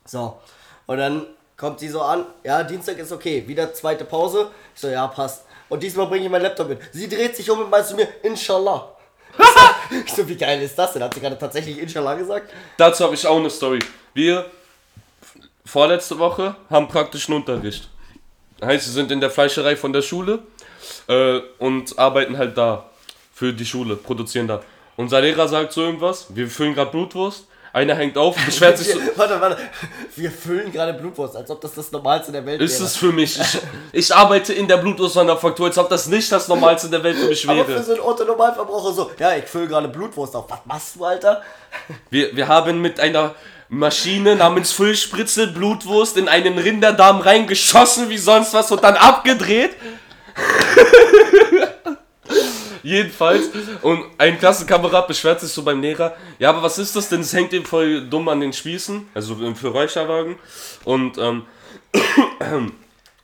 So, 0.04 0.38
und 0.86 0.98
dann 0.98 1.26
kommt 1.56 1.80
sie 1.80 1.88
so 1.88 2.02
an, 2.02 2.26
ja, 2.44 2.62
Dienstag 2.62 2.98
ist 2.98 3.10
okay, 3.10 3.44
wieder 3.46 3.72
zweite 3.72 4.04
Pause. 4.04 4.50
Ich 4.74 4.80
so, 4.80 4.88
ja, 4.88 5.06
passt. 5.08 5.44
Und 5.68 5.82
diesmal 5.82 6.06
bringe 6.06 6.26
ich 6.26 6.30
meinen 6.30 6.42
Laptop 6.42 6.68
mit. 6.68 6.80
Sie 6.92 7.08
dreht 7.08 7.34
sich 7.34 7.50
um 7.50 7.60
und 7.60 7.70
meint 7.70 7.86
zu 7.86 7.96
mir, 7.96 8.06
Inshallah. 8.22 8.95
So, 10.14 10.28
wie 10.28 10.36
geil 10.36 10.60
ist 10.62 10.76
das 10.78 10.92
denn? 10.92 11.02
Hat 11.02 11.14
sie 11.14 11.20
gerade 11.20 11.38
tatsächlich 11.38 11.78
Inshallah 11.78 12.14
gesagt? 12.14 12.52
Dazu 12.76 13.04
habe 13.04 13.14
ich 13.14 13.26
auch 13.26 13.36
eine 13.36 13.50
Story. 13.50 13.78
Wir 14.14 14.46
vorletzte 15.64 16.18
Woche 16.18 16.56
haben 16.70 16.88
praktischen 16.88 17.34
Unterricht. 17.34 17.88
Heißt, 18.62 18.86
wir 18.86 18.92
sind 18.92 19.12
in 19.12 19.20
der 19.20 19.30
Fleischerei 19.30 19.76
von 19.76 19.92
der 19.92 20.02
Schule 20.02 20.40
äh, 21.08 21.40
und 21.58 21.98
arbeiten 21.98 22.38
halt 22.38 22.56
da 22.56 22.88
für 23.34 23.52
die 23.52 23.66
Schule, 23.66 23.96
produzieren 23.96 24.48
da. 24.48 24.62
Unser 24.96 25.20
Lehrer 25.20 25.46
sagt 25.46 25.72
so 25.72 25.82
irgendwas, 25.82 26.26
wir 26.30 26.48
füllen 26.48 26.74
gerade 26.74 26.90
Blutwurst, 26.90 27.46
einer 27.76 27.94
hängt 27.94 28.16
auf, 28.16 28.34
beschwert 28.42 28.78
sich 28.78 28.90
so. 28.90 28.98
Warte, 29.16 29.38
warte. 29.38 29.58
Wir 30.16 30.30
füllen 30.30 30.72
gerade 30.72 30.94
Blutwurst, 30.94 31.36
als 31.36 31.50
ob 31.50 31.60
das 31.60 31.74
das 31.74 31.92
Normalste 31.92 32.32
der 32.32 32.46
Welt 32.46 32.58
Ist 32.62 32.78
wäre. 32.78 32.84
es 32.84 32.96
für 32.96 33.12
mich. 33.12 33.38
Ich, 33.38 33.58
ich 33.92 34.14
arbeite 34.14 34.54
in 34.54 34.66
der 34.66 34.78
Blutwurstmanufaktur, 34.78 35.66
als 35.66 35.76
ob 35.76 35.90
das 35.90 36.06
nicht 36.06 36.32
das 36.32 36.48
Normalste 36.48 36.88
der 36.88 37.02
Welt 37.02 37.18
für 37.18 37.26
mich 37.28 37.46
Aber 37.46 37.64
für 37.66 37.72
wäre. 37.72 37.82
so 37.82 37.92
einen 37.92 38.00
Otto-Normalverbraucher 38.00 38.92
so, 38.94 39.10
ja, 39.18 39.36
ich 39.36 39.44
fülle 39.44 39.68
gerade 39.68 39.88
Blutwurst 39.88 40.34
auf. 40.34 40.46
Was 40.48 40.60
machst 40.64 40.96
du, 40.96 41.04
Alter? 41.04 41.42
Wir, 42.08 42.34
wir 42.34 42.48
haben 42.48 42.80
mit 42.80 42.98
einer 42.98 43.34
Maschine 43.68 44.36
namens 44.36 44.72
Füllspritzel 44.72 45.48
Blutwurst 45.48 46.16
in 46.16 46.28
einen 46.30 46.56
Rinderdarm 46.56 47.20
reingeschossen 47.20 48.08
wie 48.08 48.16
sonst 48.16 48.54
was 48.54 48.72
und 48.72 48.82
dann 48.82 48.96
abgedreht. 48.96 49.72
Jedenfalls. 52.86 53.50
Und 53.82 54.04
ein 54.16 54.38
Klassenkamerad 54.38 55.08
beschwert 55.08 55.40
sich 55.40 55.50
so 55.50 55.64
beim 55.64 55.82
Lehrer, 55.82 56.14
ja, 56.38 56.50
aber 56.50 56.62
was 56.62 56.78
ist 56.78 56.94
das 56.94 57.08
denn? 57.08 57.20
Es 57.20 57.32
hängt 57.32 57.52
ihm 57.52 57.64
voll 57.64 58.02
dumm 58.08 58.28
an 58.28 58.38
den 58.38 58.52
Spießen, 58.52 59.08
also 59.12 59.34
für 59.56 59.68
Räucherwagen. 59.68 60.36
Und 60.84 61.18
ähm, 61.18 61.46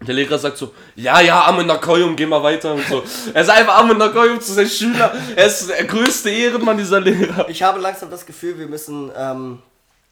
der 0.00 0.14
Lehrer 0.14 0.36
sagt 0.36 0.56
so, 0.56 0.74
ja, 0.96 1.20
ja, 1.20 1.46
Amenakoyum, 1.46 2.16
geh 2.16 2.26
mal 2.26 2.42
weiter 2.42 2.74
und 2.74 2.84
so. 2.88 3.04
Er 3.32 3.44
sagt 3.44 3.60
einfach 3.60 3.78
Amenakoyum 3.78 4.40
zu 4.40 4.52
seinen 4.52 4.68
Schülern. 4.68 5.12
Er 5.36 5.46
ist 5.46 5.70
der 5.70 5.84
größte 5.84 6.28
Ehrenmann, 6.28 6.76
dieser 6.76 7.00
Lehrer. 7.00 7.48
Ich 7.48 7.62
habe 7.62 7.78
langsam 7.78 8.10
das 8.10 8.26
Gefühl, 8.26 8.58
wir 8.58 8.66
müssen, 8.66 9.12
ähm, 9.16 9.62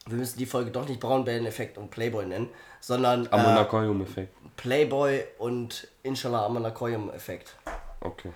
wir 0.07 0.17
müssen 0.17 0.37
die 0.37 0.45
Folge 0.45 0.71
doch 0.71 0.87
nicht 0.87 1.01
Braunbällen-Effekt 1.01 1.77
und 1.77 1.91
Playboy 1.91 2.25
nennen, 2.25 2.47
sondern 2.79 3.25
äh, 3.25 3.29
Amenakoyum-Effekt. 3.31 4.33
Playboy 4.55 5.25
und 5.39 5.89
Inshallah 6.03 6.45
Amanakoyim-Effekt. 6.45 7.53
Okay. 7.99 8.29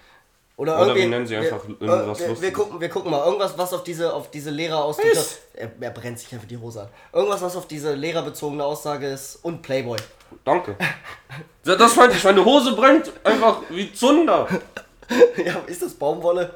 Oder, 0.57 0.75
Oder 0.77 0.87
wir 0.87 0.87
irgendwie- 0.95 1.07
nennen 1.09 1.27
sie 1.27 1.35
einfach 1.35 1.67
wir, 1.67 1.75
irgendwas 1.81 2.17
wir, 2.19 2.25
wir, 2.25 2.29
Lustiges. 2.29 2.53
gucken, 2.53 2.79
wir 2.79 2.89
gucken 2.89 3.11
mal, 3.11 3.25
irgendwas, 3.25 3.57
was 3.57 3.73
auf 3.73 3.83
diese, 3.83 4.13
auf 4.13 4.31
diese 4.31 4.51
Lehrerausdrücke. 4.51 5.09
Ist. 5.11 5.39
Er, 5.53 5.69
er 5.81 5.91
brennt 5.91 6.17
sich 6.19 6.31
einfach 6.33 6.47
die 6.47 6.57
Hose 6.57 6.83
an. 6.83 6.89
Irgendwas, 7.11 7.41
was 7.41 7.55
auf 7.57 7.67
diese 7.67 7.93
lehrerbezogene 7.93 8.63
Aussage 8.63 9.07
ist 9.07 9.37
und 9.43 9.61
Playboy. 9.61 9.97
Danke. 10.43 10.75
Das 11.63 11.95
meinte 11.95 12.15
ich, 12.15 12.23
meine 12.23 12.45
Hose 12.45 12.73
brennt 12.73 13.11
einfach 13.23 13.61
wie 13.69 13.91
Zunder. 13.91 14.47
ja, 15.43 15.55
ist 15.65 15.81
das 15.81 15.93
Baumwolle? 15.95 16.53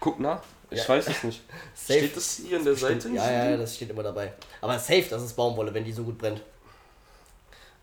Guck 0.00 0.18
nach. 0.20 0.42
Ich 0.68 0.78
Ja. 0.80 0.88
weiß 0.88 1.06
es 1.08 1.22
nicht. 1.24 1.40
Safe. 1.74 1.98
Steht 2.00 2.16
das 2.16 2.40
hier 2.46 2.58
in 2.58 2.64
der 2.64 2.74
Seite? 2.74 3.08
Ja, 3.10 3.30
ja, 3.30 3.50
ja, 3.50 3.56
das 3.56 3.76
steht 3.76 3.90
immer 3.90 4.02
dabei. 4.02 4.32
Aber 4.60 4.78
safe, 4.78 5.06
das 5.08 5.22
ist 5.22 5.34
Baumwolle, 5.34 5.72
wenn 5.72 5.84
die 5.84 5.92
so 5.92 6.02
gut 6.02 6.18
brennt. 6.18 6.42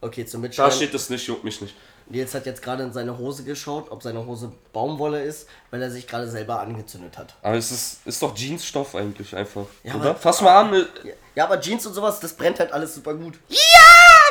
Okay, 0.01 0.25
zum 0.25 0.41
Da 0.41 0.47
Mitschreiben. 0.47 0.73
steht 0.73 0.93
es 0.93 1.09
nicht, 1.09 1.25
juckt 1.27 1.43
mich 1.45 1.59
nicht. 1.61 1.75
Nils 2.09 2.33
hat 2.33 2.45
jetzt 2.45 2.61
gerade 2.61 2.83
in 2.83 2.93
seine 2.93 3.17
Hose 3.17 3.43
geschaut, 3.43 3.91
ob 3.91 4.01
seine 4.01 4.25
Hose 4.25 4.51
Baumwolle 4.71 5.21
ist, 5.23 5.47
weil 5.71 5.81
er 5.81 5.91
sich 5.91 6.07
gerade 6.07 6.29
selber 6.29 6.59
angezündet 6.61 7.17
hat. 7.17 7.35
Aber 7.41 7.55
es 7.55 7.71
ist, 7.71 7.99
ist 8.05 8.21
doch 8.21 8.35
Jeansstoff 8.35 8.95
eigentlich 8.95 9.35
einfach. 9.35 9.65
Ja, 9.83 9.95
oder? 9.95 10.11
aber- 10.11 10.19
Fass 10.19 10.41
mal 10.41 10.55
an. 10.61 10.73
Ja, 11.03 11.11
ja, 11.35 11.43
aber 11.45 11.59
Jeans 11.59 11.85
und 11.85 11.93
sowas, 11.93 12.19
das 12.19 12.33
brennt 12.33 12.59
halt 12.59 12.71
alles 12.71 12.95
super 12.95 13.13
gut. 13.13 13.37
Ja! 13.49 13.57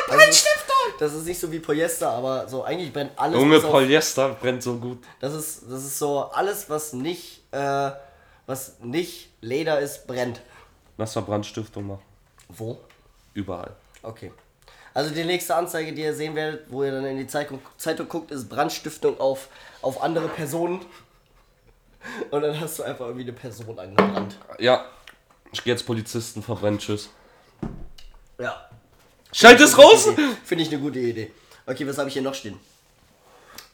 Brandstiftung! 0.07 0.65
Das 0.99 1.13
ist 1.13 1.25
nicht 1.25 1.39
so 1.39 1.51
wie 1.51 1.59
Polyester, 1.59 2.09
aber 2.09 2.47
so 2.47 2.63
eigentlich 2.63 2.91
brennt 2.91 3.11
alles. 3.17 3.37
Junge, 3.39 3.57
auf- 3.57 3.69
Polyester 3.69 4.29
brennt 4.29 4.63
so 4.63 4.75
gut. 4.77 5.03
Das 5.19 5.33
ist, 5.33 5.63
das 5.69 5.83
ist 5.83 5.99
so 5.99 6.23
alles, 6.31 6.69
was 6.69 6.93
nicht, 6.93 7.41
äh, 7.51 7.91
was 8.45 8.79
nicht 8.81 9.29
Leder 9.41 9.79
ist, 9.79 10.07
brennt. 10.07 10.41
Lass 10.97 11.13
mal 11.15 11.21
Brandstiftung 11.21 11.87
machen. 11.87 12.01
Wo? 12.49 12.79
Überall. 13.33 13.75
Okay. 14.01 14.31
Also 14.97 15.13
die 15.13 15.23
nächste 15.25 15.53
Anzeige, 15.53 15.93
die 15.93 16.01
ihr 16.01 16.15
sehen 16.15 16.33
werdet, 16.33 16.71
wo 16.71 16.83
ihr 16.83 16.91
dann 16.91 17.05
in 17.05 17.17
die 17.19 17.27
Zeitung, 17.27 17.61
Zeitung 17.77 18.09
guckt, 18.09 18.31
ist 18.31 18.49
Brandstiftung 18.49 19.19
auf, 19.19 19.47
auf 19.83 20.01
andere 20.01 20.27
Personen. 20.27 20.83
Und 22.31 22.41
dann 22.41 22.59
hast 22.59 22.79
du 22.79 22.83
einfach 22.83 23.05
irgendwie 23.05 23.25
eine 23.25 23.33
Person 23.33 23.77
angebrannt. 23.77 24.39
Ja. 24.57 24.85
Ich 25.51 25.63
gehe 25.63 25.71
jetzt 25.71 25.85
Polizisten 25.85 26.41
verbrennen, 26.41 26.79
tschüss. 26.79 27.11
Ja. 28.39 28.67
Schalt 29.31 29.61
es 29.61 29.77
raus! 29.77 30.09
Finde 30.43 30.63
ich 30.63 30.71
eine 30.71 30.79
gute 30.81 30.97
Idee. 30.97 31.31
Okay, 31.67 31.87
was 31.87 31.99
habe 31.99 32.07
ich 32.07 32.13
hier 32.13 32.23
noch 32.23 32.33
stehen? 32.33 32.59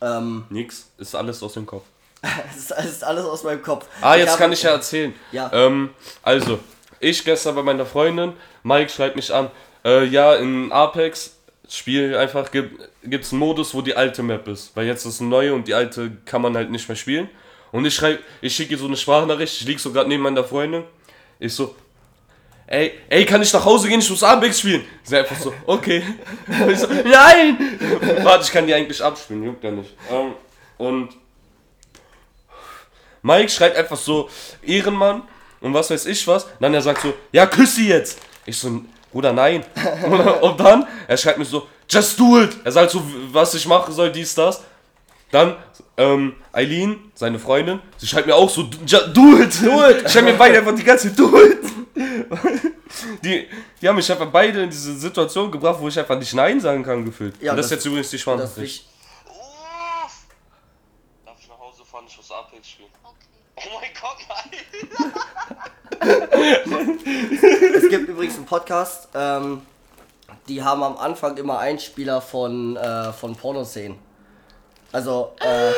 Ähm, 0.02 0.44
Nix, 0.50 0.90
ist 0.98 1.16
alles 1.16 1.42
aus 1.42 1.54
dem 1.54 1.66
Kopf. 1.66 1.86
es 2.50 2.58
ist, 2.58 2.72
es 2.72 2.86
ist 2.86 3.04
alles 3.06 3.24
aus 3.24 3.44
meinem 3.46 3.62
Kopf. 3.64 3.88
Ah, 4.02 4.16
jetzt 4.16 4.32
habe- 4.32 4.40
kann 4.40 4.52
ich 4.52 4.62
ja 4.62 4.72
erzählen. 4.74 5.16
Ja. 5.32 5.50
Ähm, 5.54 5.92
also, 6.22 6.60
ich 7.00 7.24
gestern 7.24 7.56
bei 7.56 7.64
meiner 7.64 7.86
Freundin, 7.86 8.34
Mike 8.64 8.90
schreibt 8.90 9.16
mich 9.16 9.34
an, 9.34 9.50
äh, 9.86 10.06
ja, 10.06 10.36
in 10.36 10.72
Apex 10.72 11.38
Spiel 11.70 12.16
einfach 12.16 12.52
gibt 12.52 13.26
es 13.26 13.32
einen 13.32 13.40
Modus, 13.40 13.74
wo 13.74 13.82
die 13.82 13.96
alte 13.96 14.22
Map 14.22 14.48
ist. 14.48 14.76
Weil 14.76 14.86
jetzt 14.86 15.06
ist 15.06 15.22
eine 15.22 15.30
neue 15.30 15.54
und 15.54 15.68
die 15.68 15.74
alte 15.74 16.12
kann 16.26 16.42
man 16.42 16.56
halt 16.56 16.70
nicht 16.70 16.88
mehr 16.88 16.96
spielen. 16.96 17.30
Und 17.72 17.86
ich 17.86 17.96
schreibe, 17.96 18.20
ich 18.42 18.56
schicke 18.56 18.78
so 18.78 18.86
eine 18.86 18.98
Sprachnachricht, 18.98 19.62
ich 19.62 19.68
lieg 19.68 19.80
so 19.80 19.92
gerade 19.92 20.08
neben 20.08 20.22
meiner 20.22 20.44
Freundin. 20.44 20.84
Ich 21.40 21.54
so, 21.56 21.76
ey, 22.68 22.92
ey, 23.10 23.26
kann 23.26 23.42
ich 23.42 23.52
nach 23.52 23.66
Hause 23.66 23.88
gehen, 23.88 24.00
ich 24.00 24.10
muss 24.10 24.22
Apex 24.22 24.60
spielen. 24.60 24.86
Sie 25.02 25.18
einfach 25.18 25.38
so, 25.38 25.54
okay. 25.66 26.04
Ich 26.70 26.78
so, 26.78 26.88
nein! 26.88 27.58
Warte, 28.22 28.44
ich 28.44 28.52
kann 28.52 28.68
die 28.68 28.74
eigentlich 28.74 29.02
abspielen, 29.04 29.44
juckt 29.44 29.64
ja 29.64 29.72
nicht. 29.72 29.96
Ähm, 30.12 30.34
und 30.78 31.10
Mike 33.24 33.50
schreibt 33.50 33.78
einfach 33.78 33.98
so, 33.98 34.30
Ehrenmann 34.62 35.24
und 35.62 35.74
was 35.74 35.90
weiß 35.90 36.06
ich 36.06 36.28
was. 36.28 36.46
Dann 36.60 36.74
er 36.74 36.82
sagt 36.82 37.02
so, 37.02 37.14
ja, 37.32 37.48
küss 37.48 37.76
sie 37.76 37.88
jetzt. 37.88 38.20
Ich 38.46 38.58
so, 38.58 38.84
Bruder, 39.14 39.32
nein. 39.32 39.64
und 40.42 40.60
dann, 40.60 40.86
er 41.08 41.16
schreibt 41.18 41.38
mir 41.38 41.46
so, 41.46 41.68
just 41.90 42.20
do 42.20 42.42
it. 42.42 42.58
Er 42.66 42.72
sagt 42.72 42.92
so, 42.92 43.02
was 43.32 43.54
ich 43.54 43.66
machen 43.68 43.94
soll, 43.94 44.12
dies, 44.12 44.34
das. 44.36 44.62
Dann, 45.32 45.56
ähm, 45.98 46.36
Eileen, 46.52 47.12
seine 47.16 47.40
Freundin, 47.40 47.80
sie 47.98 48.08
schreibt 48.08 48.28
mir 48.28 48.36
auch 48.36 48.50
so, 48.50 48.70
"Ja, 48.86 49.00
do 49.08 49.38
it, 49.40 49.56
do 49.64 49.88
it. 49.88 50.04
Ich 50.06 50.12
schreibe 50.12 50.32
mir 50.32 50.38
beide 50.38 50.58
einfach 50.60 50.76
die 50.76 50.84
ganze 50.84 51.08
Zeit, 51.10 51.20
do 51.20 51.32
it. 51.42 51.60
Die, 53.24 53.48
die 53.82 53.88
haben 53.88 53.96
mich 53.96 54.12
einfach 54.12 54.30
beide 54.32 54.64
in 54.64 54.70
diese 54.70 54.96
Situation 54.98 55.52
gebracht, 55.52 55.78
wo 55.80 55.88
ich 55.88 55.98
einfach 55.98 56.18
nicht 56.18 56.34
Nein 56.34 56.60
sagen 56.60 56.84
kann, 56.84 57.04
gefühlt. 57.06 57.36
Ja, 57.42 57.52
und 57.52 57.58
das, 57.58 57.66
das- 57.70 57.72
ist 57.72 57.78
jetzt 57.78 57.86
übrigens 57.86 58.10
die 58.10 58.16
ich, 58.18 58.26
Darf 61.26 61.38
ich 61.40 61.48
nach 61.50 61.60
Hause 61.60 61.86
fahren? 61.86 62.06
Ich 62.08 62.18
muss 62.18 62.32
Apex 62.32 62.70
spielen. 62.70 62.90
Okay. 63.04 63.16
Oh 63.58 63.80
mein 63.80 63.90
Gott, 64.00 64.18
nein! 64.30 65.14
es 67.76 67.90
gibt 67.90 68.10
übrigens 68.10 68.36
einen 68.36 68.46
Podcast, 68.46 69.08
ähm, 69.14 69.62
die 70.48 70.64
haben 70.64 70.84
am 70.84 70.98
Anfang 70.98 71.38
immer 71.38 71.60
Einspieler 71.60 72.22
von, 72.22 72.76
äh, 72.76 73.14
von 73.14 73.36
Pornoszenen. 73.36 73.98
Also, 74.92 75.34
äh, 75.40 75.72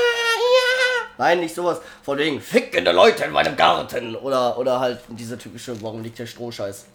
nein, 1.17 1.39
nicht 1.39 1.55
sowas. 1.55 1.79
Von 2.03 2.17
wegen, 2.17 2.41
fickende 2.41 2.91
Leute 2.91 3.23
in 3.25 3.31
meinem 3.31 3.55
Garten. 3.55 4.15
Oder, 4.15 4.57
oder 4.57 4.79
halt 4.79 4.99
diese 5.07 5.37
typische, 5.37 5.81
warum 5.81 6.03
liegt 6.03 6.19
der 6.19 6.25
Strohscheiß? 6.25 6.85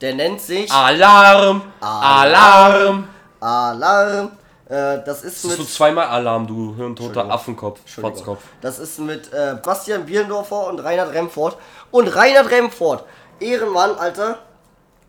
Der 0.00 0.14
nennt 0.14 0.40
sich 0.40 0.70
Alarm! 0.70 1.62
Alarm! 1.80 3.08
Alarm. 3.40 4.32
Äh, 4.66 5.04
das 5.04 5.22
ist 5.22 5.44
mit... 5.44 5.56
so 5.56 5.64
zweimal 5.64 6.06
Alarm, 6.06 6.46
du 6.46 6.74
hirntoter. 6.74 7.30
Affenkopf. 7.30 7.80
Fotzkopf. 7.86 8.42
Das 8.60 8.78
ist 8.78 8.98
mit 8.98 9.32
äh, 9.32 9.56
Bastian 9.62 10.06
Bierendorfer 10.06 10.66
und 10.66 10.80
Reinhard 10.80 11.12
Remford. 11.12 11.56
Und 11.94 12.08
Reinhard 12.08 12.50
Remford, 12.50 13.04
Ehrenmann, 13.38 13.94
Alter. 13.96 14.40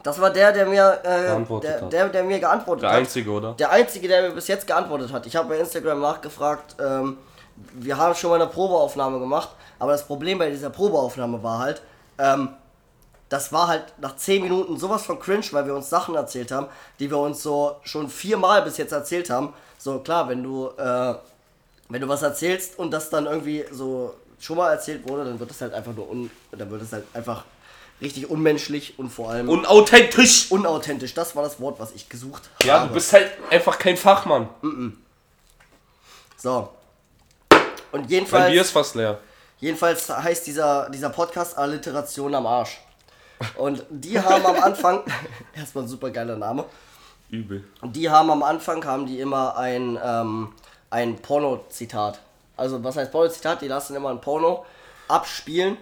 Das 0.03 0.21
war 0.21 0.29
der, 0.29 0.51
der 0.51 0.67
mir, 0.67 0.99
äh, 1.01 1.23
Geantwortet 1.23 1.69
der, 1.71 1.81
hat. 1.81 1.93
der, 1.93 2.09
der 2.09 2.23
mir 2.23 2.39
geantwortet 2.39 2.83
Der 2.83 2.91
hat. 2.91 2.97
Einzige, 2.97 3.31
oder? 3.31 3.53
Der 3.53 3.71
Einzige, 3.71 4.07
der 4.07 4.21
mir 4.21 4.35
bis 4.35 4.47
jetzt 4.47 4.67
geantwortet 4.67 5.11
hat. 5.11 5.25
Ich 5.25 5.35
habe 5.35 5.49
bei 5.49 5.57
Instagram 5.57 5.99
nachgefragt, 5.99 6.75
ähm, 6.79 7.17
wir 7.73 7.97
haben 7.97 8.13
schon 8.13 8.29
mal 8.29 8.39
eine 8.39 8.51
Probeaufnahme 8.51 9.17
gemacht, 9.19 9.49
aber 9.79 9.93
das 9.93 10.05
Problem 10.05 10.37
bei 10.37 10.51
dieser 10.51 10.69
Probeaufnahme 10.69 11.41
war 11.41 11.57
halt, 11.57 11.81
ähm, 12.19 12.49
das 13.29 13.51
war 13.51 13.67
halt 13.67 13.85
nach 13.97 14.15
10 14.15 14.43
Minuten 14.43 14.77
sowas 14.77 15.01
von 15.01 15.19
cringe, 15.19 15.45
weil 15.53 15.65
wir 15.65 15.73
uns 15.73 15.89
Sachen 15.89 16.13
erzählt 16.13 16.51
haben, 16.51 16.67
die 16.99 17.09
wir 17.09 17.17
uns 17.17 17.41
so 17.41 17.77
schon 17.81 18.09
viermal 18.09 18.61
bis 18.61 18.77
jetzt 18.77 18.91
erzählt 18.91 19.31
haben. 19.31 19.55
So 19.79 19.97
klar, 20.01 20.29
wenn 20.29 20.43
du, 20.43 20.67
äh, 20.77 21.15
wenn 21.89 22.01
du 22.01 22.07
was 22.07 22.21
erzählst 22.21 22.77
und 22.77 22.91
das 22.91 23.09
dann 23.09 23.25
irgendwie 23.25 23.65
so 23.71 24.13
schon 24.45 24.57
mal 24.57 24.71
erzählt 24.71 25.07
wurde, 25.07 25.25
dann 25.25 25.39
wird 25.39 25.51
es 25.51 25.59
halt 25.61 25.73
einfach 25.73 25.93
nur 25.93 26.09
un, 26.09 26.29
dann 26.51 26.69
wird 26.69 26.81
es 26.81 26.93
halt 26.93 27.05
einfach 27.13 27.43
richtig 28.01 28.29
unmenschlich 28.29 28.99
und 28.99 29.09
vor 29.09 29.29
allem 29.31 29.49
Unauthentisch! 29.49 30.51
unauthentisch. 30.51 31.13
Das 31.13 31.35
war 31.35 31.43
das 31.43 31.59
Wort, 31.59 31.79
was 31.79 31.91
ich 31.93 32.07
gesucht 32.09 32.43
Ja, 32.63 32.79
habe. 32.79 32.87
du 32.89 32.93
bist 32.93 33.11
halt 33.13 33.31
einfach 33.49 33.79
kein 33.79 33.97
Fachmann. 33.97 34.49
So. 36.37 36.69
Und 37.91 38.01
Mein 38.01 38.09
jedenfalls, 38.09 38.51
Bier 38.51 38.61
ist 38.61 38.71
fast 38.71 38.95
leer. 38.95 39.19
jedenfalls 39.59 40.09
heißt 40.09 40.45
dieser, 40.47 40.89
dieser 40.89 41.09
Podcast 41.09 41.57
Alliteration 41.57 42.35
am 42.35 42.45
Arsch. 42.45 42.79
Und 43.57 43.83
die 43.89 44.19
haben 44.19 44.45
am 44.45 44.61
Anfang, 44.61 45.01
erstmal 45.55 45.85
ein 45.85 45.87
super 45.87 46.09
geiler 46.11 46.35
Name, 46.37 46.65
Übel. 47.29 47.63
und 47.81 47.95
die 47.95 48.09
haben 48.09 48.29
am 48.29 48.43
Anfang, 48.43 48.83
haben 48.85 49.05
die 49.05 49.19
immer 49.19 49.57
ein, 49.57 49.97
ähm, 50.03 50.53
ein 50.89 51.17
Porno-Zitat. 51.17 52.19
Also 52.57 52.83
was 52.83 52.95
heißt 52.95 53.11
Porno-Zitat? 53.11 53.61
Die 53.61 53.67
lassen 53.67 53.95
immer 53.95 54.09
ein 54.09 54.21
Porno 54.21 54.65
abspielen. 55.07 55.77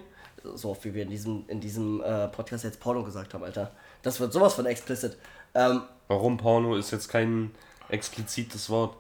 So 0.55 0.71
oft 0.71 0.83
wie 0.85 0.93
wir 0.93 1.03
in 1.03 1.09
diesem, 1.09 1.45
in 1.47 1.61
diesem 1.61 2.01
äh, 2.03 2.27
Podcast 2.27 2.63
jetzt 2.65 2.79
Porno 2.79 3.03
gesagt 3.03 3.33
haben, 3.33 3.43
Alter. 3.43 3.71
Das 4.01 4.19
wird 4.19 4.33
sowas 4.33 4.53
von 4.53 4.65
explicit. 4.65 5.17
Ähm, 5.55 5.83
Warum 6.07 6.37
Porno 6.37 6.75
ist 6.75 6.91
jetzt 6.91 7.07
kein 7.07 7.51
explizites 7.89 8.69
Wort? 8.69 8.95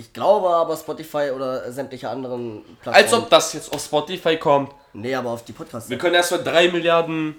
ich 0.00 0.12
glaube 0.14 0.48
aber 0.48 0.76
Spotify 0.76 1.30
oder 1.34 1.70
sämtliche 1.70 2.08
anderen 2.08 2.62
Plattformen. 2.80 3.04
Als 3.04 3.12
ob 3.12 3.28
das 3.28 3.52
jetzt 3.52 3.72
auf 3.72 3.84
Spotify 3.84 4.38
kommt. 4.38 4.72
Nee, 4.94 5.14
aber 5.14 5.30
auf 5.30 5.44
die 5.44 5.52
Podcasts. 5.52 5.90
Wir 5.90 5.98
können 5.98 6.14
erstmal 6.14 6.42
drei 6.42 6.68
Milliarden 6.68 7.36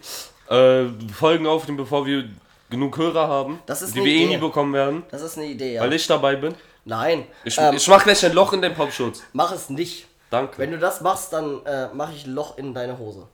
äh, 0.48 0.86
Folgen 1.12 1.48
aufnehmen, 1.48 1.78
bevor 1.78 2.06
wir 2.06 2.30
genug 2.70 2.98
Hörer 2.98 3.28
haben, 3.28 3.60
Das 3.66 3.82
ist 3.82 3.96
die 3.96 4.04
wir 4.04 4.14
eh 4.14 4.28
nie 4.28 4.38
bekommen 4.38 4.74
werden, 4.74 5.04
Das 5.12 5.22
ist 5.22 5.38
eine 5.38 5.48
Idee, 5.48 5.74
ja. 5.74 5.82
weil 5.82 5.92
ich 5.94 6.08
dabei 6.08 6.36
bin. 6.36 6.54
Nein, 6.86 7.28
Ich, 7.44 7.58
ähm, 7.58 7.76
ich 7.76 7.88
mach 7.88 8.04
gleich 8.04 8.26
ein 8.26 8.34
Loch 8.34 8.54
in 8.54 8.62
den 8.62 8.74
Popschutz. 8.74 9.22
mach 9.34 9.52
es 9.52 9.70
nicht. 9.70 10.08
Danke. 10.30 10.58
Wenn 10.58 10.72
du 10.72 10.80
das 10.80 11.02
machst, 11.02 11.32
dann 11.34 11.65
äh, 11.65 11.89
mache 11.94 12.13
ich 12.13 12.26
ein 12.26 12.34
Loch 12.34 12.58
in 12.58 12.74
deine 12.74 12.98
Hose. 12.98 13.28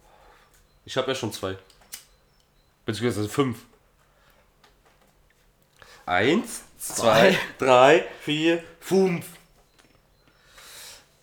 Ich 0.86 0.98
habe 0.98 1.08
ja 1.10 1.16
schon 1.16 1.32
zwei. 1.32 1.58
Beziehungsweise 2.86 3.30
fünf. 3.30 3.60
Eins, 6.06 6.62
zwei, 6.80 7.32
Zwei. 7.32 7.38
drei, 7.66 8.06
vier, 8.22 8.64
fünf. 8.80 9.26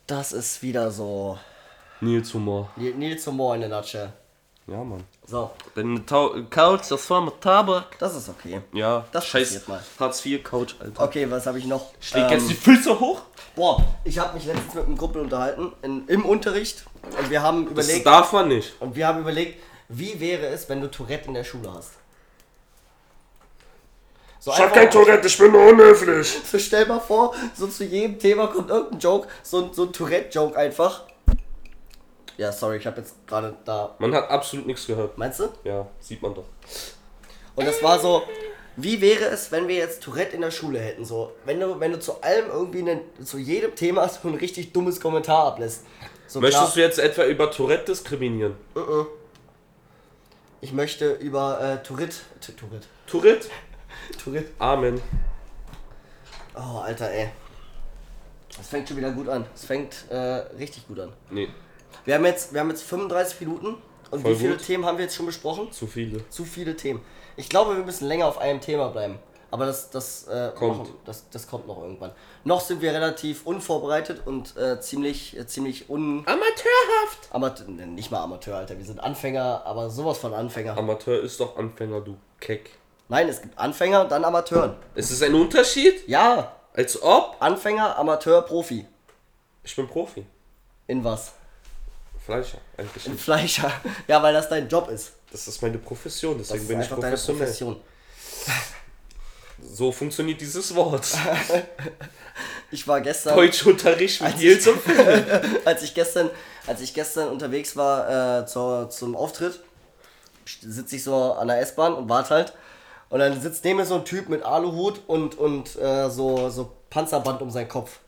Das 0.06 0.32
ist 0.32 0.62
wieder 0.62 0.90
so 0.90 1.38
Nils 2.00 2.32
Humor. 2.34 2.70
Ni- 2.76 2.92
Nils 2.92 3.26
Humor 3.26 3.54
in 3.54 3.62
der 3.62 3.70
Nutshell. 3.70 4.12
Ja, 4.66 4.84
Mann. 4.84 5.04
So, 5.26 5.50
Deine 5.74 6.04
Tau 6.04 6.34
Couch, 6.50 6.82
das 6.90 7.08
war 7.08 7.22
mit 7.22 7.40
Tabak. 7.40 7.98
das 7.98 8.14
ist 8.14 8.28
okay. 8.28 8.60
Ja, 8.72 9.04
Das 9.10 9.26
scheiß 9.26 9.44
passiert 9.48 9.68
mal. 9.68 9.82
Hartz 9.98 10.24
IV 10.26 10.44
Couch, 10.44 10.74
Alter. 10.78 11.02
Okay, 11.02 11.30
was 11.30 11.46
habe 11.46 11.58
ich 11.58 11.64
noch? 11.64 11.92
Ich 12.00 12.12
leg 12.12 12.24
Ähm, 12.24 12.30
jetzt 12.32 12.50
die 12.50 12.54
Füße 12.54 13.00
hoch. 13.00 13.22
boah, 13.56 13.82
ich 14.04 14.18
habe 14.18 14.34
mich 14.34 14.44
letztens 14.44 14.74
mit 14.74 14.84
einem 14.86 14.98
Kumpel 14.98 15.22
unterhalten 15.22 15.72
in, 15.82 16.06
im 16.08 16.26
Unterricht 16.26 16.84
und 17.18 17.30
wir 17.30 17.40
haben 17.42 17.64
Das 17.74 17.86
überlegt 17.86 18.06
darf 18.06 18.32
man 18.32 18.48
nicht. 18.48 18.74
und 18.80 18.96
wir 18.96 19.06
haben 19.06 19.20
überlegt, 19.20 19.62
wie 19.88 20.20
wäre 20.20 20.46
es, 20.48 20.68
wenn 20.68 20.82
du 20.82 20.90
Tourette 20.90 21.28
in 21.28 21.34
der 21.34 21.44
Schule 21.44 21.72
hast? 21.72 21.92
So 24.40 24.50
Ich 24.52 24.58
hab 24.58 24.74
kein 24.74 24.90
Tourette, 24.90 25.26
ich 25.26 25.38
bin 25.38 25.52
nur 25.52 25.66
unhöflich. 25.68 26.38
So 26.52 26.58
stell 26.58 26.84
mal 26.84 27.00
vor, 27.00 27.34
so 27.56 27.66
zu 27.66 27.84
jedem 27.84 28.18
Thema 28.18 28.48
kommt 28.48 28.68
irgendein 28.68 28.98
Joke, 28.98 29.26
so, 29.42 29.72
so 29.72 29.84
ein 29.84 29.92
Tourette-Joke 29.92 30.54
einfach. 30.58 31.04
Ja, 32.36 32.50
sorry, 32.50 32.78
ich 32.78 32.86
habe 32.86 33.00
jetzt 33.00 33.26
gerade 33.26 33.54
da. 33.64 33.94
Man 33.98 34.12
hat 34.14 34.28
absolut 34.28 34.66
nichts 34.66 34.86
gehört. 34.86 35.16
Meinst 35.16 35.40
du? 35.40 35.48
Ja, 35.62 35.86
sieht 36.00 36.20
man 36.20 36.34
doch. 36.34 36.44
Und 37.54 37.66
das 37.66 37.80
war 37.82 37.98
so, 38.00 38.22
wie 38.76 39.00
wäre 39.00 39.26
es, 39.26 39.52
wenn 39.52 39.68
wir 39.68 39.76
jetzt 39.76 40.02
Tourette 40.02 40.34
in 40.34 40.40
der 40.40 40.50
Schule 40.50 40.80
hätten? 40.80 41.04
So, 41.04 41.32
wenn 41.44 41.60
du, 41.60 41.78
wenn 41.78 41.92
du 41.92 42.00
zu 42.00 42.20
allem 42.22 42.50
irgendwie, 42.50 42.80
einen, 42.80 43.00
zu 43.24 43.38
jedem 43.38 43.74
Thema 43.76 44.08
so 44.22 44.28
ein 44.28 44.34
richtig 44.34 44.72
dummes 44.72 45.00
Kommentar 45.00 45.46
ablässt. 45.46 45.84
So 46.26 46.40
Möchtest 46.40 46.74
du 46.74 46.80
jetzt 46.80 46.98
etwa 46.98 47.24
über 47.24 47.50
Tourette 47.50 47.92
diskriminieren? 47.92 48.56
Ich 50.60 50.72
möchte 50.72 51.12
über 51.12 51.60
äh, 51.60 51.82
Tourette. 51.82 52.16
Tourette. 52.56 52.86
Tourette? 53.06 53.48
Tourette. 54.24 54.50
Amen. 54.58 55.00
Oh, 56.56 56.78
Alter, 56.78 57.10
ey. 57.10 57.30
Es 58.58 58.68
fängt 58.68 58.88
schon 58.88 58.96
wieder 58.96 59.10
gut 59.10 59.28
an. 59.28 59.44
Es 59.54 59.64
fängt 59.64 60.10
äh, 60.10 60.16
richtig 60.16 60.86
gut 60.88 60.98
an. 61.00 61.12
Nee, 61.30 61.48
Wir 62.04 62.14
haben 62.14 62.24
jetzt, 62.24 62.52
wir 62.52 62.60
haben 62.60 62.70
jetzt 62.70 62.82
35 62.82 63.40
Minuten. 63.40 63.76
Und 64.10 64.20
Voll 64.22 64.32
wie 64.32 64.36
viele 64.36 64.56
gut. 64.56 64.64
Themen 64.64 64.84
haben 64.86 64.98
wir 64.98 65.04
jetzt 65.04 65.16
schon 65.16 65.26
besprochen? 65.26 65.72
zu 65.72 65.86
viele. 65.86 66.28
Zu 66.30 66.44
viele 66.44 66.76
Themen. 66.76 67.00
Ich 67.36 67.48
glaube, 67.48 67.76
wir 67.76 67.84
müssen 67.84 68.06
länger 68.06 68.26
auf 68.26 68.38
einem 68.38 68.60
Thema 68.60 68.88
bleiben. 68.88 69.18
Aber 69.50 69.66
das, 69.66 69.90
das, 69.90 70.26
äh, 70.28 70.50
Kommt. 70.54 70.78
machen- 70.78 70.94
das, 71.04 71.28
das 71.30 71.46
kommt 71.48 71.66
noch 71.68 71.80
irgendwann. 71.80 72.10
Noch 72.44 72.60
sind 72.60 72.80
wir 72.82 72.92
relativ 72.92 73.46
unvorbereitet 73.46 74.22
und 74.26 74.56
äh, 74.56 74.80
ziemlich, 74.80 75.36
äh, 75.36 75.46
ziemlich 75.46 75.88
un... 75.88 76.18
Amateurhaft! 76.26 77.28
Amateur, 77.30 77.66
nicht 77.68 78.10
mal 78.10 78.22
Amateur, 78.22 78.56
Alter. 78.56 78.76
Wir 78.78 78.84
sind 78.84 79.00
Anfänger, 79.00 79.62
aber 79.64 79.90
sowas 79.90 80.18
von 80.18 80.34
Anfänger. 80.34 80.76
Amateur 80.76 81.20
ist 81.22 81.38
doch 81.40 81.56
Anfänger, 81.56 82.00
du 82.00 82.16
Keck. 82.40 82.70
Nein, 83.08 83.28
es 83.28 83.42
gibt 83.42 83.56
Anfänger 83.58 84.02
und 84.02 84.10
dann 84.12 84.24
Amateuren. 84.24 84.74
Ist 84.94 85.10
es 85.10 85.22
ein 85.22 85.34
Unterschied? 85.34 86.06
Ja, 86.08 86.52
Als 86.72 87.00
ob? 87.02 87.36
Anfänger, 87.40 87.96
Amateur, 87.96 88.42
Profi. 88.42 88.86
Ich 89.62 89.76
bin 89.76 89.86
Profi. 89.86 90.26
In 90.88 91.04
was? 91.04 91.32
Fleischer, 92.24 92.58
eigentlich 92.76 93.06
In 93.06 93.12
nicht. 93.12 93.24
Fleischer. 93.24 93.70
Ja, 94.08 94.22
weil 94.22 94.32
das 94.32 94.48
dein 94.48 94.68
Job 94.68 94.88
ist. 94.88 95.12
Das 95.30 95.46
ist 95.48 95.60
meine 95.62 95.78
Profession, 95.78 96.38
Das 96.38 96.48
deswegen 96.48 96.62
ist 96.62 96.68
bin 96.68 96.80
ich 96.80 96.84
einfach 96.86 96.98
deine 97.00 97.16
professionell. 97.16 97.42
Profession. 97.42 97.80
So 99.62 99.92
funktioniert 99.92 100.40
dieses 100.40 100.74
Wort. 100.74 101.06
Ich 102.70 102.88
war 102.88 103.00
gestern. 103.00 103.36
Deutschunterricht 103.36 104.20
mit 104.20 104.38
Nils 104.38 104.66
und 104.66 104.80
als 105.64 105.84
ich 105.84 105.94
gestern, 105.94 106.28
als 106.66 106.80
ich 106.80 106.92
gestern 106.92 107.28
unterwegs 107.28 107.76
war 107.76 108.40
äh, 108.40 108.46
zur, 108.46 108.90
zum 108.90 109.14
Auftritt, 109.14 109.60
sitze 110.60 110.96
ich 110.96 111.04
so 111.04 111.34
an 111.34 111.46
der 111.46 111.60
S-Bahn 111.60 111.94
und 111.94 112.08
warte 112.08 112.30
halt. 112.34 112.52
Und 113.10 113.20
dann 113.20 113.40
sitzt 113.40 113.62
neben 113.64 113.78
mir 113.78 113.86
so 113.86 113.94
ein 113.94 114.04
Typ 114.04 114.28
mit 114.28 114.42
Aluhut 114.42 115.02
und, 115.06 115.38
und 115.38 115.76
äh, 115.76 116.10
so, 116.10 116.50
so 116.50 116.72
Panzerband 116.90 117.42
um 117.42 117.50
seinen 117.52 117.68
Kopf. 117.68 118.00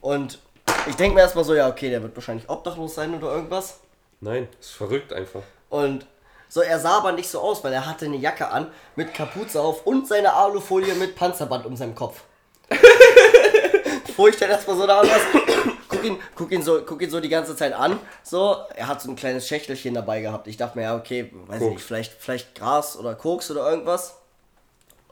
Und 0.00 0.40
ich 0.86 0.96
denke 0.96 1.14
mir 1.14 1.20
erstmal 1.20 1.44
so, 1.44 1.54
ja, 1.54 1.68
okay, 1.68 1.90
der 1.90 2.02
wird 2.02 2.14
wahrscheinlich 2.16 2.48
obdachlos 2.48 2.94
sein 2.94 3.14
oder 3.14 3.34
irgendwas. 3.34 3.80
Nein, 4.20 4.48
ist 4.60 4.72
verrückt 4.72 5.12
einfach. 5.12 5.42
Und 5.68 6.06
so, 6.48 6.60
er 6.60 6.78
sah 6.78 6.98
aber 6.98 7.12
nicht 7.12 7.30
so 7.30 7.40
aus, 7.40 7.64
weil 7.64 7.72
er 7.72 7.86
hatte 7.86 8.04
eine 8.04 8.16
Jacke 8.16 8.48
an 8.48 8.70
mit 8.94 9.14
Kapuze 9.14 9.60
auf 9.60 9.86
und 9.86 10.06
seine 10.06 10.34
Alufolie 10.34 10.94
mit 10.94 11.16
Panzerband 11.16 11.64
um 11.66 11.76
seinem 11.76 11.94
Kopf. 11.94 12.22
Wo 14.16 14.28
ich 14.28 14.36
dann 14.36 14.50
erstmal 14.50 14.76
so 14.76 14.86
da 14.86 15.02
was, 15.02 15.20
guck 15.88 16.04
ihn, 16.04 16.18
guck, 16.34 16.52
ihn 16.52 16.62
so, 16.62 16.82
guck 16.84 17.00
ihn 17.00 17.10
so 17.10 17.20
die 17.20 17.30
ganze 17.30 17.56
Zeit 17.56 17.72
an. 17.72 17.98
So, 18.22 18.58
er 18.74 18.86
hat 18.86 19.00
so 19.00 19.10
ein 19.10 19.16
kleines 19.16 19.48
Schächtelchen 19.48 19.94
dabei 19.94 20.20
gehabt. 20.20 20.46
Ich 20.46 20.58
dachte 20.58 20.76
mir, 20.76 20.84
ja, 20.84 20.96
okay, 20.96 21.32
weiß 21.46 21.56
ich 21.56 21.62
Koks. 21.62 21.72
nicht, 21.74 21.84
vielleicht, 21.86 22.12
vielleicht 22.18 22.54
Gras 22.54 22.98
oder 22.98 23.14
Koks 23.14 23.50
oder 23.50 23.68
irgendwas. 23.68 24.18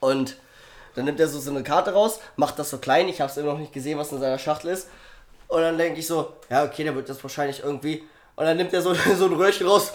Und 0.01 0.37
dann 0.95 1.07
nimmt 1.07 1.21
er 1.21 1.29
so, 1.29 1.39
so 1.39 1.51
eine 1.51 1.63
Karte 1.63 1.93
raus, 1.95 2.21
macht 2.37 2.59
das 2.59 2.69
so 2.69 2.79
klein. 2.79 3.09
Ich 3.09 3.21
habe 3.21 3.31
es 3.31 3.37
immer 3.39 3.53
noch 3.53 3.59
nicht 3.59 3.73
gesehen, 3.73 3.99
was 3.99 4.13
in 4.13 4.21
seiner 4.21 4.39
Schachtel 4.39 4.71
ist. 4.71 4.89
Und 5.51 5.63
dann 5.63 5.77
denke 5.77 5.99
ich 5.99 6.07
so, 6.07 6.33
ja, 6.49 6.65
okay, 6.65 6.85
der 6.85 6.95
wird 6.95 7.09
das 7.09 7.23
wahrscheinlich 7.23 7.63
irgendwie. 7.63 8.05
Und 8.37 8.45
dann 8.45 8.57
nimmt 8.57 8.73
er 8.73 8.83
so, 8.83 8.95
so 9.17 9.27
ein 9.27 9.33
Röhrchen 9.33 9.67
raus 9.67 9.93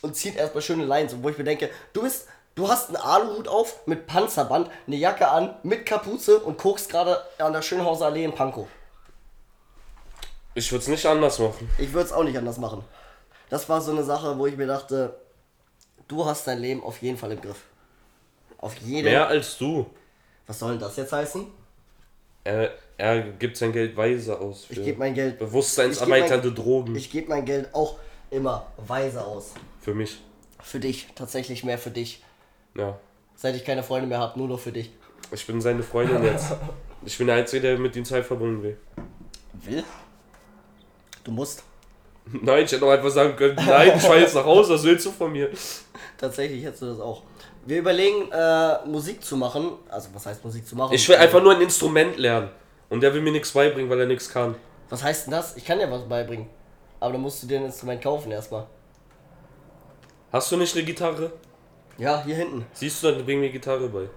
und 0.00 0.16
zieht 0.16 0.36
erstmal 0.36 0.62
schöne 0.62 0.84
Lines, 0.86 1.14
wo 1.20 1.28
ich 1.28 1.36
mir 1.36 1.44
denke, 1.44 1.70
du 1.92 2.02
bist, 2.02 2.26
du 2.54 2.66
hast 2.68 2.88
einen 2.88 2.96
Aluhut 2.96 3.46
auf 3.46 3.86
mit 3.86 4.06
Panzerband, 4.06 4.70
eine 4.86 4.96
Jacke 4.96 5.28
an, 5.28 5.54
mit 5.62 5.84
Kapuze 5.84 6.40
und 6.40 6.58
guckst 6.58 6.88
gerade 6.88 7.22
an 7.38 7.52
der 7.52 7.60
Schönhauser 7.60 8.06
Allee 8.06 8.24
in 8.24 8.34
Pankow. 8.34 8.66
Ich 10.54 10.72
würde 10.72 10.82
es 10.82 10.88
nicht 10.88 11.04
anders 11.04 11.38
machen. 11.38 11.70
Ich 11.78 11.92
würde 11.92 12.06
es 12.06 12.12
auch 12.12 12.24
nicht 12.24 12.38
anders 12.38 12.56
machen. 12.56 12.82
Das 13.50 13.68
war 13.68 13.82
so 13.82 13.92
eine 13.92 14.02
Sache, 14.02 14.38
wo 14.38 14.46
ich 14.46 14.56
mir 14.56 14.66
dachte, 14.66 15.14
du 16.08 16.24
hast 16.24 16.46
dein 16.46 16.58
Leben 16.58 16.82
auf 16.82 17.02
jeden 17.02 17.18
Fall 17.18 17.32
im 17.32 17.40
Griff. 17.40 17.64
Auf 18.58 18.76
jeden 18.78 19.04
Mehr 19.04 19.28
als 19.28 19.58
du. 19.58 19.86
Was 20.46 20.58
soll 20.58 20.72
denn 20.72 20.80
das 20.80 20.96
jetzt 20.96 21.12
heißen? 21.12 21.59
Er, 22.44 22.70
er 22.96 23.20
gibt 23.20 23.56
sein 23.56 23.72
Geld 23.72 23.96
weise 23.96 24.38
aus. 24.38 24.66
Ich 24.70 24.82
gebe 24.82 24.98
mein 24.98 25.14
Geld. 25.14 25.38
bewusstseinserweiternde 25.38 26.52
Drogen. 26.52 26.96
Ich 26.96 27.10
gebe 27.10 27.28
mein 27.28 27.44
Geld 27.44 27.74
auch 27.74 27.98
immer 28.30 28.66
weise 28.78 29.24
aus. 29.24 29.52
für 29.80 29.94
mich. 29.94 30.18
Für 30.62 30.80
dich, 30.80 31.08
tatsächlich 31.14 31.64
mehr 31.64 31.78
für 31.78 31.90
dich. 31.90 32.22
Ja. 32.76 32.98
Seit 33.34 33.56
ich 33.56 33.64
keine 33.64 33.82
Freunde 33.82 34.06
mehr 34.06 34.18
habe, 34.18 34.38
nur 34.38 34.48
noch 34.48 34.60
für 34.60 34.72
dich. 34.72 34.90
Ich 35.32 35.46
bin 35.46 35.60
seine 35.60 35.82
Freundin 35.82 36.22
jetzt. 36.24 36.52
Ich 37.02 37.16
bin 37.16 37.28
der 37.28 37.36
Einzige, 37.36 37.62
der 37.62 37.78
mit 37.78 37.96
ihm 37.96 38.04
Zeit 38.04 38.26
verbunden 38.26 38.62
will. 38.62 38.76
Will? 39.54 39.82
Du 41.24 41.30
musst. 41.30 41.62
Nein, 42.26 42.64
ich 42.66 42.72
hätte 42.72 42.84
auch 42.84 42.90
einfach 42.90 43.08
sagen 43.08 43.34
können, 43.36 43.54
nein, 43.56 43.92
ich 43.96 44.02
fahre 44.02 44.20
jetzt 44.20 44.34
nach 44.34 44.44
Hause, 44.44 44.74
was 44.74 44.84
willst 44.84 45.06
du 45.06 45.10
von 45.10 45.32
mir? 45.32 45.48
Tatsächlich 46.18 46.62
hättest 46.62 46.82
du 46.82 46.86
das 46.86 47.00
auch. 47.00 47.22
Wir 47.66 47.78
überlegen, 47.78 48.30
äh, 48.32 48.86
Musik 48.86 49.22
zu 49.22 49.36
machen. 49.36 49.72
Also, 49.88 50.08
was 50.14 50.26
heißt 50.26 50.44
Musik 50.44 50.66
zu 50.66 50.76
machen? 50.76 50.94
Ich 50.94 51.08
will 51.08 51.16
einfach 51.16 51.42
nur 51.42 51.54
ein 51.54 51.60
Instrument 51.60 52.16
lernen. 52.16 52.50
Und 52.88 53.00
der 53.02 53.12
will 53.14 53.20
mir 53.20 53.32
nichts 53.32 53.52
beibringen, 53.52 53.88
weil 53.90 54.00
er 54.00 54.06
nichts 54.06 54.28
kann. 54.28 54.54
Was 54.88 55.02
heißt 55.02 55.26
denn 55.26 55.32
das? 55.32 55.56
Ich 55.56 55.64
kann 55.64 55.78
dir 55.78 55.90
was 55.90 56.02
beibringen. 56.08 56.48
Aber 56.98 57.12
dann 57.12 57.22
musst 57.22 57.42
du 57.42 57.46
dir 57.46 57.58
ein 57.60 57.66
Instrument 57.66 58.02
kaufen 58.02 58.32
erstmal. 58.32 58.66
Hast 60.32 60.50
du 60.52 60.56
nicht 60.56 60.74
eine 60.76 60.84
Gitarre? 60.84 61.32
Ja, 61.98 62.22
hier 62.24 62.36
hinten. 62.36 62.64
Siehst 62.72 63.02
du, 63.02 63.10
dann 63.12 63.24
bring 63.24 63.40
mir 63.40 63.50
Gitarre 63.50 63.88
bei. 63.88 64.08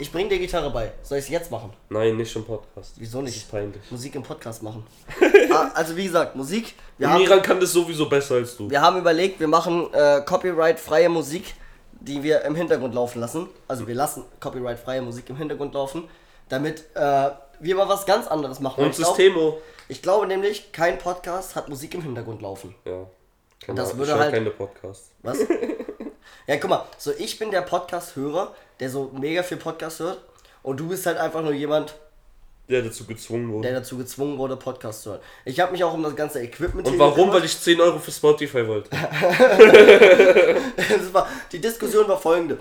Ich 0.00 0.12
bring 0.12 0.28
dir 0.28 0.38
Gitarre 0.38 0.70
bei. 0.70 0.92
Soll 1.02 1.18
ich 1.18 1.24
es 1.24 1.30
jetzt 1.30 1.50
machen? 1.50 1.72
Nein, 1.88 2.16
nicht 2.16 2.34
im 2.36 2.44
Podcast. 2.44 2.92
Wieso 2.96 3.18
Das 3.18 3.26
nicht? 3.26 3.36
ist 3.38 3.50
peinlich. 3.50 3.82
Musik 3.90 4.14
im 4.14 4.22
Podcast 4.22 4.62
machen. 4.62 4.86
ah, 5.52 5.70
also 5.74 5.96
wie 5.96 6.04
gesagt, 6.04 6.36
Musik. 6.36 6.74
Wir 6.96 7.08
Und 7.08 7.14
haben, 7.14 7.22
Miran 7.22 7.42
kann 7.42 7.58
das 7.58 7.72
sowieso 7.72 8.08
besser 8.08 8.36
als 8.36 8.56
du. 8.56 8.70
wir 8.70 8.80
haben 8.80 8.98
überlegt, 8.98 9.40
wir 9.40 9.48
machen 9.48 9.92
äh, 9.92 10.20
copyright-freie 10.24 11.08
Musik, 11.08 11.54
die 12.00 12.22
wir 12.22 12.42
im 12.42 12.54
Hintergrund 12.54 12.94
laufen 12.94 13.20
lassen. 13.20 13.48
Also 13.66 13.86
wir 13.86 13.94
lassen 13.94 14.24
copyright-freie 14.40 15.02
Musik 15.02 15.28
im 15.30 15.36
Hintergrund 15.36 15.74
laufen, 15.74 16.08
damit 16.48 16.84
äh, 16.94 17.30
wir 17.60 17.76
mal 17.76 17.88
was 17.88 18.06
ganz 18.06 18.26
anderes 18.28 18.60
machen. 18.60 18.84
Und 18.84 18.90
ich, 18.90 18.96
glaub, 18.96 19.16
Systemo. 19.16 19.58
ich 19.88 20.02
glaube 20.02 20.26
nämlich, 20.26 20.72
kein 20.72 20.98
Podcast 20.98 21.56
hat 21.56 21.68
Musik 21.68 21.94
im 21.94 22.02
Hintergrund 22.02 22.42
laufen. 22.42 22.74
Ja. 22.84 23.06
Keine 23.64 23.80
Das 23.80 23.96
würde 23.96 24.18
halt- 24.18 24.32
keine 24.32 24.50
Podcasts. 24.50 25.10
Was? 25.22 25.38
ja, 26.46 26.56
guck 26.56 26.70
mal, 26.70 26.84
so 26.96 27.12
ich 27.18 27.38
bin 27.38 27.50
der 27.50 27.62
Podcast-Hörer, 27.62 28.54
der 28.80 28.90
so 28.90 29.10
mega 29.12 29.42
viel 29.42 29.56
Podcast 29.56 30.00
hört. 30.00 30.20
Und 30.62 30.78
du 30.78 30.88
bist 30.88 31.06
halt 31.06 31.18
einfach 31.18 31.42
nur 31.42 31.52
jemand, 31.52 31.94
Der 32.68 32.82
dazu 32.82 33.06
gezwungen 33.06 33.50
wurde. 33.52 33.68
der 33.68 33.80
dazu 33.80 33.96
gezwungen 33.96 34.36
wurde, 34.36 34.56
Podcast 34.56 35.02
zu 35.02 35.10
hören. 35.10 35.20
Ich 35.46 35.58
habe 35.58 35.72
mich 35.72 35.82
auch 35.82 35.94
um 35.94 36.02
das 36.02 36.14
ganze 36.14 36.42
Equipment 36.42 36.86
Und 36.86 36.98
warum? 36.98 37.32
Weil 37.32 37.44
ich 37.44 37.58
10 37.58 37.80
Euro 37.80 37.98
für 37.98 38.10
Spotify 38.10 38.66
wollte. 38.66 38.90
war, 41.12 41.26
die 41.50 41.60
Diskussion 41.60 42.06
war 42.08 42.18
folgende. 42.18 42.58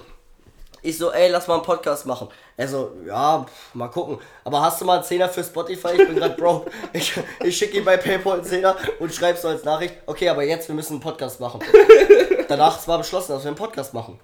Ich 0.81 0.97
so, 0.97 1.11
ey, 1.11 1.29
lass 1.29 1.47
mal 1.47 1.55
einen 1.55 1.63
Podcast 1.63 2.05
machen. 2.05 2.29
Er 2.55 2.67
so, 2.67 2.91
ja, 3.05 3.43
pff, 3.43 3.75
mal 3.75 3.89
gucken. 3.89 4.19
Aber 4.45 4.61
hast 4.61 4.79
du 4.79 4.85
mal 4.85 4.95
einen 4.95 5.03
Zehner 5.03 5.27
für 5.27 5.43
Spotify? 5.43 5.89
Ich 5.97 6.07
bin 6.07 6.15
gerade 6.15 6.35
broke. 6.37 6.71
Ich, 6.93 7.13
ich 7.43 7.57
schicke 7.57 7.77
ihm 7.77 7.83
bei 7.83 7.97
PayPal 7.97 8.35
einen 8.35 8.43
Zehner 8.45 8.77
und 8.99 9.13
schreib 9.13 9.37
so 9.37 9.49
als 9.49 9.65
Nachricht, 9.65 9.95
okay, 10.05 10.29
aber 10.29 10.43
jetzt, 10.43 10.69
wir 10.69 10.75
müssen 10.75 10.93
einen 10.93 11.01
Podcast 11.01 11.41
machen. 11.41 11.59
Danach 12.47 12.87
war 12.87 12.99
beschlossen, 12.99 13.33
dass 13.33 13.43
wir 13.43 13.49
einen 13.49 13.57
Podcast 13.57 13.93
machen. 13.93 14.17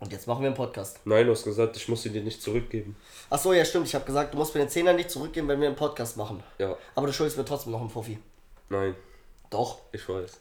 Und 0.00 0.12
jetzt 0.12 0.26
machen 0.28 0.42
wir 0.42 0.48
einen 0.48 0.56
Podcast. 0.56 1.00
Nein, 1.04 1.26
du 1.26 1.32
hast 1.32 1.44
gesagt, 1.44 1.76
ich 1.76 1.88
muss 1.88 2.02
sie 2.02 2.10
dir 2.10 2.22
nicht 2.22 2.40
zurückgeben. 2.40 2.96
Ach 3.30 3.38
so, 3.38 3.52
ja, 3.52 3.64
stimmt. 3.64 3.86
Ich 3.88 3.94
habe 3.94 4.04
gesagt, 4.04 4.32
du 4.32 4.38
musst 4.38 4.54
mir 4.54 4.60
den 4.60 4.68
Zehner 4.68 4.92
nicht 4.92 5.10
zurückgeben, 5.10 5.48
wenn 5.48 5.60
wir 5.60 5.66
einen 5.66 5.76
Podcast 5.76 6.16
machen. 6.16 6.42
Ja. 6.58 6.76
Aber 6.94 7.08
du 7.08 7.12
schuldest 7.12 7.36
mir 7.36 7.44
trotzdem 7.44 7.72
noch 7.72 7.80
einen 7.80 7.90
Fuffi. 7.90 8.18
Nein, 8.68 8.94
Doch. 9.50 9.80
ich 9.92 10.08
weiß. 10.08 10.38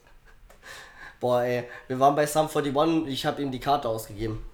Boah, 1.19 1.41
ey, 1.41 1.63
wir 1.87 1.99
waren 1.99 2.15
bei 2.15 2.27
Sum 2.27 2.47
41, 2.47 3.11
ich 3.11 3.25
habe 3.25 3.41
ihm 3.41 3.51
die 3.51 3.59
Karte 3.59 3.89
ausgegeben. 3.89 4.45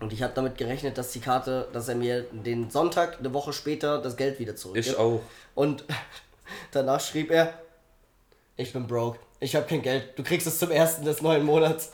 Und 0.00 0.12
ich 0.12 0.22
habe 0.22 0.32
damit 0.34 0.58
gerechnet, 0.58 0.98
dass 0.98 1.12
die 1.12 1.20
Karte, 1.20 1.68
dass 1.72 1.88
er 1.88 1.94
mir 1.94 2.22
den 2.32 2.68
Sonntag, 2.70 3.20
eine 3.20 3.32
Woche 3.32 3.52
später, 3.52 3.98
das 4.02 4.16
Geld 4.16 4.40
wieder 4.40 4.56
zurückgibt. 4.56 4.88
Ich 4.88 4.96
auch. 4.96 5.20
Und 5.54 5.84
danach 6.72 7.00
schrieb 7.00 7.30
er, 7.30 7.54
ich 8.56 8.72
bin 8.72 8.88
broke, 8.88 9.20
ich 9.38 9.54
habe 9.54 9.66
kein 9.66 9.82
Geld, 9.82 10.18
du 10.18 10.24
kriegst 10.24 10.46
es 10.46 10.58
zum 10.58 10.72
ersten 10.72 11.04
des 11.04 11.22
neuen 11.22 11.44
Monats. 11.44 11.92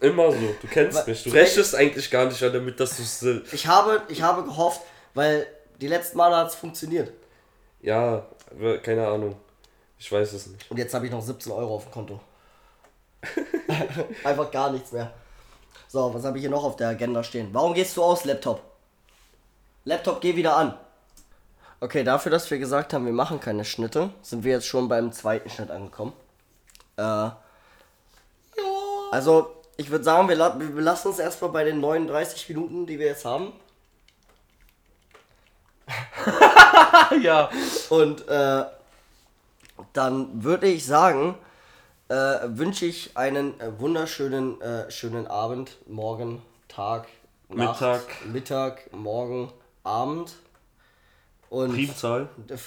Immer 0.00 0.30
so. 0.32 0.54
Du 0.62 0.68
kennst 0.68 1.06
mich. 1.06 1.22
Du 1.24 1.30
rechnest 1.30 1.74
eigentlich 1.74 2.10
gar 2.10 2.24
nicht 2.26 2.40
damit, 2.40 2.80
dass 2.80 2.96
du 2.96 3.02
es. 3.02 3.22
Äh, 3.22 3.42
Ich 3.52 3.66
habe, 3.66 4.02
ich 4.08 4.22
habe 4.22 4.44
gehofft, 4.44 4.80
weil 5.14 5.46
die 5.80 5.88
letzten 5.88 6.16
Male 6.18 6.36
hat 6.36 6.48
es 6.48 6.54
funktioniert. 6.54 7.12
ja, 7.82 8.26
keine 8.82 9.06
Ahnung. 9.06 9.36
Ich 9.98 10.10
weiß 10.10 10.32
es 10.32 10.46
nicht. 10.46 10.70
Und 10.70 10.78
jetzt 10.78 10.94
habe 10.94 11.04
ich 11.06 11.12
noch 11.12 11.20
17 11.22 11.52
Euro 11.52 11.76
auf 11.76 11.84
dem 11.84 11.92
Konto. 11.92 12.20
Einfach 14.24 14.50
gar 14.50 14.70
nichts 14.72 14.92
mehr. 14.92 15.12
So, 15.88 16.12
was 16.14 16.24
habe 16.24 16.38
ich 16.38 16.42
hier 16.42 16.50
noch 16.50 16.64
auf 16.64 16.76
der 16.76 16.88
Agenda 16.88 17.22
stehen? 17.22 17.50
Warum 17.52 17.74
gehst 17.74 17.96
du 17.96 18.02
aus, 18.02 18.24
Laptop? 18.24 18.62
Laptop, 19.84 20.20
geh 20.20 20.34
wieder 20.36 20.56
an. 20.56 20.74
Okay, 21.80 22.02
dafür, 22.04 22.30
dass 22.32 22.50
wir 22.50 22.58
gesagt 22.58 22.92
haben, 22.92 23.06
wir 23.06 23.12
machen 23.12 23.40
keine 23.40 23.64
Schnitte, 23.64 24.10
sind 24.22 24.44
wir 24.44 24.52
jetzt 24.52 24.66
schon 24.66 24.88
beim 24.88 25.12
zweiten 25.12 25.50
Schnitt 25.50 25.70
angekommen. 25.70 26.12
Äh, 26.96 27.30
also, 29.10 29.54
ich 29.80 29.90
würde 29.90 30.04
sagen, 30.04 30.28
wir, 30.28 30.36
la 30.36 30.60
wir 30.60 30.68
belassen 30.68 31.10
uns 31.10 31.18
erstmal 31.18 31.50
bei 31.50 31.64
den 31.64 31.80
39 31.80 32.50
Minuten, 32.50 32.86
die 32.86 32.98
wir 32.98 33.06
jetzt 33.06 33.24
haben. 33.24 33.54
ja. 37.22 37.48
Und 37.88 38.28
äh, 38.28 38.64
dann 39.94 40.44
würde 40.44 40.66
ich 40.66 40.84
sagen, 40.84 41.34
äh, 42.08 42.14
wünsche 42.44 42.84
ich 42.84 43.16
einen 43.16 43.58
äh, 43.58 43.80
wunderschönen 43.80 44.60
äh, 44.60 44.90
schönen 44.90 45.26
Abend, 45.26 45.78
morgen, 45.86 46.42
Tag, 46.68 47.08
Nacht, 47.48 47.80
Mittag. 47.80 48.26
Mittag, 48.26 48.92
morgen, 48.92 49.50
Abend. 49.82 50.34
Und 51.48 51.72
Primzahl. 51.72 52.28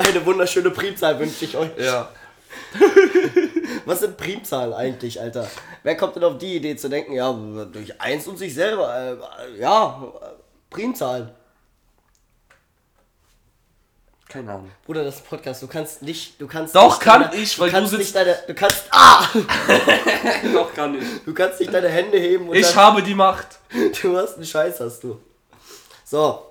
eine 0.00 0.26
wunderschöne 0.26 0.70
Primzahl 0.70 1.16
wünsche 1.20 1.44
ich 1.44 1.56
euch. 1.56 1.70
Ja. 1.78 2.10
Was 3.86 4.00
sind 4.00 4.16
Primzahlen 4.16 4.74
eigentlich, 4.74 5.20
Alter? 5.20 5.48
Wer 5.82 5.96
kommt 5.96 6.16
denn 6.16 6.24
auf 6.24 6.38
die 6.38 6.56
Idee 6.56 6.76
zu 6.76 6.88
denken, 6.88 7.12
ja, 7.12 7.32
durch 7.32 8.00
eins 8.00 8.26
und 8.26 8.36
sich 8.36 8.52
selber, 8.52 9.18
äh, 9.54 9.58
ja, 9.60 10.12
Primzahlen. 10.68 11.30
Keine 14.28 14.50
Ahnung. 14.52 14.70
Bruder, 14.84 15.04
das 15.04 15.16
ist 15.16 15.20
ein 15.22 15.28
Podcast. 15.28 15.62
Du 15.62 15.68
kannst 15.68 16.02
nicht, 16.02 16.40
du 16.40 16.48
kannst 16.48 16.74
Doch, 16.74 16.90
nicht 16.94 17.00
kann 17.00 17.22
deine, 17.22 17.36
ich, 17.36 17.58
weil 17.60 17.68
du 17.70 17.76
kannst 17.76 17.92
du 17.92 17.96
nicht 17.98 18.06
sitzt- 18.08 18.16
deine, 18.16 18.36
du 18.46 18.54
kannst, 18.54 18.84
ah, 18.90 19.24
Doch, 20.52 20.74
kann 20.74 20.98
ich. 21.00 21.04
du 21.24 21.32
kannst 21.32 21.60
nicht 21.60 21.72
deine 21.72 21.88
Hände 21.88 22.18
heben 22.18 22.48
und 22.48 22.56
Ich 22.56 22.66
dann, 22.66 22.74
habe 22.76 23.02
die 23.04 23.14
Macht. 23.14 23.46
du 24.02 24.16
hast 24.18 24.34
einen 24.34 24.44
Scheiß, 24.44 24.80
hast 24.80 25.04
du. 25.04 25.20
So. 26.04 26.42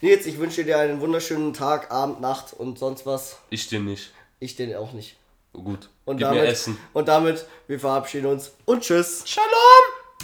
Nils, 0.00 0.26
ich 0.26 0.36
wünsche 0.38 0.64
dir 0.64 0.78
einen 0.80 1.00
wunderschönen 1.00 1.54
Tag, 1.54 1.92
Abend, 1.92 2.20
Nacht 2.20 2.52
und 2.54 2.76
sonst 2.76 3.06
was. 3.06 3.36
Ich 3.50 3.68
dir 3.68 3.78
nicht. 3.78 4.12
Ich 4.40 4.56
den 4.56 4.74
auch 4.74 4.92
nicht. 4.92 5.16
Gut. 5.52 5.88
Und 6.04 6.16
Gib 6.16 6.26
damit, 6.26 6.44
Essen. 6.44 6.78
Und 6.92 7.08
damit, 7.08 7.46
wir 7.68 7.78
verabschieden 7.78 8.26
uns 8.26 8.52
und 8.64 8.82
tschüss. 8.82 9.22
Shalom! 9.26 10.01